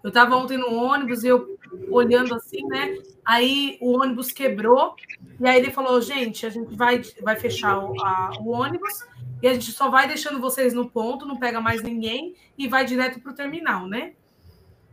Eu 0.04 0.10
estava 0.10 0.36
ontem 0.36 0.58
no 0.58 0.74
ônibus 0.74 1.24
e 1.24 1.30
eu 1.30 1.58
olhando 1.89 2.36
assim, 2.36 2.64
né? 2.68 2.97
Aí 3.26 3.78
o 3.82 3.97
ônibus 3.97 4.32
quebrou 4.32 4.95
e 5.39 5.47
aí 5.47 5.58
ele 5.58 5.72
falou: 5.72 6.01
gente, 6.01 6.45
a 6.45 6.49
gente 6.49 6.76
vai, 6.76 7.01
vai 7.22 7.38
fechar 7.38 7.80
o, 7.80 7.99
a, 8.04 8.32
o 8.39 8.49
ônibus 8.49 9.08
e 9.41 9.47
a 9.47 9.54
gente 9.54 9.72
só 9.72 9.89
vai 9.89 10.08
deixando 10.08 10.41
vocês 10.41 10.74
no 10.74 10.89
ponto, 10.89 11.26
não 11.26 11.38
pega 11.38 11.62
mais 11.62 11.82
ninguém 11.82 12.36
e 12.58 12.68
vai 12.68 12.86
direto 12.86 13.22
para 13.22 13.32
o 13.32 13.36
terminal, 13.36 13.88
né? 13.88 14.14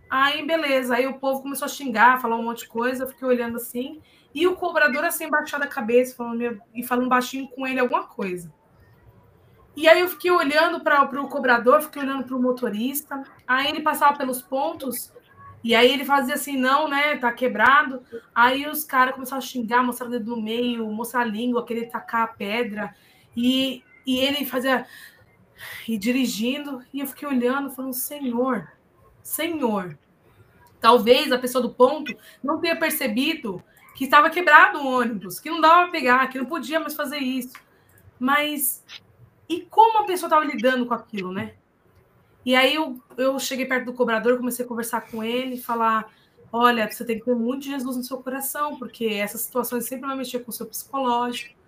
Aí, 0.09 0.45
beleza. 0.45 0.97
Aí 0.97 1.07
o 1.07 1.19
povo 1.19 1.43
começou 1.43 1.67
a 1.67 1.69
xingar, 1.69 2.21
falar 2.21 2.37
um 2.37 2.43
monte 2.43 2.61
de 2.61 2.69
coisa. 2.69 3.05
Eu 3.05 3.09
fiquei 3.09 3.29
olhando 3.29 3.57
assim. 3.57 4.01
E 4.35 4.47
o 4.47 4.57
cobrador, 4.57 5.05
assim, 5.05 5.29
baixado 5.29 5.63
a 5.63 5.69
cabeça 5.69 6.17
falando, 6.17 6.61
e 6.75 6.83
falando 6.85 7.09
baixinho 7.09 7.49
com 7.49 7.67
ele 7.67 7.79
alguma 7.79 8.05
coisa. 8.05 8.53
E 9.77 9.89
aí 9.89 10.01
eu 10.01 10.09
fiquei 10.09 10.31
olhando 10.31 10.81
para 10.81 11.21
o 11.21 11.29
cobrador, 11.29 11.81
fiquei 11.81 12.03
olhando 12.03 12.25
para 12.25 12.37
o 12.37 12.43
motorista. 12.43 13.23
Aí 13.47 13.68
ele 13.68 13.81
passava 13.81 14.18
pelos 14.18 14.43
pontos 14.43 15.12
e 15.62 15.75
aí 15.75 15.93
ele 15.93 16.05
fazia 16.05 16.35
assim, 16.35 16.57
não, 16.57 16.89
né? 16.89 17.16
Tá 17.16 17.33
quebrado. 17.33 18.03
Aí 18.35 18.66
os 18.66 18.85
caras 18.85 19.14
começaram 19.14 19.39
a 19.39 19.47
xingar, 19.47 19.83
mostrar 19.83 20.07
o 20.07 20.11
dedo 20.11 20.35
no 20.35 20.43
meio, 20.43 20.91
mostrar 20.91 21.21
a 21.21 21.25
língua, 21.25 21.64
querer 21.64 21.87
tacar 21.87 22.23
a 22.23 22.29
pedra. 22.29 22.95
E, 23.37 23.85
e 24.07 24.18
ele 24.18 24.45
fazia. 24.45 24.87
E 25.87 25.99
dirigindo. 25.99 26.83
E 26.93 27.01
eu 27.01 27.07
fiquei 27.07 27.29
olhando, 27.29 27.71
falando, 27.71 27.93
Senhor, 27.93 28.73
Senhor. 29.23 29.99
Talvez 30.81 31.31
a 31.31 31.39
pessoa 31.39 31.61
do 31.61 31.71
ponto 31.71 32.16
não 32.43 32.59
tenha 32.59 32.75
percebido 32.75 33.62
que 33.95 34.05
estava 34.05 34.31
quebrado 34.31 34.79
o 34.79 34.87
ônibus, 34.87 35.39
que 35.39 35.51
não 35.51 35.61
dava 35.61 35.83
para 35.83 35.91
pegar, 35.91 36.27
que 36.29 36.39
não 36.39 36.47
podia 36.47 36.81
mais 36.81 36.95
fazer 36.95 37.18
isso. 37.18 37.53
Mas 38.18 38.83
e 39.51 39.62
como 39.62 39.98
a 39.98 40.05
pessoa 40.05 40.28
estava 40.28 40.44
lidando 40.44 40.86
com 40.86 40.94
aquilo, 40.94 41.32
né? 41.32 41.55
E 42.46 42.55
aí 42.55 42.72
eu, 42.76 43.03
eu 43.16 43.36
cheguei 43.40 43.66
perto 43.66 43.86
do 43.86 43.92
cobrador, 43.92 44.38
comecei 44.38 44.64
a 44.64 44.68
conversar 44.68 45.01
com 45.11 45.24
ele, 45.24 45.61
falar: 45.61 46.09
olha, 46.53 46.88
você 46.88 47.05
tem 47.05 47.18
que 47.18 47.24
ter 47.24 47.34
muito 47.34 47.64
Jesus 47.64 47.96
no 47.96 48.05
seu 48.05 48.18
coração, 48.18 48.78
porque 48.78 49.07
essas 49.07 49.40
situações 49.40 49.86
sempre 49.86 50.07
vão 50.07 50.16
mexer 50.16 50.38
com 50.38 50.53
o 50.53 50.55
seu 50.55 50.66
psicológico. 50.66 51.59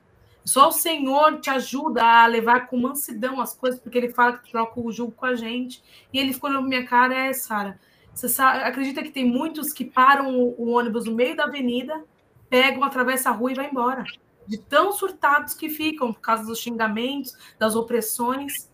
Só 0.45 0.69
o 0.69 0.73
Senhor 0.73 1.41
te 1.41 1.51
ajuda 1.51 2.05
a 2.05 2.27
levar 2.27 2.69
com 2.69 2.77
mansidão 2.77 3.41
as 3.41 3.53
coisas, 3.53 3.81
porque 3.81 3.99
ele 3.99 4.11
fala 4.11 4.39
que 4.39 4.53
troca 4.53 4.81
o 4.81 4.93
jugo 4.93 5.11
com 5.11 5.27
a 5.27 5.35
gente. 5.35 5.83
E 6.13 6.21
ele 6.21 6.33
ficou 6.33 6.51
na 6.51 6.63
minha 6.63 6.87
cara: 6.87 7.13
é, 7.17 7.33
Sara, 7.33 7.81
você 8.15 8.29
sabe, 8.29 8.63
acredita 8.63 9.03
que 9.03 9.11
tem 9.11 9.25
muitos 9.25 9.73
que 9.73 9.85
param 9.85 10.39
o, 10.39 10.55
o 10.57 10.71
ônibus 10.71 11.05
no 11.07 11.17
meio 11.17 11.35
da 11.35 11.45
avenida, 11.45 12.05
pegam, 12.49 12.85
atravessam 12.85 13.33
a 13.33 13.35
rua 13.35 13.51
e 13.51 13.57
vai 13.57 13.69
embora 13.69 14.05
de 14.47 14.59
tão 14.59 14.93
surtados 14.93 15.55
que 15.55 15.69
ficam 15.69 16.13
por 16.13 16.21
causa 16.21 16.45
dos 16.45 16.59
xingamentos, 16.59 17.37
das 17.59 17.75
opressões. 17.75 18.71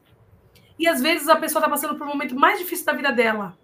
E 0.79 0.87
às 0.89 1.01
vezes 1.01 1.29
a 1.29 1.37
pessoa 1.37 1.61
está 1.61 1.71
passando 1.71 1.97
por 1.97 2.07
um 2.07 2.11
momento 2.11 2.35
mais 2.35 2.59
difícil 2.59 2.87
da 2.87 2.93
vida 2.93 3.13
dela. 3.13 3.57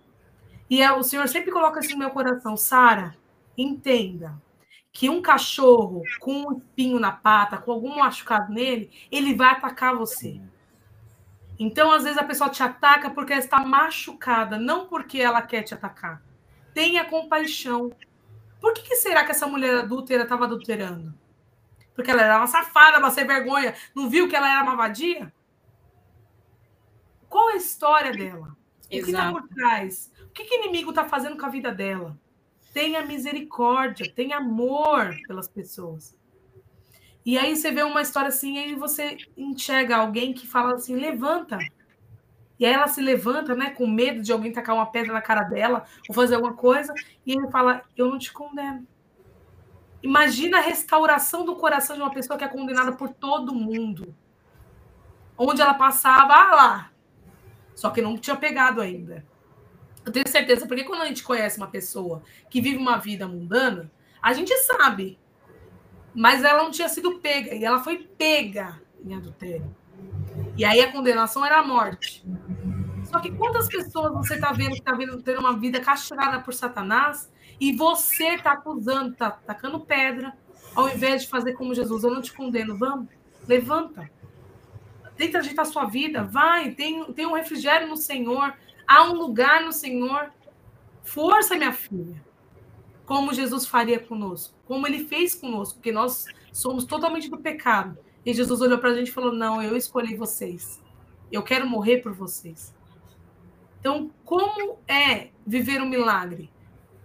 E 0.68 0.82
é, 0.82 0.92
o 0.92 1.02
Senhor 1.02 1.28
sempre 1.28 1.50
coloca 1.50 1.80
assim 1.80 1.92
no 1.92 1.98
meu 1.98 2.10
coração, 2.10 2.56
Sara, 2.56 3.16
entenda 3.56 4.40
que 4.92 5.10
um 5.10 5.20
cachorro 5.20 6.02
com 6.20 6.46
um 6.46 6.58
espinho 6.58 7.00
na 7.00 7.10
pata, 7.10 7.58
com 7.58 7.72
algum 7.72 7.98
machucado 7.98 8.52
nele, 8.52 8.90
ele 9.10 9.34
vai 9.34 9.50
atacar 9.50 9.96
você. 9.96 10.40
Então, 11.58 11.92
às 11.92 12.04
vezes, 12.04 12.18
a 12.18 12.24
pessoa 12.24 12.50
te 12.50 12.62
ataca 12.62 13.10
porque 13.10 13.32
ela 13.32 13.42
está 13.42 13.64
machucada, 13.64 14.58
não 14.58 14.86
porque 14.86 15.20
ela 15.20 15.42
quer 15.42 15.62
te 15.62 15.74
atacar. 15.74 16.22
Tenha 16.72 17.04
compaixão. 17.04 17.92
Por 18.60 18.72
que, 18.72 18.82
que 18.82 18.96
será 18.96 19.24
que 19.24 19.30
essa 19.30 19.46
mulher 19.46 19.78
adúltera 19.78 20.24
estava 20.24 20.44
adulterando? 20.44 21.14
Porque 21.94 22.10
ela 22.10 22.22
era 22.22 22.38
uma 22.38 22.46
safada, 22.46 22.98
uma 22.98 23.10
sem 23.10 23.26
vergonha. 23.26 23.74
Não 23.94 24.10
viu 24.10 24.28
que 24.28 24.34
ela 24.34 24.50
era 24.50 24.62
uma 24.62 24.76
vadia? 24.76 25.32
Qual 27.28 27.50
é 27.50 27.54
a 27.54 27.56
história 27.56 28.12
dela? 28.12 28.56
O 28.84 28.88
que 28.88 28.96
está 28.98 29.30
por 29.32 29.48
trás? 29.48 30.12
O 30.22 30.28
que, 30.28 30.44
que 30.44 30.54
o 30.54 30.58
inimigo 30.62 30.90
está 30.90 31.04
fazendo 31.04 31.36
com 31.36 31.46
a 31.46 31.48
vida 31.48 31.72
dela? 31.72 32.18
Tenha 32.72 33.04
misericórdia, 33.04 34.10
tenha 34.12 34.38
amor 34.38 35.16
pelas 35.26 35.48
pessoas. 35.48 36.16
E 37.24 37.38
aí 37.38 37.56
você 37.56 37.70
vê 37.70 37.82
uma 37.82 38.02
história 38.02 38.28
assim, 38.28 38.58
e 38.58 38.74
você 38.74 39.16
enxerga 39.36 39.96
alguém 39.96 40.32
que 40.34 40.46
fala 40.46 40.74
assim: 40.74 40.96
levanta. 40.96 41.58
E 42.58 42.66
aí 42.66 42.72
ela 42.72 42.86
se 42.86 43.00
levanta, 43.00 43.54
né, 43.54 43.70
com 43.70 43.86
medo 43.86 44.20
de 44.20 44.30
alguém 44.30 44.52
tacar 44.52 44.74
uma 44.74 44.86
pedra 44.86 45.12
na 45.12 45.22
cara 45.22 45.42
dela 45.42 45.84
ou 46.08 46.14
fazer 46.14 46.34
alguma 46.34 46.54
coisa, 46.54 46.92
e 47.24 47.32
ele 47.32 47.50
fala: 47.50 47.82
Eu 47.96 48.10
não 48.10 48.18
te 48.18 48.32
condeno. 48.32 48.86
Imagina 50.04 50.58
a 50.58 50.60
restauração 50.60 51.46
do 51.46 51.56
coração 51.56 51.96
de 51.96 52.02
uma 52.02 52.12
pessoa 52.12 52.38
que 52.38 52.44
é 52.44 52.48
condenada 52.48 52.92
por 52.92 53.08
todo 53.08 53.54
mundo. 53.54 54.14
Onde 55.36 55.62
ela 55.62 55.72
passava, 55.72 56.34
ah 56.34 56.54
lá. 56.54 56.90
Só 57.74 57.88
que 57.88 58.02
não 58.02 58.18
tinha 58.18 58.36
pegado 58.36 58.82
ainda. 58.82 59.24
Eu 60.04 60.12
tenho 60.12 60.28
certeza, 60.28 60.66
porque 60.66 60.84
quando 60.84 61.00
a 61.00 61.06
gente 61.06 61.24
conhece 61.24 61.56
uma 61.56 61.68
pessoa 61.68 62.22
que 62.50 62.60
vive 62.60 62.76
uma 62.76 62.98
vida 62.98 63.26
mundana, 63.26 63.90
a 64.20 64.34
gente 64.34 64.54
sabe. 64.58 65.18
Mas 66.14 66.44
ela 66.44 66.62
não 66.62 66.70
tinha 66.70 66.90
sido 66.90 67.18
pega, 67.20 67.54
e 67.54 67.64
ela 67.64 67.82
foi 67.82 67.96
pega 67.96 68.78
em 69.02 69.14
adultério. 69.14 69.74
E 70.54 70.66
aí 70.66 70.82
a 70.82 70.92
condenação 70.92 71.46
era 71.46 71.60
a 71.60 71.66
morte. 71.66 72.22
Só 73.04 73.20
que 73.20 73.32
quantas 73.32 73.68
pessoas 73.68 74.12
você 74.12 74.34
está 74.34 74.52
vendo 74.52 74.72
que 74.72 74.80
está 74.80 74.92
vendo 74.92 75.22
tendo 75.22 75.40
uma 75.40 75.58
vida 75.58 75.80
castrada 75.80 76.40
por 76.40 76.52
Satanás 76.52 77.32
e 77.60 77.72
você 77.74 78.34
está 78.34 78.52
acusando, 78.52 79.12
está 79.12 79.30
tacando 79.30 79.80
pedra, 79.80 80.36
ao 80.74 80.88
invés 80.88 81.22
de 81.22 81.28
fazer 81.28 81.52
como 81.54 81.74
Jesus, 81.74 82.02
eu 82.02 82.10
não 82.10 82.20
te 82.20 82.32
condeno, 82.32 82.76
vamos, 82.76 83.08
levanta. 83.46 84.10
Tenta 85.16 85.38
ajeitar 85.38 85.64
a 85.64 85.70
sua 85.70 85.84
vida, 85.84 86.24
vai, 86.24 86.72
tem, 86.72 87.04
tem 87.12 87.26
um 87.26 87.34
refrigério 87.34 87.86
no 87.86 87.96
Senhor, 87.96 88.52
há 88.86 89.04
um 89.04 89.14
lugar 89.14 89.62
no 89.62 89.72
Senhor. 89.72 90.32
Força, 91.04 91.56
minha 91.56 91.72
filha. 91.72 92.22
Como 93.06 93.34
Jesus 93.34 93.66
faria 93.66 94.00
conosco, 94.00 94.54
como 94.66 94.86
ele 94.86 95.04
fez 95.04 95.34
conosco, 95.34 95.74
porque 95.74 95.92
nós 95.92 96.24
somos 96.52 96.84
totalmente 96.84 97.28
do 97.28 97.38
pecado. 97.38 97.98
E 98.24 98.32
Jesus 98.32 98.62
olhou 98.62 98.78
para 98.78 98.90
a 98.90 98.94
gente 98.94 99.08
e 99.08 99.12
falou: 99.12 99.30
Não, 99.30 99.62
eu 99.62 99.76
escolhi 99.76 100.16
vocês. 100.16 100.82
Eu 101.30 101.42
quero 101.42 101.68
morrer 101.68 101.98
por 101.98 102.12
vocês. 102.12 102.74
Então, 103.78 104.10
como 104.24 104.78
é 104.88 105.28
viver 105.46 105.82
um 105.82 105.88
milagre? 105.88 106.50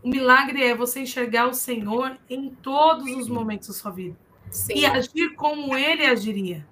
O 0.01 0.09
milagre 0.09 0.63
é 0.63 0.73
você 0.73 1.01
enxergar 1.01 1.47
o 1.47 1.53
Senhor 1.53 2.17
em 2.29 2.49
todos 2.49 3.05
os 3.15 3.27
momentos 3.27 3.67
da 3.67 3.73
sua 3.73 3.91
vida. 3.91 4.17
Sim. 4.49 4.73
E 4.75 4.85
agir 4.85 5.35
como 5.35 5.75
ele 5.77 6.05
agiria. 6.05 6.65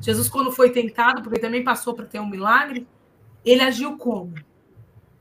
Jesus, 0.00 0.28
quando 0.28 0.52
foi 0.52 0.70
tentado, 0.70 1.22
porque 1.22 1.40
também 1.40 1.64
passou 1.64 1.94
para 1.94 2.04
ter 2.04 2.20
um 2.20 2.28
milagre, 2.28 2.86
ele 3.44 3.62
agiu 3.62 3.96
como? 3.96 4.34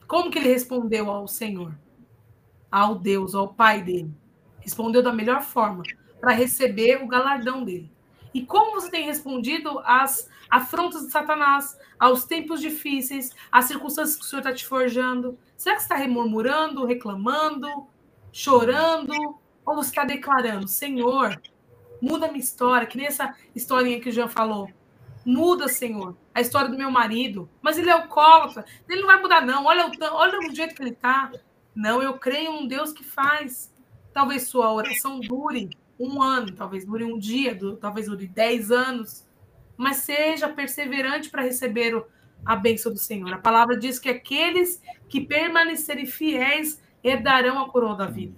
Como 0.07 0.29
que 0.29 0.37
ele 0.37 0.49
respondeu 0.49 1.09
ao 1.09 1.27
Senhor? 1.27 1.77
Ao 2.69 2.95
Deus, 2.95 3.33
ao 3.33 3.47
Pai 3.47 3.81
dele? 3.81 4.13
Respondeu 4.59 5.01
da 5.01 5.13
melhor 5.13 5.41
forma, 5.41 5.83
para 6.19 6.31
receber 6.31 7.01
o 7.01 7.07
galardão 7.07 7.63
dele. 7.63 7.91
E 8.33 8.45
como 8.45 8.73
você 8.73 8.91
tem 8.91 9.05
respondido 9.05 9.79
às 9.85 10.29
afrontas 10.49 11.05
de 11.05 11.11
Satanás, 11.11 11.79
aos 11.97 12.25
tempos 12.25 12.59
difíceis, 12.59 13.31
às 13.51 13.65
circunstâncias 13.65 14.17
que 14.17 14.23
o 14.23 14.27
Senhor 14.27 14.41
está 14.41 14.53
te 14.53 14.65
forjando? 14.65 15.37
Será 15.57 15.75
que 15.75 15.83
você 15.83 15.93
está 15.93 16.07
murmurando, 16.07 16.85
reclamando, 16.85 17.67
chorando? 18.31 19.13
Ou 19.65 19.75
você 19.75 19.89
está 19.89 20.05
declarando, 20.05 20.67
Senhor, 20.67 21.41
muda 22.01 22.27
minha 22.27 22.39
história, 22.39 22.85
que 22.85 22.97
nem 22.97 23.07
essa 23.07 23.35
historinha 23.55 23.99
que 23.99 24.09
o 24.09 24.11
Jean 24.11 24.27
falou. 24.27 24.69
Muda, 25.25 25.67
Senhor, 25.67 26.15
a 26.33 26.39
história 26.39 26.69
do 26.69 26.77
meu 26.77 26.91
marido. 26.91 27.49
Mas 27.61 27.77
ele 27.77 27.89
é 27.89 27.93
alcoólatra. 27.93 28.63
Ele 28.87 29.01
não 29.01 29.07
vai 29.07 29.19
mudar, 29.19 29.43
não. 29.43 29.65
Olha 29.65 29.87
o, 29.87 29.91
olha 30.13 30.39
o 30.39 30.55
jeito 30.55 30.75
que 30.75 30.83
ele 30.83 30.91
está. 30.91 31.31
Não, 31.73 32.03
eu 32.03 32.13
creio 32.19 32.51
em 32.51 32.63
um 32.63 32.67
Deus 32.67 32.93
que 32.93 33.03
faz. 33.03 33.73
Talvez 34.13 34.47
sua 34.47 34.71
oração 34.71 35.19
dure 35.19 35.71
um 35.99 36.21
ano, 36.21 36.51
talvez 36.51 36.85
dure 36.85 37.03
um 37.03 37.17
dia, 37.17 37.57
talvez 37.81 38.07
dure 38.07 38.27
dez 38.27 38.71
anos. 38.71 39.25
Mas 39.75 39.97
seja 39.97 40.47
perseverante 40.47 41.29
para 41.29 41.41
receber 41.41 42.05
a 42.45 42.55
bênção 42.55 42.91
do 42.91 42.99
Senhor. 42.99 43.33
A 43.33 43.37
palavra 43.37 43.77
diz 43.77 43.97
que 43.97 44.09
aqueles 44.09 44.81
que 45.09 45.21
permanecerem 45.21 46.05
fiéis 46.05 46.79
herdarão 47.03 47.59
a 47.59 47.69
coroa 47.69 47.95
da 47.95 48.05
vida. 48.05 48.35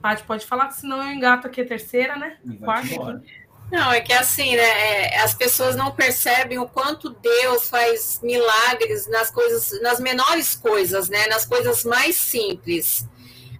Paty, 0.00 0.22
pode 0.22 0.46
falar, 0.46 0.70
senão 0.70 1.02
eu 1.02 1.12
engato 1.12 1.46
aqui 1.46 1.60
a 1.60 1.66
terceira, 1.66 2.16
né? 2.16 2.38
Quarta. 2.60 3.22
Não, 3.70 3.92
é 3.92 4.00
que 4.00 4.12
assim, 4.12 4.56
né? 4.56 4.62
É, 4.62 5.20
as 5.20 5.34
pessoas 5.34 5.76
não 5.76 5.90
percebem 5.90 6.58
o 6.58 6.66
quanto 6.66 7.10
Deus 7.10 7.68
faz 7.68 8.20
milagres 8.22 9.06
nas 9.08 9.30
coisas, 9.30 9.80
nas 9.82 10.00
menores 10.00 10.54
coisas, 10.54 11.08
né? 11.08 11.26
Nas 11.26 11.44
coisas 11.44 11.84
mais 11.84 12.16
simples. 12.16 13.06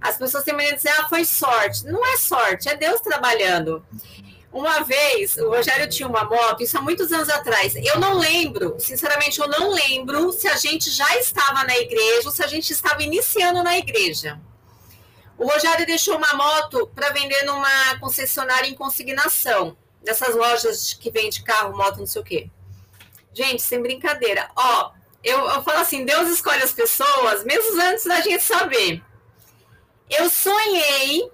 As 0.00 0.16
pessoas 0.16 0.44
têm 0.44 0.54
maneira 0.54 0.76
de 0.76 0.82
dizer, 0.82 0.94
ah, 0.98 1.08
foi 1.08 1.24
sorte. 1.24 1.84
Não 1.84 2.06
é 2.06 2.16
sorte, 2.16 2.68
é 2.68 2.76
Deus 2.76 3.00
trabalhando. 3.00 3.84
Uma 4.50 4.80
vez, 4.80 5.36
o 5.36 5.50
Rogério 5.50 5.88
tinha 5.90 6.08
uma 6.08 6.24
moto, 6.24 6.62
isso 6.62 6.78
há 6.78 6.80
muitos 6.80 7.12
anos 7.12 7.28
atrás. 7.28 7.74
Eu 7.76 8.00
não 8.00 8.18
lembro, 8.18 8.76
sinceramente, 8.78 9.38
eu 9.38 9.46
não 9.46 9.70
lembro 9.70 10.32
se 10.32 10.48
a 10.48 10.56
gente 10.56 10.90
já 10.90 11.16
estava 11.16 11.64
na 11.64 11.76
igreja 11.76 12.22
ou 12.24 12.30
se 12.32 12.42
a 12.42 12.46
gente 12.46 12.72
estava 12.72 13.02
iniciando 13.02 13.62
na 13.62 13.76
igreja. 13.76 14.40
O 15.36 15.46
Rogério 15.46 15.86
deixou 15.86 16.16
uma 16.16 16.32
moto 16.34 16.90
para 16.94 17.10
vender 17.10 17.42
numa 17.44 17.98
concessionária 18.00 18.68
em 18.68 18.74
consignação 18.74 19.76
dessas 20.02 20.34
lojas 20.34 20.94
que 20.94 21.10
vende 21.10 21.42
carro, 21.42 21.76
moto, 21.76 21.98
não 21.98 22.06
sei 22.06 22.22
o 22.22 22.24
quê. 22.24 22.50
Gente, 23.32 23.62
sem 23.62 23.80
brincadeira. 23.82 24.50
Ó, 24.56 24.92
eu, 25.22 25.38
eu 25.38 25.62
falo 25.62 25.80
assim, 25.80 26.04
Deus 26.04 26.28
escolhe 26.30 26.62
as 26.62 26.72
pessoas, 26.72 27.44
mesmo 27.44 27.80
antes 27.82 28.04
da 28.04 28.20
gente 28.20 28.42
saber. 28.42 29.02
Eu 30.08 30.30
sonhei 30.30 31.30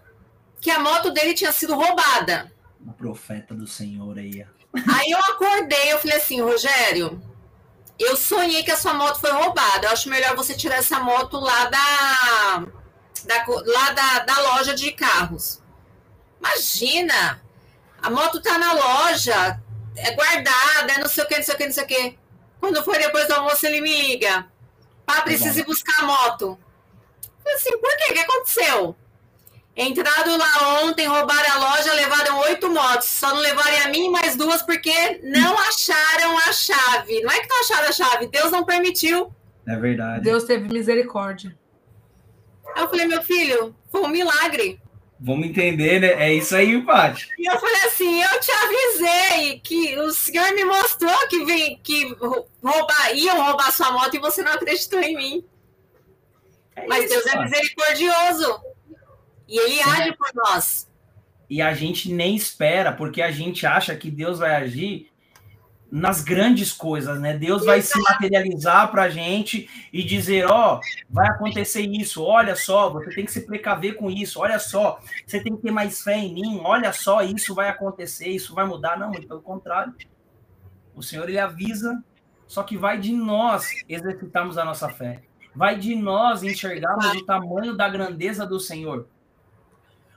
que 0.60 0.70
a 0.70 0.80
moto 0.80 1.10
dele 1.12 1.32
tinha 1.32 1.52
sido 1.52 1.74
roubada. 1.74 2.52
Profeta 3.04 3.54
do 3.54 3.66
Senhor 3.66 4.16
aí. 4.16 4.46
Aí 4.74 5.10
eu 5.10 5.18
acordei, 5.18 5.92
eu 5.92 5.98
falei 5.98 6.16
assim, 6.16 6.40
Rogério, 6.40 7.22
eu 7.98 8.16
sonhei 8.16 8.62
que 8.62 8.70
a 8.70 8.78
sua 8.78 8.94
moto 8.94 9.20
foi 9.20 9.30
roubada. 9.30 9.86
Eu 9.86 9.92
acho 9.92 10.08
melhor 10.08 10.34
você 10.34 10.54
tirar 10.54 10.76
essa 10.76 10.98
moto 11.00 11.38
lá 11.38 11.66
da, 11.66 12.66
da 13.26 13.46
lá 13.46 13.90
da, 13.90 14.18
da 14.20 14.40
loja 14.40 14.72
de 14.72 14.90
carros. 14.92 15.60
Imagina, 16.40 17.42
a 18.00 18.08
moto 18.08 18.40
tá 18.40 18.56
na 18.56 18.72
loja, 18.72 19.60
é 19.96 20.10
guardada, 20.12 20.92
é 20.94 20.98
não 20.98 21.08
sei 21.08 21.24
o 21.24 21.28
que, 21.28 21.36
não 21.36 21.44
sei 21.44 21.54
o 21.54 21.58
que, 21.58 21.66
não 21.66 21.72
sei 21.74 21.84
o 21.84 21.86
que. 21.86 22.18
Quando 22.58 22.82
for 22.82 22.96
depois 22.96 23.28
do 23.28 23.34
almoço, 23.34 23.66
ele 23.66 23.82
me 23.82 24.00
liga. 24.00 24.48
Pá, 25.04 25.20
precisa 25.20 25.60
ir 25.60 25.66
buscar 25.66 26.04
a 26.04 26.06
moto. 26.06 26.58
Eu 27.22 27.42
falei 27.42 27.56
assim, 27.56 27.78
por 27.78 27.96
quê? 27.98 28.04
O 28.08 28.14
que 28.14 28.20
aconteceu? 28.20 28.96
Entrado 29.76 30.36
lá 30.36 30.84
ontem, 30.84 31.06
roubaram 31.06 31.52
a 31.52 31.58
loja, 31.58 31.92
levaram 31.94 32.38
oito 32.40 32.70
motos. 32.70 33.08
Só 33.08 33.34
não 33.34 33.40
levaram 33.40 33.84
a 33.84 33.88
mim 33.88 34.08
mais 34.08 34.36
duas 34.36 34.62
porque 34.62 35.20
não 35.22 35.58
acharam 35.58 36.38
a 36.38 36.52
chave. 36.52 37.20
Não 37.22 37.30
é 37.30 37.40
que 37.40 37.48
não 37.48 37.60
acharam 37.60 37.88
a 37.88 37.92
chave, 37.92 38.26
Deus 38.28 38.52
não 38.52 38.64
permitiu. 38.64 39.32
É 39.66 39.76
verdade. 39.76 40.22
Deus 40.22 40.44
teve 40.44 40.72
misericórdia. 40.72 41.56
Aí 42.76 42.82
eu 42.82 42.88
falei, 42.88 43.06
meu 43.06 43.22
filho, 43.22 43.74
foi 43.90 44.02
um 44.02 44.08
milagre. 44.08 44.80
Vamos 45.18 45.46
entender, 45.46 46.00
né? 46.00 46.08
É 46.22 46.34
isso 46.34 46.54
aí, 46.54 46.80
Paty. 46.82 47.28
E 47.38 47.50
eu 47.50 47.58
falei 47.58 47.82
assim: 47.86 48.22
eu 48.22 48.40
te 48.40 48.50
avisei 48.50 49.60
que 49.60 49.98
o 49.98 50.12
senhor 50.12 50.52
me 50.52 50.64
mostrou 50.64 51.16
que, 51.28 51.44
vem, 51.44 51.80
que 51.82 52.14
roubar, 52.62 53.14
iam 53.14 53.42
roubar 53.42 53.72
sua 53.72 53.90
moto 53.92 54.14
e 54.14 54.18
você 54.18 54.42
não 54.42 54.52
acreditou 54.52 55.00
em 55.00 55.16
mim. 55.16 55.44
É 56.76 56.86
Mas 56.86 57.04
isso, 57.04 57.14
Deus 57.14 57.26
é 57.26 57.40
misericordioso. 57.42 58.60
E 59.48 59.58
ele 59.58 59.82
age 59.82 60.16
por 60.16 60.30
nós. 60.34 60.90
E 61.48 61.60
a 61.60 61.74
gente 61.74 62.12
nem 62.12 62.34
espera, 62.34 62.92
porque 62.92 63.20
a 63.20 63.30
gente 63.30 63.66
acha 63.66 63.94
que 63.94 64.10
Deus 64.10 64.38
vai 64.38 64.54
agir 64.54 65.12
nas 65.94 66.20
grandes 66.20 66.72
coisas, 66.72 67.20
né? 67.20 67.36
Deus 67.36 67.64
vai 67.64 67.80
se 67.80 67.96
materializar 68.00 68.90
para 68.90 69.04
a 69.04 69.08
gente 69.08 69.68
e 69.92 70.02
dizer, 70.02 70.44
ó, 70.44 70.76
oh, 70.76 70.80
vai 71.08 71.28
acontecer 71.28 71.82
isso, 71.82 72.24
olha 72.24 72.56
só, 72.56 72.90
você 72.90 73.10
tem 73.10 73.24
que 73.24 73.30
se 73.30 73.42
precaver 73.42 73.94
com 73.94 74.10
isso, 74.10 74.40
olha 74.40 74.58
só, 74.58 74.98
você 75.24 75.40
tem 75.40 75.54
que 75.54 75.62
ter 75.62 75.70
mais 75.70 76.02
fé 76.02 76.16
em 76.16 76.34
mim, 76.34 76.60
olha 76.64 76.92
só, 76.92 77.22
isso 77.22 77.54
vai 77.54 77.68
acontecer, 77.68 78.28
isso 78.28 78.54
vai 78.56 78.66
mudar. 78.66 78.98
Não, 78.98 79.10
muito 79.10 79.28
pelo 79.28 79.40
contrário. 79.40 79.94
O 80.96 81.02
Senhor, 81.02 81.28
ele 81.28 81.38
avisa, 81.38 82.02
só 82.46 82.64
que 82.64 82.76
vai 82.76 82.98
de 82.98 83.12
nós 83.12 83.68
exercitarmos 83.88 84.58
a 84.58 84.64
nossa 84.64 84.88
fé. 84.88 85.22
Vai 85.54 85.78
de 85.78 85.94
nós 85.94 86.42
enxergarmos 86.42 87.06
o 87.06 87.24
tamanho 87.24 87.76
da 87.76 87.88
grandeza 87.88 88.44
do 88.44 88.58
Senhor. 88.58 89.06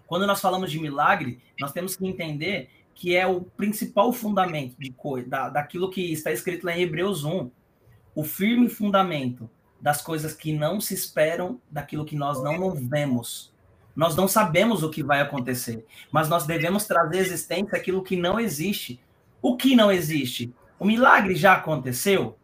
Quando 0.07 0.25
nós 0.25 0.41
falamos 0.41 0.71
de 0.71 0.79
milagre, 0.79 1.39
nós 1.59 1.71
temos 1.71 1.95
que 1.95 2.07
entender 2.07 2.69
que 2.95 3.15
é 3.15 3.27
o 3.27 3.41
principal 3.41 4.11
fundamento 4.11 4.75
de 4.79 4.91
da, 5.27 5.49
daquilo 5.49 5.91
que 5.91 6.11
está 6.11 6.31
escrito 6.31 6.65
lá 6.65 6.75
em 6.75 6.81
Hebreus 6.81 7.23
1, 7.23 7.51
o 8.15 8.23
firme 8.23 8.69
fundamento 8.69 9.47
das 9.79 10.01
coisas 10.01 10.33
que 10.33 10.51
não 10.51 10.81
se 10.81 10.95
esperam, 10.95 11.61
daquilo 11.69 12.05
que 12.05 12.15
nós 12.15 12.41
não, 12.43 12.57
não 12.57 12.71
vemos. 12.71 13.53
Nós 13.95 14.15
não 14.15 14.27
sabemos 14.27 14.81
o 14.81 14.89
que 14.89 15.03
vai 15.03 15.21
acontecer, 15.21 15.85
mas 16.11 16.29
nós 16.29 16.45
devemos 16.45 16.85
trazer 16.85 17.19
existência 17.19 17.77
aquilo 17.77 18.03
que 18.03 18.15
não 18.15 18.39
existe. 18.39 18.99
O 19.41 19.55
que 19.55 19.75
não 19.75 19.91
existe? 19.91 20.53
O 20.79 20.85
milagre 20.85 21.35
já 21.35 21.53
aconteceu? 21.53 22.37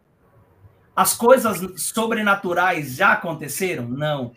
As 0.94 1.14
coisas 1.14 1.58
sobrenaturais 1.80 2.94
já 2.94 3.12
aconteceram? 3.12 3.88
Não. 3.88 4.32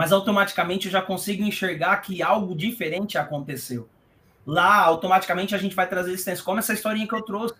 Mas 0.00 0.12
automaticamente 0.12 0.86
eu 0.86 0.92
já 0.92 1.02
consigo 1.02 1.42
enxergar 1.42 1.98
que 1.98 2.22
algo 2.22 2.56
diferente 2.56 3.18
aconteceu 3.18 3.86
lá 4.46 4.82
automaticamente 4.82 5.54
a 5.54 5.58
gente 5.58 5.76
vai 5.76 5.88
trazer 5.88 6.12
existência, 6.12 6.44
como 6.44 6.58
essa 6.58 6.72
historinha 6.72 7.06
que 7.06 7.14
eu 7.14 7.22
trouxe. 7.22 7.54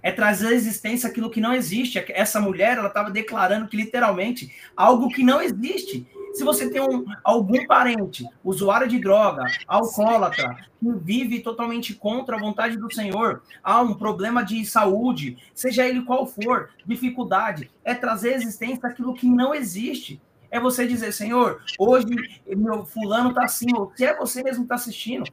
É 0.00 0.12
trazer 0.12 0.54
existência 0.54 1.08
aquilo 1.10 1.28
que 1.28 1.40
não 1.40 1.52
existe. 1.52 2.02
Essa 2.10 2.40
mulher, 2.40 2.78
ela 2.78 2.86
estava 2.86 3.10
declarando 3.10 3.66
que 3.66 3.76
literalmente 3.76 4.54
algo 4.76 5.08
que 5.08 5.24
não 5.24 5.42
existe. 5.42 6.06
Se 6.34 6.44
você 6.44 6.70
tem 6.70 6.80
um, 6.80 7.04
algum 7.24 7.66
parente, 7.66 8.24
usuário 8.44 8.86
de 8.86 9.00
droga, 9.00 9.44
alcoólatra, 9.66 10.56
que 10.78 10.88
vive 11.02 11.40
totalmente 11.40 11.94
contra 11.94 12.36
a 12.36 12.38
vontade 12.38 12.76
do 12.76 12.94
Senhor, 12.94 13.42
há 13.62 13.82
um 13.82 13.94
problema 13.94 14.44
de 14.44 14.64
saúde, 14.64 15.36
seja 15.52 15.84
ele 15.84 16.02
qual 16.02 16.26
for, 16.26 16.70
dificuldade, 16.86 17.68
é 17.82 17.92
trazer 17.92 18.34
existência 18.34 18.88
aquilo 18.88 19.14
que 19.14 19.26
não 19.26 19.52
existe. 19.52 20.20
É 20.50 20.58
você 20.58 20.86
dizer, 20.86 21.12
Senhor, 21.12 21.62
hoje 21.78 22.06
meu 22.46 22.84
fulano 22.84 23.30
está 23.30 23.44
assim, 23.44 23.66
ou 23.74 23.92
se 23.94 24.04
é 24.04 24.16
você 24.16 24.42
mesmo 24.42 24.60
que 24.60 24.64
está 24.64 24.76
assistindo, 24.76 25.30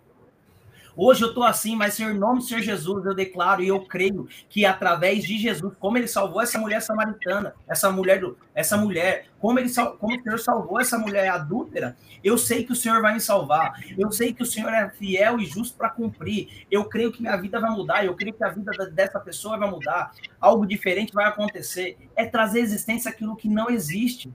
Hoje 0.98 1.24
eu 1.24 1.28
estou 1.28 1.44
assim, 1.44 1.76
mas 1.76 2.00
em 2.00 2.14
nome 2.14 2.40
do 2.40 2.46
Senhor 2.46 2.62
Jesus, 2.62 3.06
eu 3.06 3.14
declaro 3.14 3.62
e 3.62 3.68
eu 3.68 3.82
creio 3.82 4.30
que 4.48 4.66
através 4.66 5.26
de 5.26 5.38
Jesus, 5.38 5.74
como 5.78 5.98
ele 5.98 6.08
salvou 6.08 6.42
essa 6.42 6.58
mulher 6.58 6.82
samaritana, 6.82 7.54
essa 7.68 7.92
mulher, 7.92 8.24
essa 8.54 8.78
mulher, 8.78 9.28
como 9.38 9.60
ele 9.60 9.70
como 10.00 10.18
o 10.18 10.24
Senhor 10.24 10.40
salvou 10.40 10.80
essa 10.80 10.98
mulher 10.98 11.28
adúltera, 11.28 11.98
eu 12.24 12.38
sei 12.38 12.64
que 12.64 12.72
o 12.72 12.76
Senhor 12.76 13.02
vai 13.02 13.14
me 13.14 13.20
salvar. 13.20 13.74
Eu 13.98 14.10
sei 14.10 14.34
que 14.34 14.42
o 14.42 14.46
Senhor 14.46 14.70
é 14.70 14.90
fiel 14.90 15.38
e 15.38 15.46
justo 15.46 15.78
para 15.78 15.90
cumprir. 15.90 16.66
Eu 16.72 16.86
creio 16.86 17.12
que 17.12 17.22
minha 17.22 17.36
vida 17.36 17.60
vai 17.60 17.72
mudar, 17.72 18.06
eu 18.06 18.16
creio 18.16 18.34
que 18.34 18.44
a 18.44 18.50
vida 18.50 18.72
dessa 18.90 19.20
pessoa 19.20 19.58
vai 19.58 19.70
mudar. 19.70 20.14
Algo 20.40 20.66
diferente 20.66 21.14
vai 21.14 21.26
acontecer. 21.26 21.98
É 22.16 22.26
trazer 22.26 22.62
existência 22.62 23.12
aquilo 23.12 23.36
que 23.36 23.50
não 23.50 23.70
existe. 23.70 24.32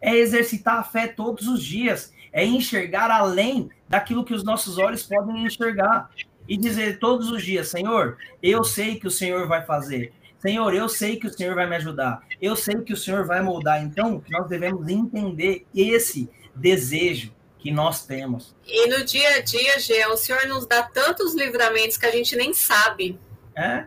É 0.00 0.16
exercitar 0.16 0.78
a 0.78 0.84
fé 0.84 1.06
todos 1.06 1.46
os 1.46 1.62
dias, 1.62 2.12
é 2.32 2.44
enxergar 2.44 3.10
além 3.10 3.70
daquilo 3.88 4.24
que 4.24 4.34
os 4.34 4.44
nossos 4.44 4.78
olhos 4.78 5.02
podem 5.02 5.44
enxergar 5.44 6.10
e 6.48 6.56
dizer 6.56 6.98
todos 6.98 7.30
os 7.30 7.42
dias: 7.42 7.68
Senhor, 7.68 8.16
eu 8.42 8.64
sei 8.64 8.98
que 8.98 9.06
o 9.06 9.10
Senhor 9.10 9.46
vai 9.46 9.64
fazer. 9.64 10.12
Senhor, 10.38 10.74
eu 10.74 10.88
sei 10.88 11.16
que 11.16 11.26
o 11.26 11.32
Senhor 11.32 11.54
vai 11.54 11.68
me 11.68 11.76
ajudar. 11.76 12.22
Eu 12.40 12.56
sei 12.56 12.76
que 12.76 12.94
o 12.94 12.96
Senhor 12.96 13.26
vai 13.26 13.42
moldar. 13.42 13.84
Então, 13.84 14.24
nós 14.30 14.48
devemos 14.48 14.88
entender 14.88 15.66
esse 15.74 16.30
desejo 16.54 17.30
que 17.58 17.70
nós 17.70 18.06
temos. 18.06 18.56
E 18.66 18.88
no 18.88 19.04
dia 19.04 19.36
a 19.36 19.40
dia, 19.42 19.78
Gê, 19.78 20.06
o 20.06 20.16
Senhor 20.16 20.46
nos 20.46 20.66
dá 20.66 20.82
tantos 20.82 21.34
livramentos 21.34 21.98
que 21.98 22.06
a 22.06 22.10
gente 22.10 22.34
nem 22.36 22.54
sabe. 22.54 23.20
É? 23.54 23.86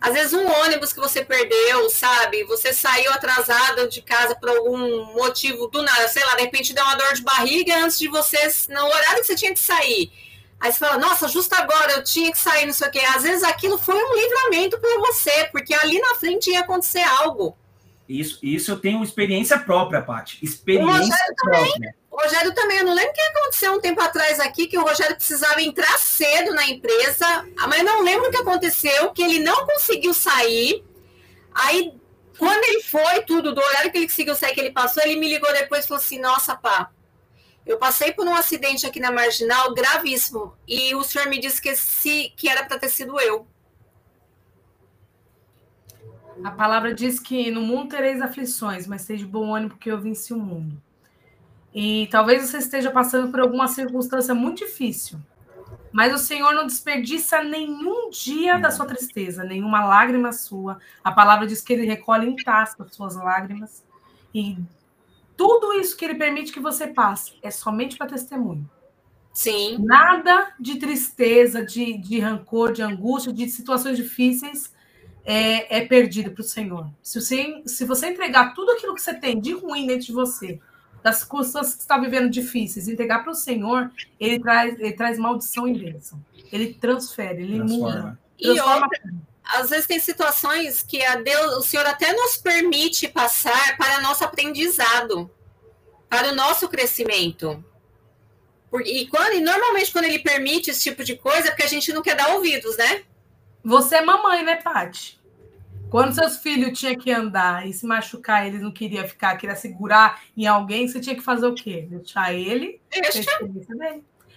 Às 0.00 0.12
vezes 0.12 0.32
um 0.32 0.46
ônibus 0.46 0.92
que 0.92 1.00
você 1.00 1.24
perdeu, 1.24 1.88
sabe? 1.88 2.44
Você 2.44 2.72
saiu 2.72 3.12
atrasado 3.12 3.88
de 3.88 4.02
casa 4.02 4.34
por 4.34 4.48
algum 4.50 5.14
motivo 5.14 5.66
do 5.68 5.82
nada, 5.82 6.08
sei 6.08 6.24
lá, 6.24 6.34
de 6.34 6.42
repente 6.42 6.74
deu 6.74 6.84
uma 6.84 6.94
dor 6.94 7.14
de 7.14 7.22
barriga 7.22 7.76
antes 7.78 7.98
de 7.98 8.08
você, 8.08 8.38
no 8.68 8.84
horário 8.84 9.20
que 9.20 9.26
você 9.26 9.34
tinha 9.34 9.52
que 9.52 9.60
sair. 9.60 10.12
Aí 10.60 10.72
você 10.72 10.78
fala, 10.78 10.98
nossa, 10.98 11.28
justo 11.28 11.52
agora 11.54 11.92
eu 11.92 12.04
tinha 12.04 12.30
que 12.30 12.38
sair, 12.38 12.66
não 12.66 12.72
sei 12.72 12.88
o 12.88 12.90
quê. 12.90 13.00
Às 13.14 13.22
vezes 13.22 13.42
aquilo 13.42 13.76
foi 13.76 13.96
um 13.96 14.14
livramento 14.14 14.78
para 14.78 14.98
você, 15.00 15.48
porque 15.52 15.74
ali 15.74 15.98
na 16.00 16.14
frente 16.14 16.50
ia 16.50 16.60
acontecer 16.60 17.02
algo. 17.02 17.56
Isso, 18.08 18.38
isso 18.42 18.70
eu 18.70 18.76
tenho 18.78 19.02
experiência 19.02 19.58
própria, 19.58 20.02
Paty. 20.02 20.38
Experiência 20.42 21.16
própria. 21.36 21.72
Também. 21.72 21.94
O 22.14 22.22
Rogério 22.22 22.54
também, 22.54 22.78
eu 22.78 22.84
não 22.84 22.94
lembro 22.94 23.10
o 23.10 23.12
que 23.12 23.20
aconteceu 23.20 23.72
um 23.72 23.80
tempo 23.80 24.00
atrás 24.00 24.38
aqui, 24.38 24.68
que 24.68 24.78
o 24.78 24.82
Rogério 24.82 25.16
precisava 25.16 25.60
entrar 25.60 25.98
cedo 25.98 26.54
na 26.54 26.64
empresa, 26.64 27.44
mas 27.68 27.82
não 27.82 28.04
lembro 28.04 28.28
o 28.28 28.30
que 28.30 28.36
aconteceu, 28.36 29.10
que 29.10 29.20
ele 29.20 29.40
não 29.40 29.66
conseguiu 29.66 30.14
sair. 30.14 30.84
Aí, 31.52 31.92
quando 32.38 32.62
ele 32.66 32.82
foi, 32.84 33.22
tudo, 33.22 33.52
do 33.52 33.60
horário 33.60 33.90
que 33.90 33.98
ele 33.98 34.06
conseguiu 34.06 34.36
sair, 34.36 34.54
que 34.54 34.60
ele 34.60 34.70
passou, 34.70 35.02
ele 35.02 35.16
me 35.16 35.28
ligou 35.28 35.52
depois 35.54 35.84
e 35.84 35.88
falou 35.88 36.00
assim: 36.00 36.20
Nossa, 36.20 36.54
pá, 36.54 36.88
eu 37.66 37.78
passei 37.78 38.12
por 38.12 38.24
um 38.24 38.34
acidente 38.36 38.86
aqui 38.86 39.00
na 39.00 39.10
marginal 39.10 39.74
gravíssimo, 39.74 40.56
e 40.68 40.94
o 40.94 41.02
senhor 41.02 41.26
me 41.26 41.40
disse 41.40 41.60
que, 41.60 41.74
se, 41.74 42.32
que 42.36 42.48
era 42.48 42.64
para 42.64 42.78
ter 42.78 42.90
sido 42.90 43.18
eu. 43.18 43.44
A 46.44 46.52
palavra 46.52 46.94
diz 46.94 47.18
que 47.18 47.50
no 47.50 47.60
mundo 47.60 47.88
tereis 47.88 48.22
aflições, 48.22 48.86
mas 48.86 49.02
seja 49.02 49.26
bom 49.26 49.52
ânimo, 49.52 49.70
porque 49.70 49.90
eu 49.90 50.00
venci 50.00 50.32
o 50.32 50.38
mundo. 50.38 50.80
E 51.74 52.06
talvez 52.10 52.48
você 52.48 52.58
esteja 52.58 52.90
passando 52.90 53.30
por 53.30 53.40
alguma 53.40 53.66
circunstância 53.66 54.32
muito 54.32 54.58
difícil. 54.58 55.18
Mas 55.90 56.14
o 56.14 56.18
Senhor 56.18 56.52
não 56.54 56.66
desperdiça 56.66 57.42
nenhum 57.42 58.10
dia 58.10 58.58
da 58.58 58.70
sua 58.70 58.86
tristeza, 58.86 59.42
nenhuma 59.42 59.84
lágrima 59.84 60.32
sua. 60.32 60.78
A 61.02 61.10
palavra 61.10 61.46
diz 61.46 61.60
que 61.60 61.72
ele 61.72 61.86
recolhe 61.86 62.28
em 62.28 62.36
taça 62.36 62.82
as 62.82 62.94
suas 62.94 63.16
lágrimas. 63.16 63.84
E 64.32 64.56
tudo 65.36 65.72
isso 65.72 65.96
que 65.96 66.04
ele 66.04 66.14
permite 66.14 66.52
que 66.52 66.60
você 66.60 66.86
passe 66.86 67.34
é 67.42 67.50
somente 67.50 67.96
para 67.96 68.06
testemunho. 68.06 68.68
Sim. 69.32 69.78
Nada 69.80 70.54
de 70.60 70.76
tristeza, 70.76 71.64
de, 71.64 71.98
de 71.98 72.20
rancor, 72.20 72.72
de 72.72 72.82
angústia, 72.82 73.32
de 73.32 73.48
situações 73.48 73.96
difíceis 73.96 74.72
é, 75.24 75.78
é 75.78 75.84
perdido 75.84 76.30
para 76.30 76.40
o 76.40 76.44
Senhor. 76.44 76.88
Se 77.02 77.20
você, 77.20 77.62
se 77.66 77.84
você 77.84 78.08
entregar 78.08 78.54
tudo 78.54 78.70
aquilo 78.70 78.94
que 78.94 79.02
você 79.02 79.14
tem 79.14 79.40
de 79.40 79.52
ruim 79.52 79.88
dentro 79.88 80.06
de 80.06 80.12
você 80.12 80.60
das 81.04 81.16
circunstâncias 81.16 81.74
que 81.74 81.82
está 81.82 81.98
vivendo 81.98 82.30
difíceis, 82.30 82.88
entregar 82.88 83.22
para 83.22 83.32
o 83.32 83.34
Senhor, 83.34 83.92
ele 84.18 84.40
traz, 84.40 84.80
ele 84.80 84.92
traz 84.92 85.18
maldição 85.18 85.68
e 85.68 85.78
bênção. 85.78 86.18
Ele 86.50 86.72
transfere, 86.72 87.42
ele 87.42 87.58
Transforma. 87.58 87.96
muda. 88.00 88.18
E 88.38 88.48
outra, 88.58 88.88
às 89.44 89.68
vezes 89.68 89.86
tem 89.86 90.00
situações 90.00 90.82
que 90.82 91.04
a 91.04 91.16
Deus, 91.16 91.56
o 91.58 91.62
Senhor 91.62 91.84
até 91.84 92.10
nos 92.14 92.38
permite 92.38 93.06
passar 93.06 93.76
para 93.76 94.00
nosso 94.00 94.24
aprendizado, 94.24 95.30
para 96.08 96.32
o 96.32 96.34
nosso 96.34 96.70
crescimento. 96.70 97.62
E, 98.86 99.06
quando, 99.08 99.34
e 99.34 99.40
normalmente 99.40 99.92
quando 99.92 100.06
ele 100.06 100.20
permite 100.20 100.70
esse 100.70 100.80
tipo 100.80 101.04
de 101.04 101.16
coisa, 101.16 101.48
é 101.48 101.50
porque 101.50 101.64
a 101.64 101.68
gente 101.68 101.92
não 101.92 102.00
quer 102.00 102.16
dar 102.16 102.34
ouvidos, 102.34 102.78
né? 102.78 103.02
Você 103.62 103.96
é 103.96 104.02
mamãe, 104.02 104.42
né, 104.42 104.56
Paty? 104.56 105.20
Quando 105.94 106.12
seus 106.12 106.38
filhos 106.38 106.76
tinham 106.76 106.96
que 106.96 107.12
andar 107.12 107.68
e 107.68 107.72
se 107.72 107.86
machucar, 107.86 108.44
eles 108.44 108.60
não 108.60 108.72
queria 108.72 109.06
ficar, 109.06 109.36
queria 109.36 109.54
segurar 109.54 110.20
em 110.36 110.44
alguém, 110.44 110.88
você 110.88 110.98
tinha 110.98 111.14
que 111.14 111.22
fazer 111.22 111.46
o 111.46 111.54
quê? 111.54 111.86
Deixar 111.88 112.34
ele. 112.34 112.80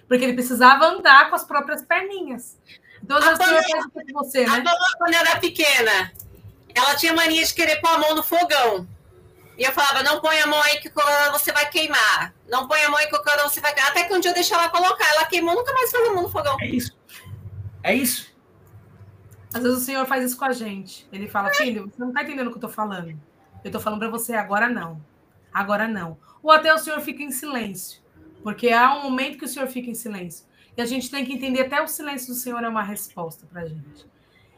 Porque 0.08 0.24
ele 0.24 0.34
precisava 0.34 0.86
andar 0.86 1.32
com 1.32 1.36
as 1.36 1.44
próprias 1.44 1.82
perninhas. 1.82 2.60
Então, 3.04 3.20
já 3.20 3.36
sei 3.36 3.90
com 3.92 4.24
você, 4.24 4.46
né? 4.46 4.64
A 4.68 4.98
quando 5.00 5.16
era 5.16 5.38
pequena, 5.38 6.14
ela 6.76 6.94
tinha 6.94 7.16
mania 7.16 7.44
de 7.44 7.52
querer 7.52 7.82
pôr 7.82 7.90
a 7.90 7.98
mão 7.98 8.14
no 8.14 8.22
fogão. 8.22 8.88
E 9.58 9.64
eu 9.64 9.72
falava, 9.72 10.04
não 10.04 10.22
põe 10.22 10.40
a 10.40 10.46
mão 10.46 10.62
aí 10.62 10.80
que 10.80 10.92
você 11.32 11.52
vai 11.52 11.68
queimar. 11.72 12.36
Não 12.48 12.68
põe 12.68 12.84
a 12.84 12.90
mão 12.92 13.00
aí 13.00 13.08
que 13.08 13.18
você 13.18 13.62
vai 13.62 13.74
queimar. 13.74 13.90
Até 13.90 14.04
que 14.04 14.14
um 14.14 14.20
dia 14.20 14.30
eu 14.30 14.36
deixei 14.36 14.56
ela 14.56 14.70
colocar. 14.70 15.10
Ela 15.10 15.26
queimou, 15.26 15.56
nunca 15.56 15.74
mais 15.74 15.92
pôs 15.92 16.08
a 16.08 16.14
mão 16.14 16.22
no 16.22 16.30
fogão. 16.30 16.56
É 16.62 16.68
isso. 16.68 16.96
É 17.82 17.96
isso. 17.96 18.37
Às 19.54 19.64
vezes 19.64 19.78
o 19.78 19.82
Senhor 19.82 20.06
faz 20.06 20.24
isso 20.24 20.38
com 20.38 20.46
a 20.46 20.52
gente. 20.52 21.08
Ele 21.12 21.28
fala, 21.28 21.50
filho, 21.52 21.90
você 21.90 22.00
não 22.00 22.10
está 22.10 22.24
entendendo 22.24 22.48
o 22.48 22.50
que 22.50 22.56
eu 22.56 22.68
estou 22.68 22.70
falando. 22.70 23.10
Eu 23.64 23.70
estou 23.70 23.82
falando 23.82 24.00
para 24.00 24.10
você 24.10 24.34
agora 24.34 24.70
não. 24.70 25.02
Agora 25.54 25.88
não. 25.88 26.18
Ou 26.44 26.52
até 26.52 26.74
o 26.74 26.78
Senhor 26.78 27.00
fica 27.02 27.24
em 27.24 27.32
silêncio. 27.32 28.02
Porque 28.44 28.70
há 28.70 28.96
um 28.96 29.04
momento 29.04 29.38
que 29.38 29.46
o 29.46 29.48
Senhor 29.48 29.68
fica 29.68 29.90
em 29.90 29.96
silêncio. 29.96 30.46
E 30.76 30.82
a 30.82 30.86
gente 30.86 31.10
tem 31.10 31.26
que 31.26 31.34
entender 31.34 31.62
até 31.62 31.82
o 31.82 31.88
silêncio 31.88 32.28
do 32.28 32.36
Senhor 32.36 32.64
é 32.64 32.70
uma 32.70 32.84
resposta 32.84 33.48
para 33.48 33.64
a 33.64 33.66
gente. 33.66 34.06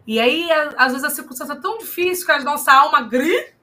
E 0.06 0.20
aí, 0.20 0.50
às 0.78 0.92
vezes, 0.92 1.04
a 1.04 1.10
circunstância 1.10 1.54
é 1.54 1.62
tão 1.62 1.78
difícil 1.78 2.26
que 2.26 2.32
a 2.32 2.44
nossa 2.44 2.74
alma 2.74 3.02
grita 3.02 3.54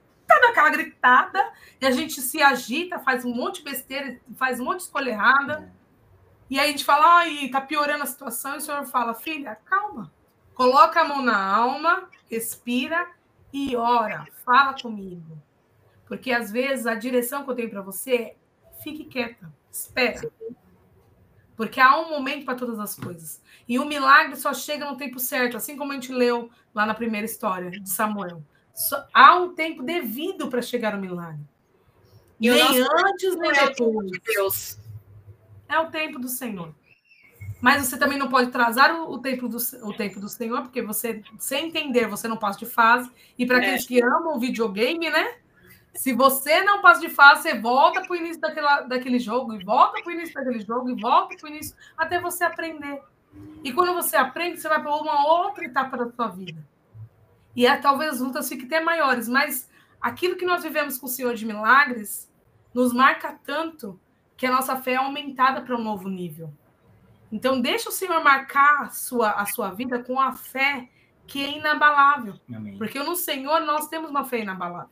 daquela 0.41 0.69
gritada, 0.69 1.51
e 1.79 1.85
a 1.85 1.91
gente 1.91 2.19
se 2.21 2.41
agita, 2.41 2.99
faz 2.99 3.23
um 3.23 3.33
monte 3.33 3.57
de 3.57 3.63
besteira, 3.63 4.19
faz 4.35 4.59
um 4.59 4.65
monte 4.65 4.77
de 4.77 4.83
escolha 4.83 5.11
errada. 5.11 5.71
E 6.49 6.59
aí 6.59 6.69
a 6.69 6.71
gente 6.71 6.85
fala, 6.85 7.17
ai, 7.17 7.49
tá 7.49 7.61
piorando 7.61 8.03
a 8.03 8.07
situação, 8.07 8.55
e 8.55 8.57
o 8.57 8.61
Senhor 8.61 8.85
fala, 8.85 9.13
filha, 9.13 9.55
calma. 9.65 10.11
Coloca 10.57 11.01
a 11.01 11.07
mão 11.07 11.21
na 11.21 11.37
alma, 11.37 12.09
respira 12.31 13.07
e 13.53 13.75
ora, 13.75 14.25
fala 14.43 14.73
comigo. 14.73 15.39
Porque 16.07 16.31
às 16.31 16.49
vezes 16.49 16.87
a 16.87 16.95
direção 16.95 17.43
que 17.43 17.51
eu 17.51 17.55
tenho 17.55 17.69
para 17.69 17.83
você 17.83 18.15
é 18.15 18.35
fique 18.81 19.05
quieta, 19.05 19.53
espera. 19.71 20.27
Porque 21.55 21.79
há 21.79 21.99
um 21.99 22.09
momento 22.09 22.43
para 22.43 22.55
todas 22.57 22.79
as 22.79 22.95
coisas. 22.95 23.39
E 23.67 23.77
o 23.77 23.85
milagre 23.85 24.35
só 24.35 24.51
chega 24.51 24.89
no 24.89 24.97
tempo 24.97 25.19
certo, 25.19 25.57
assim 25.57 25.77
como 25.77 25.91
a 25.91 25.95
gente 25.95 26.11
leu 26.11 26.49
lá 26.73 26.87
na 26.87 26.95
primeira 26.95 27.25
história 27.25 27.69
de 27.69 27.87
Samuel. 27.87 28.41
Só, 28.73 29.07
há 29.13 29.35
um 29.35 29.53
tempo 29.53 29.83
devido 29.83 30.47
para 30.47 30.63
chegar 30.63 30.95
o 30.95 30.99
milagre. 30.99 31.45
E 32.39 32.49
nem 32.49 32.81
antes 32.81 33.35
nem 33.35 33.51
é 33.51 33.67
depois. 33.67 34.09
Deus. 34.25 34.79
É 35.69 35.77
o 35.77 35.91
tempo 35.91 36.17
do 36.17 36.27
Senhor. 36.27 36.73
Mas 37.59 37.85
você 37.85 37.97
também 37.97 38.17
não 38.17 38.29
pode 38.29 38.49
atrasar 38.49 38.93
o, 38.95 39.13
o, 39.13 39.19
tempo, 39.19 39.47
do, 39.47 39.57
o 39.83 39.93
tempo 39.93 40.19
do 40.19 40.29
Senhor, 40.29 40.61
porque 40.61 40.81
você, 40.81 41.23
sem 41.39 41.67
entender, 41.67 42.07
você 42.07 42.27
não 42.27 42.37
passa 42.37 42.59
de 42.59 42.65
fase. 42.65 43.11
E 43.37 43.45
para 43.45 43.57
é. 43.57 43.59
aqueles 43.61 43.87
que 43.87 44.01
amam 44.01 44.39
videogame, 44.39 45.09
né? 45.09 45.35
Se 45.93 46.13
você 46.13 46.61
não 46.63 46.81
passa 46.81 47.01
de 47.01 47.09
fase, 47.09 47.41
você 47.41 47.59
volta 47.59 48.01
para 48.01 48.11
o 48.11 48.15
início 48.15 48.39
daquela, 48.39 48.81
daquele 48.81 49.17
jogo, 49.17 49.53
e 49.55 49.63
volta 49.63 50.01
para 50.03 50.09
o 50.09 50.13
início 50.13 50.35
daquele 50.35 50.59
jogo, 50.59 50.89
e 50.91 51.01
volta 51.01 51.35
para 51.35 51.45
o 51.45 51.49
início, 51.49 51.75
até 51.97 52.21
você 52.21 52.43
aprender. 52.43 53.01
E 53.63 53.73
quando 53.73 53.93
você 53.93 54.15
aprende, 54.15 54.59
você 54.59 54.69
vai 54.69 54.79
para 54.79 54.95
uma 54.95 55.27
outra 55.27 55.65
etapa 55.65 55.97
da 55.97 56.11
sua 56.11 56.27
vida. 56.27 56.63
E 57.55 57.65
é, 57.65 57.75
talvez 57.77 58.13
as 58.13 58.19
lutas 58.19 58.47
fiquem 58.47 58.67
até 58.67 58.79
maiores, 58.79 59.27
mas 59.27 59.67
aquilo 59.99 60.35
que 60.35 60.45
nós 60.45 60.61
vivemos 60.61 60.99
com 60.99 61.07
o 61.07 61.09
Senhor 61.09 61.33
de 61.33 61.45
milagres 61.45 62.31
nos 62.71 62.93
marca 62.93 63.35
tanto 63.43 63.99
que 64.35 64.45
a 64.45 64.51
nossa 64.51 64.75
fé 64.75 64.91
é 64.91 64.97
aumentada 64.97 65.61
para 65.61 65.75
um 65.75 65.83
novo 65.83 66.07
nível. 66.07 66.53
Então, 67.31 67.59
deixa 67.59 67.89
o 67.89 67.91
Senhor 67.91 68.23
marcar 68.23 68.83
a 68.83 68.89
sua, 68.89 69.31
a 69.31 69.45
sua 69.45 69.71
vida 69.71 69.99
com 69.99 70.19
a 70.19 70.31
fé 70.31 70.87
que 71.25 71.43
é 71.43 71.57
inabalável. 71.57 72.35
Amém. 72.53 72.77
Porque 72.77 72.99
no 72.99 73.15
Senhor 73.15 73.59
nós 73.61 73.87
temos 73.87 74.09
uma 74.09 74.23
fé 74.23 74.39
inabalável. 74.39 74.89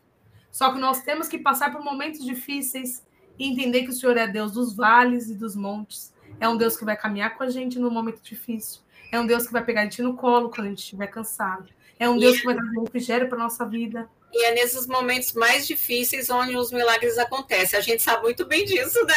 Só 0.51 0.71
que 0.71 0.79
nós 0.79 1.01
temos 1.01 1.27
que 1.27 1.37
passar 1.37 1.71
por 1.71 1.81
momentos 1.81 2.23
difíceis 2.23 3.05
e 3.39 3.49
entender 3.49 3.83
que 3.83 3.89
o 3.89 3.93
Senhor 3.93 4.17
é 4.17 4.27
Deus 4.27 4.51
dos 4.51 4.75
vales 4.75 5.29
e 5.29 5.35
dos 5.35 5.55
montes. 5.55 6.13
É 6.39 6.47
um 6.47 6.57
Deus 6.57 6.77
que 6.77 6.85
vai 6.85 6.97
caminhar 6.97 7.37
com 7.37 7.43
a 7.43 7.49
gente 7.49 7.79
no 7.79 7.89
momento 7.89 8.21
difícil. 8.21 8.81
É 9.11 9.19
um 9.19 9.25
Deus 9.25 9.45
que 9.47 9.53
vai 9.53 9.63
pegar 9.63 9.81
a 9.81 9.83
gente 9.85 10.01
no 10.01 10.15
colo 10.15 10.49
quando 10.49 10.67
a 10.67 10.69
gente 10.69 10.79
estiver 10.79 11.07
cansado. 11.07 11.69
É 11.97 12.09
um 12.09 12.17
Deus 12.17 12.39
que 12.39 12.45
vai 12.45 12.55
trazer 12.55 12.79
refrigério 12.81 13.29
para 13.29 13.37
nossa 13.37 13.65
vida. 13.65 14.09
E 14.31 14.45
é 14.45 14.53
nesses 14.53 14.85
momentos 14.85 15.31
mais 15.33 15.65
difíceis 15.65 16.29
onde 16.29 16.57
os 16.57 16.71
milagres 16.71 17.17
acontecem. 17.17 17.79
A 17.79 17.81
gente 17.81 18.03
sabe 18.03 18.23
muito 18.23 18.45
bem 18.45 18.65
disso, 18.65 18.99
né? 19.05 19.13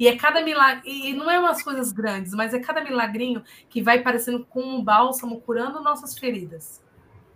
E 0.00 0.08
é 0.08 0.16
cada 0.16 0.42
milagre, 0.42 0.90
e 0.90 1.12
não 1.12 1.30
é 1.30 1.38
umas 1.38 1.62
coisas 1.62 1.92
grandes, 1.92 2.32
mas 2.32 2.54
é 2.54 2.58
cada 2.58 2.82
milagrinho 2.82 3.44
que 3.68 3.82
vai 3.82 4.02
parecendo 4.02 4.46
com 4.46 4.62
um 4.62 4.82
bálsamo 4.82 5.42
curando 5.42 5.82
nossas 5.82 6.18
feridas. 6.18 6.82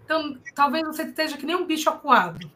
Então, 0.02 0.38
talvez 0.54 0.86
você 0.86 1.02
esteja 1.02 1.36
que 1.36 1.44
nem 1.44 1.54
um 1.54 1.66
bicho 1.66 1.90
acuado, 1.90 2.50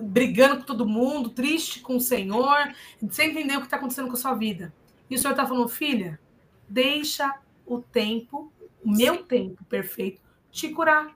brigando 0.00 0.60
com 0.60 0.62
todo 0.62 0.88
mundo, 0.88 1.28
triste 1.28 1.80
com 1.80 1.96
o 1.96 2.00
Senhor, 2.00 2.72
sem 3.10 3.30
entender 3.30 3.56
o 3.56 3.60
que 3.60 3.66
está 3.66 3.76
acontecendo 3.76 4.08
com 4.08 4.14
a 4.14 4.16
sua 4.16 4.32
vida. 4.32 4.72
E 5.10 5.14
o 5.14 5.18
Senhor 5.18 5.32
está 5.32 5.46
falando, 5.46 5.68
filha, 5.68 6.18
deixa 6.66 7.38
o 7.66 7.80
tempo, 7.80 8.50
o 8.82 8.90
meu 8.90 9.22
tempo 9.22 9.62
perfeito, 9.66 10.22
te 10.50 10.70
curar. 10.70 11.14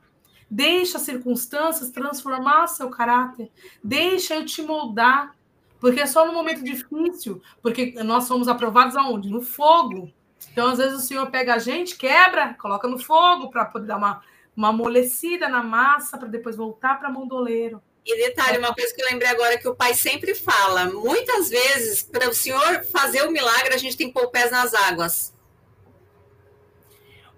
Deixa 0.51 0.99
as 0.99 1.05
circunstâncias 1.05 1.89
transformar 1.89 2.67
seu 2.67 2.91
caráter. 2.91 3.51
Deixa 3.83 4.35
eu 4.35 4.45
te 4.45 4.61
moldar. 4.61 5.35
Porque 5.83 5.99
é 5.99 6.07
só 6.07 6.25
no 6.25 6.33
momento 6.33 6.63
difícil, 6.63 7.43
porque 7.61 7.93
nós 8.05 8.23
somos 8.25 8.47
aprovados 8.47 8.95
aonde? 8.95 9.29
No 9.29 9.43
fogo. 9.43 10.13
Então, 10.53 10.69
às 10.69 10.79
vezes, 10.79 10.97
o 10.97 11.05
Senhor 11.05 11.29
pega 11.29 11.55
a 11.55 11.59
gente, 11.59 11.97
quebra, 11.97 12.55
coloca 12.55 12.87
no 12.87 13.01
fogo 13.01 13.51
para 13.51 13.65
poder 13.65 13.89
dar 13.89 13.97
uma, 13.97 14.23
uma 14.57 14.69
amolecida 14.69 15.49
na 15.49 15.61
massa, 15.61 16.17
para 16.17 16.29
depois 16.29 16.55
voltar 16.55 17.01
para 17.01 17.09
a 17.09 17.11
mão 17.11 17.27
do 17.27 17.35
oleiro. 17.35 17.83
E 18.07 18.17
detalhe, 18.17 18.59
uma 18.59 18.73
coisa 18.73 18.95
que 18.95 19.03
eu 19.03 19.09
lembrei 19.11 19.29
agora 19.29 19.59
que 19.59 19.67
o 19.67 19.75
pai 19.75 19.93
sempre 19.93 20.37
fala: 20.37 20.85
muitas 20.85 21.51
vezes, 21.51 22.05
para 22.05 22.31
o 22.31 22.35
senhor 22.35 22.85
fazer 22.85 23.23
o 23.23 23.33
milagre, 23.33 23.75
a 23.75 23.79
gente 23.79 23.97
tem 23.97 24.07
que 24.07 24.15
pôr 24.15 24.29
pés 24.29 24.53
nas 24.53 24.73
águas. 24.75 25.35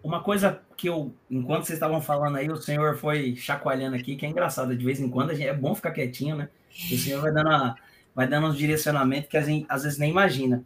Uma 0.03 0.23
coisa 0.23 0.61
que 0.77 0.87
eu, 0.87 1.15
enquanto 1.31 1.65
vocês 1.65 1.79
estavam 1.79 2.03
falando 2.03 2.37
aí, 2.37 2.51
o 2.51 2.57
senhor 2.57 2.99
foi 2.99 3.37
chacoalhando 3.37 3.97
aqui, 3.97 4.17
que 4.17 4.27
é 4.27 4.29
engraçado, 4.29 4.77
de 4.77 4.85
vez 4.85 5.01
em 5.01 5.09
quando 5.09 5.35
gente, 5.35 5.49
é 5.49 5.55
bom 5.55 5.75
ficar 5.75 5.93
quietinho, 5.93 6.37
né? 6.37 6.51
O 6.93 6.99
senhor 6.99 7.23
vai 7.23 7.33
dando, 7.33 7.49
a, 7.49 7.75
vai 8.15 8.27
dando 8.29 8.47
uns 8.47 8.57
direcionamentos 8.57 9.29
que 9.29 9.41
gente, 9.43 9.67
às 9.69 9.83
vezes 9.83 9.99
nem 9.99 10.11
imagina. 10.11 10.65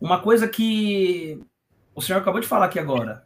Uma 0.00 0.20
coisa 0.20 0.48
que 0.48 1.40
o 1.94 2.02
senhor 2.02 2.20
acabou 2.20 2.40
de 2.40 2.46
falar 2.46 2.66
aqui 2.66 2.78
agora, 2.78 3.24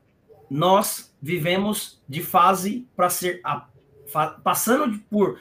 nós 0.49 1.15
vivemos 1.21 2.01
de 2.09 2.23
fase 2.23 2.87
para 2.97 3.11
ser 3.11 3.41
a, 3.45 3.67
fa, 4.07 4.31
passando 4.43 4.99
por 5.11 5.39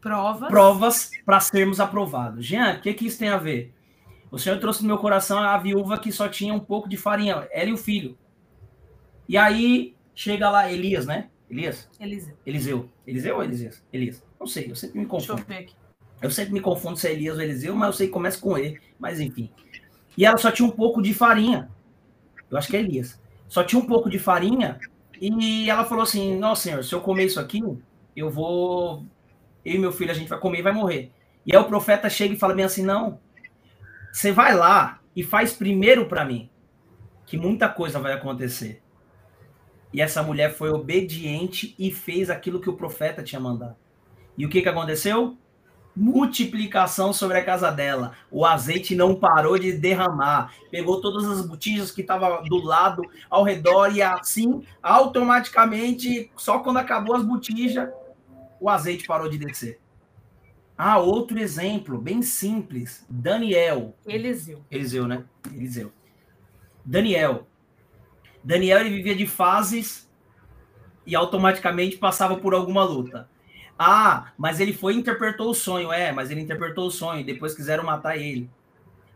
provas 0.00 0.48
provas 0.48 1.10
para 1.24 1.40
sermos 1.40 1.80
aprovados. 1.80 2.44
Jean, 2.46 2.76
o 2.76 2.80
que, 2.80 2.94
que 2.94 3.06
isso 3.06 3.18
tem 3.18 3.28
a 3.28 3.36
ver? 3.36 3.74
O 4.30 4.38
Senhor 4.38 4.58
trouxe 4.58 4.82
no 4.82 4.88
meu 4.88 4.98
coração 4.98 5.38
a 5.38 5.56
viúva 5.56 5.98
que 5.98 6.12
só 6.12 6.28
tinha 6.28 6.52
um 6.52 6.60
pouco 6.60 6.88
de 6.88 6.96
farinha, 6.96 7.48
ela 7.50 7.70
e 7.70 7.72
o 7.72 7.78
filho. 7.78 8.16
E 9.28 9.36
aí 9.36 9.94
chega 10.14 10.50
lá 10.50 10.70
Elias, 10.70 11.06
né? 11.06 11.30
Elias? 11.50 11.88
Eliseu. 11.98 12.36
Eliseu. 12.44 12.90
Eliseu 13.06 13.36
ou 13.36 13.42
Elias? 13.42 13.82
Elias. 13.92 14.22
Não 14.38 14.46
sei, 14.46 14.70
eu 14.70 14.76
sempre 14.76 14.98
me 14.98 15.06
confundo. 15.06 15.36
Deixa 15.36 15.50
eu 15.50 15.56
ver 15.56 15.64
aqui. 15.64 15.74
Eu 16.20 16.30
sempre 16.30 16.52
me 16.52 16.60
confundo 16.60 16.96
se 16.96 17.06
é 17.08 17.12
Elias 17.12 17.36
ou 17.36 17.42
Eliseu, 17.42 17.74
mas 17.74 17.88
eu 17.88 17.92
sei 17.92 18.06
que 18.06 18.12
começa 18.12 18.40
com 18.40 18.58
E. 18.58 18.80
Mas 18.98 19.20
enfim. 19.20 19.50
E 20.16 20.24
ela 20.24 20.36
só 20.36 20.50
tinha 20.50 20.66
um 20.66 20.72
pouco 20.72 21.00
de 21.00 21.14
farinha. 21.14 21.70
Eu 22.50 22.58
acho 22.58 22.68
que 22.68 22.76
é 22.76 22.80
Elias. 22.80 23.20
Só 23.48 23.62
tinha 23.62 23.80
um 23.80 23.86
pouco 23.86 24.10
de 24.10 24.18
farinha. 24.18 24.78
E 25.20 25.70
ela 25.70 25.84
falou 25.84 26.02
assim: 26.02 26.36
Nossa, 26.36 26.62
senhor, 26.62 26.84
se 26.84 26.94
eu 26.94 27.00
comer 27.00 27.26
isso 27.26 27.38
aqui, 27.38 27.62
eu 28.16 28.30
vou 28.30 29.06
eu 29.68 29.74
e 29.74 29.78
meu 29.78 29.92
filho, 29.92 30.10
a 30.10 30.14
gente 30.14 30.28
vai 30.28 30.38
comer 30.38 30.60
e 30.60 30.62
vai 30.62 30.72
morrer. 30.72 31.10
E 31.44 31.54
aí 31.54 31.62
o 31.62 31.66
profeta 31.66 32.08
chega 32.08 32.34
e 32.34 32.38
fala 32.38 32.54
bem 32.54 32.64
assim: 32.64 32.82
não, 32.82 33.20
você 34.12 34.32
vai 34.32 34.54
lá 34.54 35.00
e 35.14 35.22
faz 35.22 35.52
primeiro 35.52 36.06
para 36.06 36.24
mim, 36.24 36.48
que 37.26 37.36
muita 37.36 37.68
coisa 37.68 37.98
vai 37.98 38.12
acontecer. 38.12 38.82
E 39.92 40.00
essa 40.00 40.22
mulher 40.22 40.52
foi 40.52 40.70
obediente 40.70 41.74
e 41.78 41.90
fez 41.90 42.28
aquilo 42.28 42.60
que 42.60 42.68
o 42.68 42.76
profeta 42.76 43.22
tinha 43.22 43.40
mandado. 43.40 43.76
E 44.36 44.44
o 44.44 44.48
que, 44.48 44.62
que 44.62 44.68
aconteceu? 44.68 45.36
Multiplicação 46.00 47.12
sobre 47.12 47.38
a 47.38 47.44
casa 47.44 47.72
dela. 47.72 48.12
O 48.30 48.46
azeite 48.46 48.94
não 48.94 49.16
parou 49.16 49.58
de 49.58 49.72
derramar. 49.72 50.54
Pegou 50.70 51.00
todas 51.00 51.24
as 51.26 51.44
botijas 51.44 51.90
que 51.90 52.02
estavam 52.02 52.44
do 52.44 52.58
lado, 52.58 53.02
ao 53.28 53.42
redor, 53.42 53.92
e 53.92 54.00
assim, 54.00 54.62
automaticamente, 54.80 56.30
só 56.36 56.60
quando 56.60 56.76
acabou 56.76 57.16
as 57.16 57.24
botijas, 57.24 57.88
o 58.60 58.70
azeite 58.70 59.08
parou 59.08 59.28
de 59.28 59.38
descer. 59.38 59.80
Ah, 60.76 60.98
outro 60.98 61.36
exemplo, 61.36 61.98
bem 61.98 62.22
simples. 62.22 63.04
Daniel. 63.10 63.96
Eliseu. 64.06 64.64
Eliseu, 64.70 65.08
né? 65.08 65.24
Eliseu. 65.52 65.92
Daniel. 66.84 67.48
Daniel 68.44 68.78
ele 68.78 68.90
vivia 68.90 69.16
de 69.16 69.26
fases 69.26 70.08
e 71.04 71.16
automaticamente 71.16 71.96
passava 71.96 72.36
por 72.36 72.54
alguma 72.54 72.84
luta. 72.84 73.28
Ah, 73.78 74.32
mas 74.36 74.58
ele 74.58 74.72
foi 74.72 74.94
e 74.94 74.96
interpretou 74.96 75.50
o 75.50 75.54
sonho. 75.54 75.92
É, 75.92 76.10
mas 76.10 76.30
ele 76.30 76.40
interpretou 76.40 76.88
o 76.88 76.90
sonho. 76.90 77.24
Depois 77.24 77.54
quiseram 77.54 77.84
matar 77.84 78.16
ele. 78.16 78.50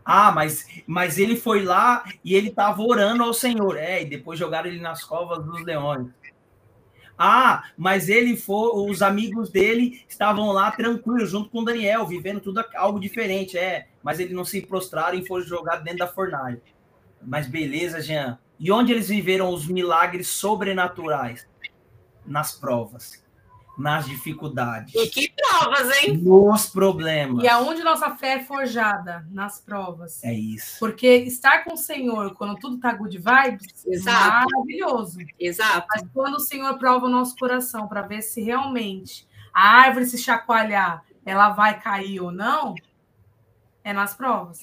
Ah, 0.05 0.31
mas, 0.31 0.65
mas 0.87 1.17
ele 1.17 1.35
foi 1.35 1.63
lá 1.63 2.05
e 2.23 2.33
ele 2.33 2.49
estava 2.49 2.81
orando 2.81 3.23
ao 3.23 3.33
Senhor. 3.33 3.75
É, 3.75 4.01
e 4.01 4.05
depois 4.05 4.39
jogaram 4.39 4.69
ele 4.69 4.79
nas 4.79 5.03
covas 5.03 5.43
dos 5.43 5.61
leões. 5.63 6.07
Ah, 7.17 7.65
mas 7.77 8.09
ele 8.09 8.35
foi, 8.35 8.71
os 8.89 9.01
amigos 9.01 9.49
dele 9.49 10.03
estavam 10.07 10.51
lá 10.51 10.71
tranquilos, 10.71 11.29
junto 11.29 11.49
com 11.49 11.63
Daniel, 11.63 12.07
vivendo 12.07 12.39
tudo 12.39 12.63
algo 12.75 12.99
diferente. 12.99 13.57
É, 13.57 13.87
mas 14.01 14.19
eles 14.19 14.33
não 14.33 14.45
se 14.45 14.61
prostraram 14.61 15.17
e 15.17 15.27
foram 15.27 15.45
jogados 15.45 15.83
dentro 15.83 15.99
da 15.99 16.07
fornalha. 16.07 16.61
Mas 17.21 17.47
beleza, 17.47 18.01
Jean. 18.01 18.39
E 18.59 18.71
onde 18.71 18.93
eles 18.93 19.09
viveram 19.09 19.49
os 19.49 19.67
milagres 19.67 20.27
sobrenaturais? 20.27 21.47
Nas 22.25 22.53
provas 22.53 23.22
nas 23.77 24.05
dificuldades. 24.05 24.93
E 24.93 25.07
que 25.07 25.33
provas, 25.33 25.89
hein? 25.97 26.17
Nos 26.17 26.67
problemas. 26.67 27.43
E 27.43 27.47
aonde 27.47 27.83
nossa 27.83 28.15
fé 28.15 28.33
é 28.33 28.43
forjada? 28.43 29.25
Nas 29.31 29.59
provas. 29.59 30.23
É 30.23 30.33
isso. 30.33 30.77
Porque 30.79 31.07
estar 31.07 31.63
com 31.63 31.73
o 31.73 31.77
Senhor 31.77 32.33
quando 32.35 32.55
tudo 32.57 32.79
tá 32.79 32.93
good 32.93 33.17
vibes, 33.17 33.85
Exato. 33.85 34.47
é 34.47 34.51
maravilhoso. 34.51 35.19
Exato. 35.39 35.87
Mas 35.89 36.03
quando 36.13 36.35
o 36.35 36.39
Senhor 36.39 36.77
prova 36.77 37.07
o 37.07 37.09
nosso 37.09 37.35
coração 37.35 37.87
para 37.87 38.03
ver 38.03 38.21
se 38.21 38.41
realmente 38.41 39.27
a 39.53 39.81
árvore 39.81 40.05
se 40.05 40.17
chacoalhar, 40.17 41.03
ela 41.25 41.49
vai 41.49 41.79
cair 41.79 42.19
ou 42.19 42.31
não, 42.31 42.75
é 43.83 43.91
nas 43.91 44.13
provas. 44.13 44.59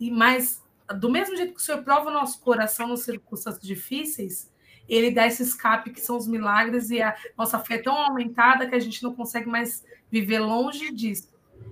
E 0.00 0.10
mais 0.10 0.62
do 0.96 1.10
mesmo 1.10 1.36
jeito 1.36 1.54
que 1.54 1.60
o 1.60 1.62
Senhor 1.62 1.82
prova 1.82 2.08
o 2.08 2.12
nosso 2.12 2.40
coração 2.40 2.88
nos 2.88 3.00
circunstâncias 3.00 3.62
difíceis, 3.62 4.50
ele 4.88 5.10
dá 5.10 5.26
esse 5.26 5.42
escape 5.42 5.90
que 5.90 6.00
são 6.00 6.16
os 6.16 6.26
milagres 6.26 6.90
e 6.90 7.02
a 7.02 7.14
nossa 7.36 7.58
fé 7.58 7.74
é 7.74 7.82
tão 7.82 7.94
aumentada 7.94 8.66
que 8.66 8.74
a 8.74 8.80
gente 8.80 9.02
não 9.02 9.14
consegue 9.14 9.48
mais 9.48 9.84
viver 10.10 10.38
longe 10.38 10.92
disso. 10.92 11.28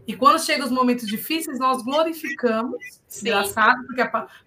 E 0.07 0.15
quando 0.15 0.41
chegam 0.41 0.67
os 0.67 0.73
momentos 0.73 1.07
difíceis, 1.07 1.59
nós 1.59 1.83
glorificamos. 1.83 2.77
Sim. 3.09 3.29
Engraçado, 3.29 3.85
porque 3.87 4.03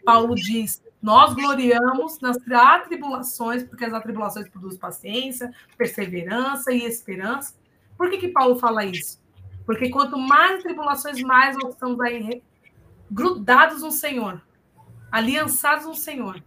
Paulo 0.05 0.35
diz: 0.35 0.81
nós 1.01 1.33
gloriamos 1.33 2.19
nas 2.19 2.37
atribulações, 2.49 3.63
porque 3.63 3.85
as 3.85 3.93
atribulações 3.93 4.47
produzem 4.49 4.79
paciência, 4.79 5.51
perseverança 5.77 6.71
e 6.71 6.85
esperança. 6.85 7.55
Por 7.97 8.09
que, 8.09 8.17
que 8.17 8.27
Paulo 8.29 8.57
fala 8.57 8.85
isso? 8.85 9.19
Porque 9.65 9.89
quanto 9.89 10.17
mais 10.17 10.63
tribulações, 10.63 11.21
mais 11.21 11.57
nós 11.57 11.73
estamos 11.73 11.99
aí 11.99 12.41
grudados 13.11 13.81
no 13.81 13.91
Senhor, 13.91 14.41
aliançados 15.11 15.85
no 15.85 15.95
Senhor. 15.95 16.41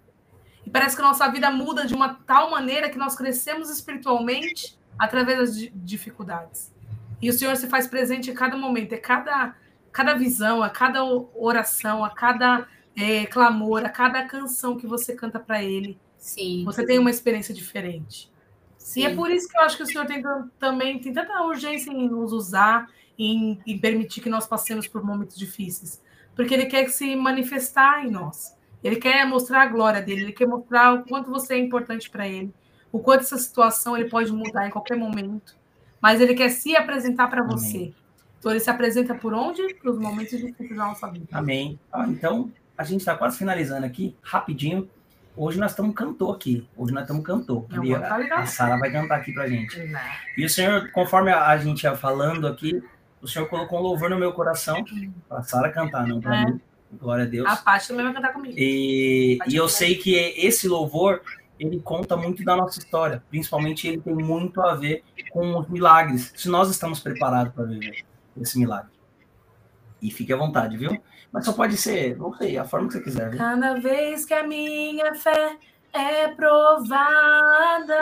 E 0.67 0.71
parece 0.71 0.97
que 0.97 1.03
a 1.03 1.07
nossa 1.07 1.29
vida 1.29 1.51
muda 1.51 1.87
de 1.87 1.95
uma 1.95 2.15
tal 2.27 2.51
maneira 2.51 2.89
que 2.89 2.99
nós 2.99 3.15
crescemos 3.15 3.71
espiritualmente 3.71 4.79
através 4.99 5.39
das 5.39 5.71
dificuldades. 5.75 6.73
E 7.21 7.29
o 7.29 7.33
Senhor 7.33 7.57
se 7.57 7.69
faz 7.69 7.87
presente 7.87 8.31
em 8.31 8.35
cada 8.35 8.57
momento, 8.57 8.93
é 8.93 8.97
cada, 8.97 9.55
cada 9.93 10.15
visão, 10.15 10.63
a 10.63 10.69
cada 10.69 11.05
oração, 11.05 12.05
a 12.05 12.11
cada 12.11 12.67
é, 12.97 13.27
clamor, 13.27 13.85
a 13.85 13.89
cada 13.89 14.25
canção 14.25 14.77
que 14.77 14.87
você 14.87 15.15
canta 15.15 15.39
para 15.39 15.63
Ele. 15.63 15.99
Sim. 16.19 16.65
Você 16.65 16.85
tem 16.85 16.99
uma 16.99 17.11
experiência 17.11 17.55
diferente. 17.55 18.31
Sim. 18.77 19.01
E 19.01 19.07
é 19.07 19.15
por 19.15 19.31
isso 19.31 19.49
que 19.49 19.57
eu 19.57 19.63
acho 19.63 19.77
que 19.77 19.83
o 19.83 19.87
Senhor 19.87 20.07
tem 20.07 20.23
também 20.59 20.99
tem 21.01 21.13
tanta 21.13 21.41
urgência 21.43 21.91
em 21.91 22.09
nos 22.09 22.33
usar, 22.33 22.89
em, 23.19 23.61
em 23.67 23.79
permitir 23.79 24.21
que 24.21 24.29
nós 24.29 24.47
passemos 24.47 24.89
por 24.89 25.05
momentos 25.05 25.37
difíceis, 25.37 26.03
porque 26.35 26.55
Ele 26.55 26.67
quer 26.67 26.89
se 26.89 27.15
manifestar 27.15 28.05
em 28.05 28.11
nós. 28.11 28.57
Ele 28.83 28.97
quer 28.97 29.27
mostrar 29.27 29.63
a 29.63 29.67
glória 29.67 30.03
dele, 30.03 30.23
ele 30.23 30.33
quer 30.33 30.47
mostrar 30.47 30.95
o 30.95 31.05
quanto 31.05 31.31
você 31.31 31.55
é 31.55 31.59
importante 31.59 32.11
para 32.11 32.27
ele, 32.27 32.53
o 32.91 32.99
quanto 32.99 33.21
essa 33.21 33.39
situação 33.39 33.97
ele 33.97 34.09
pode 34.09 34.33
mudar 34.33 34.67
em 34.67 34.71
qualquer 34.71 34.97
momento, 34.97 35.57
mas 36.01 36.21
ele 36.21 36.35
quer 36.35 36.51
se 36.51 36.77
apresentar 36.77 37.29
para 37.29 37.43
você. 37.45 37.93
Então 38.39 38.51
ele 38.51 38.61
se 38.61 38.69
apresenta 38.69 39.15
por 39.15 39.33
onde? 39.33 39.75
Para 39.75 39.93
os 39.93 39.99
momentos 39.99 40.37
difíceis 40.37 40.77
da 40.77 40.87
nossa 40.87 41.09
vida. 41.09 41.29
Amém. 41.31 41.79
Ah, 41.93 42.07
então, 42.09 42.51
a 42.77 42.83
gente 42.83 43.01
está 43.01 43.17
quase 43.17 43.39
finalizando 43.39 43.87
aqui, 43.87 44.17
rapidinho. 44.21 44.91
Hoje 45.37 45.59
nós 45.61 45.71
estamos 45.71 45.95
cantor 45.95 46.35
aqui. 46.35 46.69
Hoje 46.77 46.93
nós 46.93 47.05
estamos 47.05 47.25
cantor. 47.25 47.65
a, 47.71 48.41
a 48.41 48.47
Sara 48.47 48.77
vai 48.79 48.91
cantar 48.91 49.21
aqui 49.21 49.33
para 49.33 49.47
gente. 49.49 49.79
Não. 49.87 50.01
E 50.37 50.45
o 50.45 50.49
Senhor, 50.49 50.91
conforme 50.91 51.31
a, 51.31 51.57
gente 51.57 51.85
ia 51.85 51.95
falando 51.95 52.49
aqui, 52.49 52.83
o 53.21 53.29
Senhor 53.29 53.47
colocou 53.47 53.79
um 53.79 53.83
louvor 53.83 54.11
no 54.11 54.19
meu 54.19 54.33
coração 54.33 54.85
para 55.29 55.39
a 55.39 55.43
Sara 55.43 55.71
cantar, 55.71 56.07
não 56.07 56.21
para 56.21 56.37
é. 56.37 56.45
mim. 56.47 56.61
Glória 56.93 57.25
a 57.25 57.29
Deus. 57.29 57.47
A 57.47 57.57
Paty 57.57 57.89
também 57.89 58.05
vai 58.05 58.15
cantar 58.15 58.33
comigo. 58.33 58.55
E, 58.57 59.39
e 59.47 59.57
eu 59.57 59.69
sei 59.69 59.95
que 59.97 60.15
esse 60.15 60.69
louvor, 60.69 61.23
ele 61.59 61.81
conta 61.81 62.17
muito 62.17 62.45
da 62.45 62.55
nossa 62.55 62.79
história. 62.79 63.23
Principalmente 63.31 63.89
ele 63.89 64.01
tem 64.01 64.15
muito 64.15 64.61
a 64.61 64.75
ver 64.75 65.03
com 65.31 65.59
os 65.59 65.69
milagres. 65.69 66.33
Se 66.37 66.49
nós 66.49 66.71
estamos 66.71 67.01
preparados 67.01 67.55
para 67.55 67.65
viver 67.65 68.05
esse 68.41 68.59
milagre. 68.59 68.91
E 70.01 70.11
fique 70.11 70.33
à 70.33 70.37
vontade, 70.37 70.77
viu? 70.77 71.01
Mas 71.31 71.45
só 71.45 71.53
pode 71.53 71.77
ser, 71.77 72.19
não 72.19 72.35
sei, 72.35 72.59
a 72.59 72.65
forma 72.65 72.89
que 72.89 72.95
você 72.95 73.01
quiser. 73.03 73.31
Viu? 73.31 73.39
Cada 73.39 73.75
vez 73.75 74.27
que 74.27 74.35
a 74.35 74.47
minha 74.47 75.15
fé 75.15 75.57
é 75.93 76.29
provada, 76.29 77.95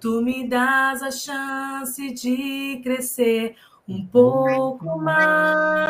tu 0.00 0.20
me 0.20 0.48
das 0.48 1.02
a 1.02 1.10
chance 1.10 2.12
de 2.12 2.80
crescer 2.82 3.56
um 3.90 4.06
pouco 4.06 4.98
mais 4.98 5.80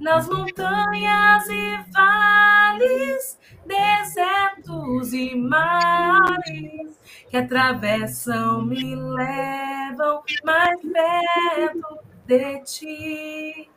nas 0.00 0.26
montanhas 0.26 1.46
e 1.48 1.76
vales, 1.92 3.38
desertos 3.66 5.12
e 5.12 5.36
mares 5.36 6.98
que 7.28 7.36
atravessam 7.36 8.62
me 8.62 8.96
levam 8.96 10.22
mais 10.42 10.80
perto 10.80 11.98
de 12.26 12.60
ti. 12.64 13.70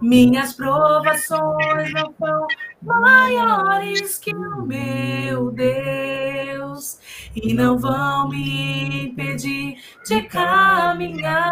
Minhas 0.00 0.52
provações 0.52 1.92
não 1.94 2.14
são 2.18 2.46
maiores 2.84 4.18
que 4.18 4.34
o 4.34 4.62
meu 4.62 5.50
Deus 5.50 6.98
e 7.34 7.54
não 7.54 7.78
vão 7.78 8.28
me 8.28 9.06
impedir 9.06 9.78
de 10.06 10.22
caminhar. 10.22 11.48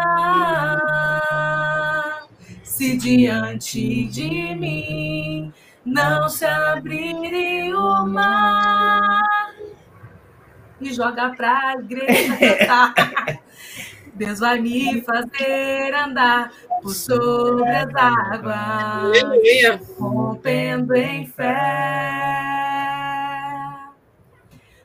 Se 2.63 2.97
diante 2.97 4.05
de 4.05 4.55
mim 4.55 5.53
não 5.85 6.29
se 6.29 6.45
abrir 6.45 7.73
o 7.73 8.05
mar 8.05 9.53
e 10.79 10.93
joga 10.93 11.29
para 11.35 11.69
a 11.69 11.73
igreja 11.75 12.37
cantar. 12.37 12.93
Deus 14.15 14.39
vai 14.39 14.59
me 14.59 15.01
fazer 15.01 15.93
andar 15.93 16.51
por 16.81 16.93
sobre 16.93 17.69
as 17.69 17.93
águas, 17.95 19.17
rompendo 19.97 20.95
em 20.95 21.27
fé. 21.27 22.33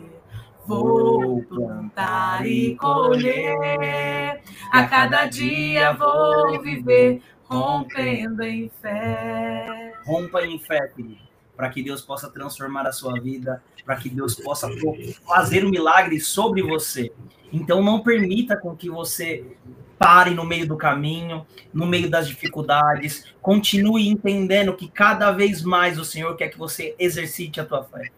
Vou 0.66 1.44
plantar 1.44 2.46
e 2.46 2.76
colher. 2.76 4.42
A 4.72 4.84
cada 4.86 5.26
dia 5.26 5.92
vou 5.94 6.62
viver 6.62 7.22
rompendo 7.46 8.44
em 8.44 8.72
fé. 8.82 9.94
Rompa 10.06 10.46
em 10.46 10.58
fé, 10.60 10.88
querido, 10.88 11.18
para 11.58 11.70
que 11.70 11.84
Deus 11.84 12.02
possa 12.02 12.30
transformar 12.30 12.88
a 12.88 12.92
sua 12.92 13.20
vida, 13.20 13.62
para 13.86 13.96
que 13.98 14.10
Deus 14.10 14.36
possa 14.36 14.70
fazer 15.26 15.66
um 15.66 15.70
milagre 15.70 16.20
sobre 16.20 16.62
você. 16.62 17.12
Então 17.52 17.84
não 17.84 18.02
permita 18.02 18.56
com 18.56 18.76
que 18.76 18.90
você 18.90 19.46
pare 20.00 20.32
no 20.32 20.46
meio 20.46 20.68
do 20.68 20.78
caminho, 20.78 21.46
no 21.74 21.86
meio 21.86 22.10
das 22.10 22.28
dificuldades. 22.28 23.26
Continue 23.42 24.08
entendendo 24.08 24.76
que 24.76 24.88
cada 24.88 25.32
vez 25.32 25.62
mais 25.62 26.00
o 26.00 26.06
Senhor 26.06 26.36
quer 26.38 26.50
que 26.50 26.58
você 26.58 26.96
exercite 26.98 27.60
a 27.60 27.66
tua 27.66 27.84
fé. 27.84 28.12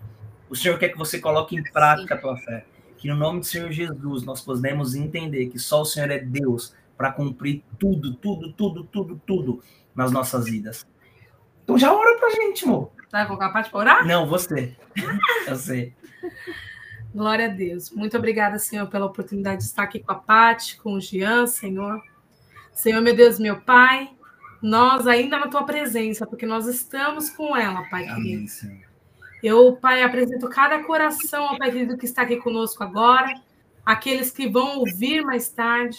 O 0.50 0.56
Senhor 0.56 0.78
quer 0.78 0.90
que 0.90 0.98
você 0.98 1.20
coloque 1.20 1.56
em 1.56 1.64
prática 1.64 2.14
Sim. 2.16 2.20
a 2.20 2.22
tua 2.22 2.38
fé. 2.38 2.66
Que 2.98 3.08
no 3.08 3.16
nome 3.16 3.40
do 3.40 3.46
Senhor 3.46 3.72
Jesus 3.72 4.24
nós 4.24 4.42
podemos 4.42 4.96
entender 4.96 5.48
que 5.48 5.60
só 5.60 5.82
o 5.82 5.86
Senhor 5.86 6.10
é 6.12 6.20
Deus 6.20 6.76
para 6.98 7.12
cumprir 7.12 7.64
tudo, 7.78 8.16
tudo, 8.16 8.54
tudo, 8.54 8.84
tudo, 8.86 9.22
tudo 9.26 9.64
nas 9.94 10.12
nossas 10.12 10.46
vidas. 10.46 10.86
Então 11.64 11.78
já 11.78 11.94
ora 11.94 12.18
pra 12.18 12.30
gente, 12.30 12.66
amor. 12.66 12.92
Vai 13.12 13.26
colocar 13.26 13.48
a 13.48 13.52
parte 13.52 13.70
para 13.70 13.80
orar? 13.80 14.08
Não, 14.08 14.28
você. 14.28 14.76
Eu 15.48 15.56
sei. 15.56 15.94
Glória 17.14 17.46
a 17.46 17.50
Deus. 17.50 17.92
Muito 17.92 18.18
obrigada, 18.18 18.60
Senhor, 18.60 18.88
pela 18.88 19.06
oportunidade 19.06 19.60
de 19.60 19.64
estar 19.64 19.84
aqui 19.84 20.00
com 20.00 20.12
a 20.12 20.16
Paty, 20.16 20.78
com 20.78 20.94
o 20.94 21.02
Jean, 21.02 21.48
Senhor. 21.48 22.02
Senhor, 22.74 23.02
meu 23.02 23.16
Deus, 23.16 23.40
meu 23.40 23.62
Pai, 23.62 24.10
nós 24.62 25.08
ainda 25.08 25.40
na 25.40 25.48
tua 25.48 25.64
presença, 25.64 26.28
porque 26.28 26.46
nós 26.46 26.68
estamos 26.68 27.30
com 27.30 27.56
ela, 27.56 27.84
Pai 27.90 28.06
Amém, 28.08 28.24
querido. 28.24 28.50
Senhor. 28.50 28.95
Eu, 29.44 29.76
Pai, 29.76 30.02
apresento 30.02 30.50
cada 30.50 30.84
coração, 30.84 31.46
ó 31.46 31.58
Pai 31.58 31.72
querido, 31.72 31.98
que 31.98 32.06
está 32.06 32.24
aqui 32.24 32.38
conosco 32.38 32.84
agora, 32.84 33.34
aqueles 33.86 34.32
que 34.32 34.48
vão 34.48 34.80
ouvir 34.80 35.24
mais 35.24 35.50
tarde. 35.50 35.98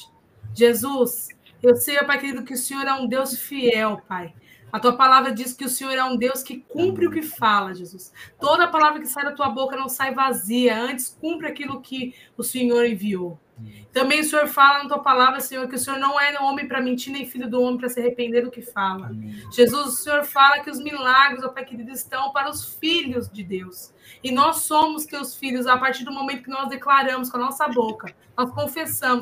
Jesus, 0.55 1.29
eu 1.63 1.77
sei, 1.77 1.99
Pai 2.05 2.19
querido, 2.19 2.45
que 2.45 2.55
o 2.55 2.57
Senhor 2.57 2.87
é 2.87 2.93
um 2.93 3.07
Deus 3.07 3.39
fiel, 3.39 4.03
Pai. 4.09 4.35
A 4.73 4.81
tua 4.81 4.97
palavra 4.97 5.33
diz 5.33 5.53
que 5.53 5.65
o 5.65 5.69
Senhor 5.69 5.93
é 5.93 6.05
um 6.05 6.17
Deus 6.17 6.43
que 6.43 6.59
cumpre 6.59 7.07
o 7.07 7.11
que 7.11 7.23
fala, 7.23 7.75
Jesus. 7.75 8.13
Toda 8.39 8.69
palavra 8.69 9.01
que 9.01 9.07
sai 9.07 9.25
da 9.25 9.33
tua 9.33 9.49
boca 9.49 9.77
não 9.77 9.89
sai 9.89 10.13
vazia, 10.13 10.77
antes 10.77 11.17
cumpre 11.21 11.47
aquilo 11.47 11.81
que 11.81 12.15
o 12.37 12.43
Senhor 12.43 12.85
enviou. 12.85 13.39
Também 13.93 14.21
o 14.21 14.25
Senhor 14.25 14.47
fala 14.47 14.83
na 14.83 14.89
tua 14.89 14.99
palavra, 14.99 15.41
Senhor, 15.41 15.67
que 15.69 15.75
o 15.75 15.79
Senhor 15.79 15.99
não 15.99 16.21
é 16.21 16.39
homem 16.41 16.69
para 16.69 16.81
mentir, 16.81 17.13
nem 17.13 17.27
filho 17.27 17.49
do 17.49 17.61
homem 17.63 17.79
para 17.79 17.89
se 17.89 18.01
arrepender 18.01 18.43
do 18.43 18.51
que 18.51 18.61
fala. 18.61 19.07
Amém. 19.07 19.43
Jesus, 19.51 19.87
o 19.87 19.97
Senhor 19.97 20.25
fala 20.25 20.61
que 20.61 20.71
os 20.71 20.79
milagres, 20.79 21.43
ó 21.43 21.49
Pai 21.49 21.65
querido, 21.65 21.91
estão 21.91 22.33
para 22.33 22.51
os 22.51 22.75
filhos 22.75 23.29
de 23.31 23.43
Deus. 23.43 23.95
E 24.23 24.31
nós 24.31 24.59
somos 24.63 25.05
teus 25.05 25.35
filhos 25.37 25.67
a 25.67 25.77
partir 25.79 26.05
do 26.05 26.13
momento 26.13 26.43
que 26.43 26.51
nós 26.51 26.69
declaramos 26.69 27.31
com 27.31 27.37
a 27.39 27.41
nossa 27.41 27.69
boca, 27.69 28.15
nós 28.37 28.51
confessamos 28.51 29.15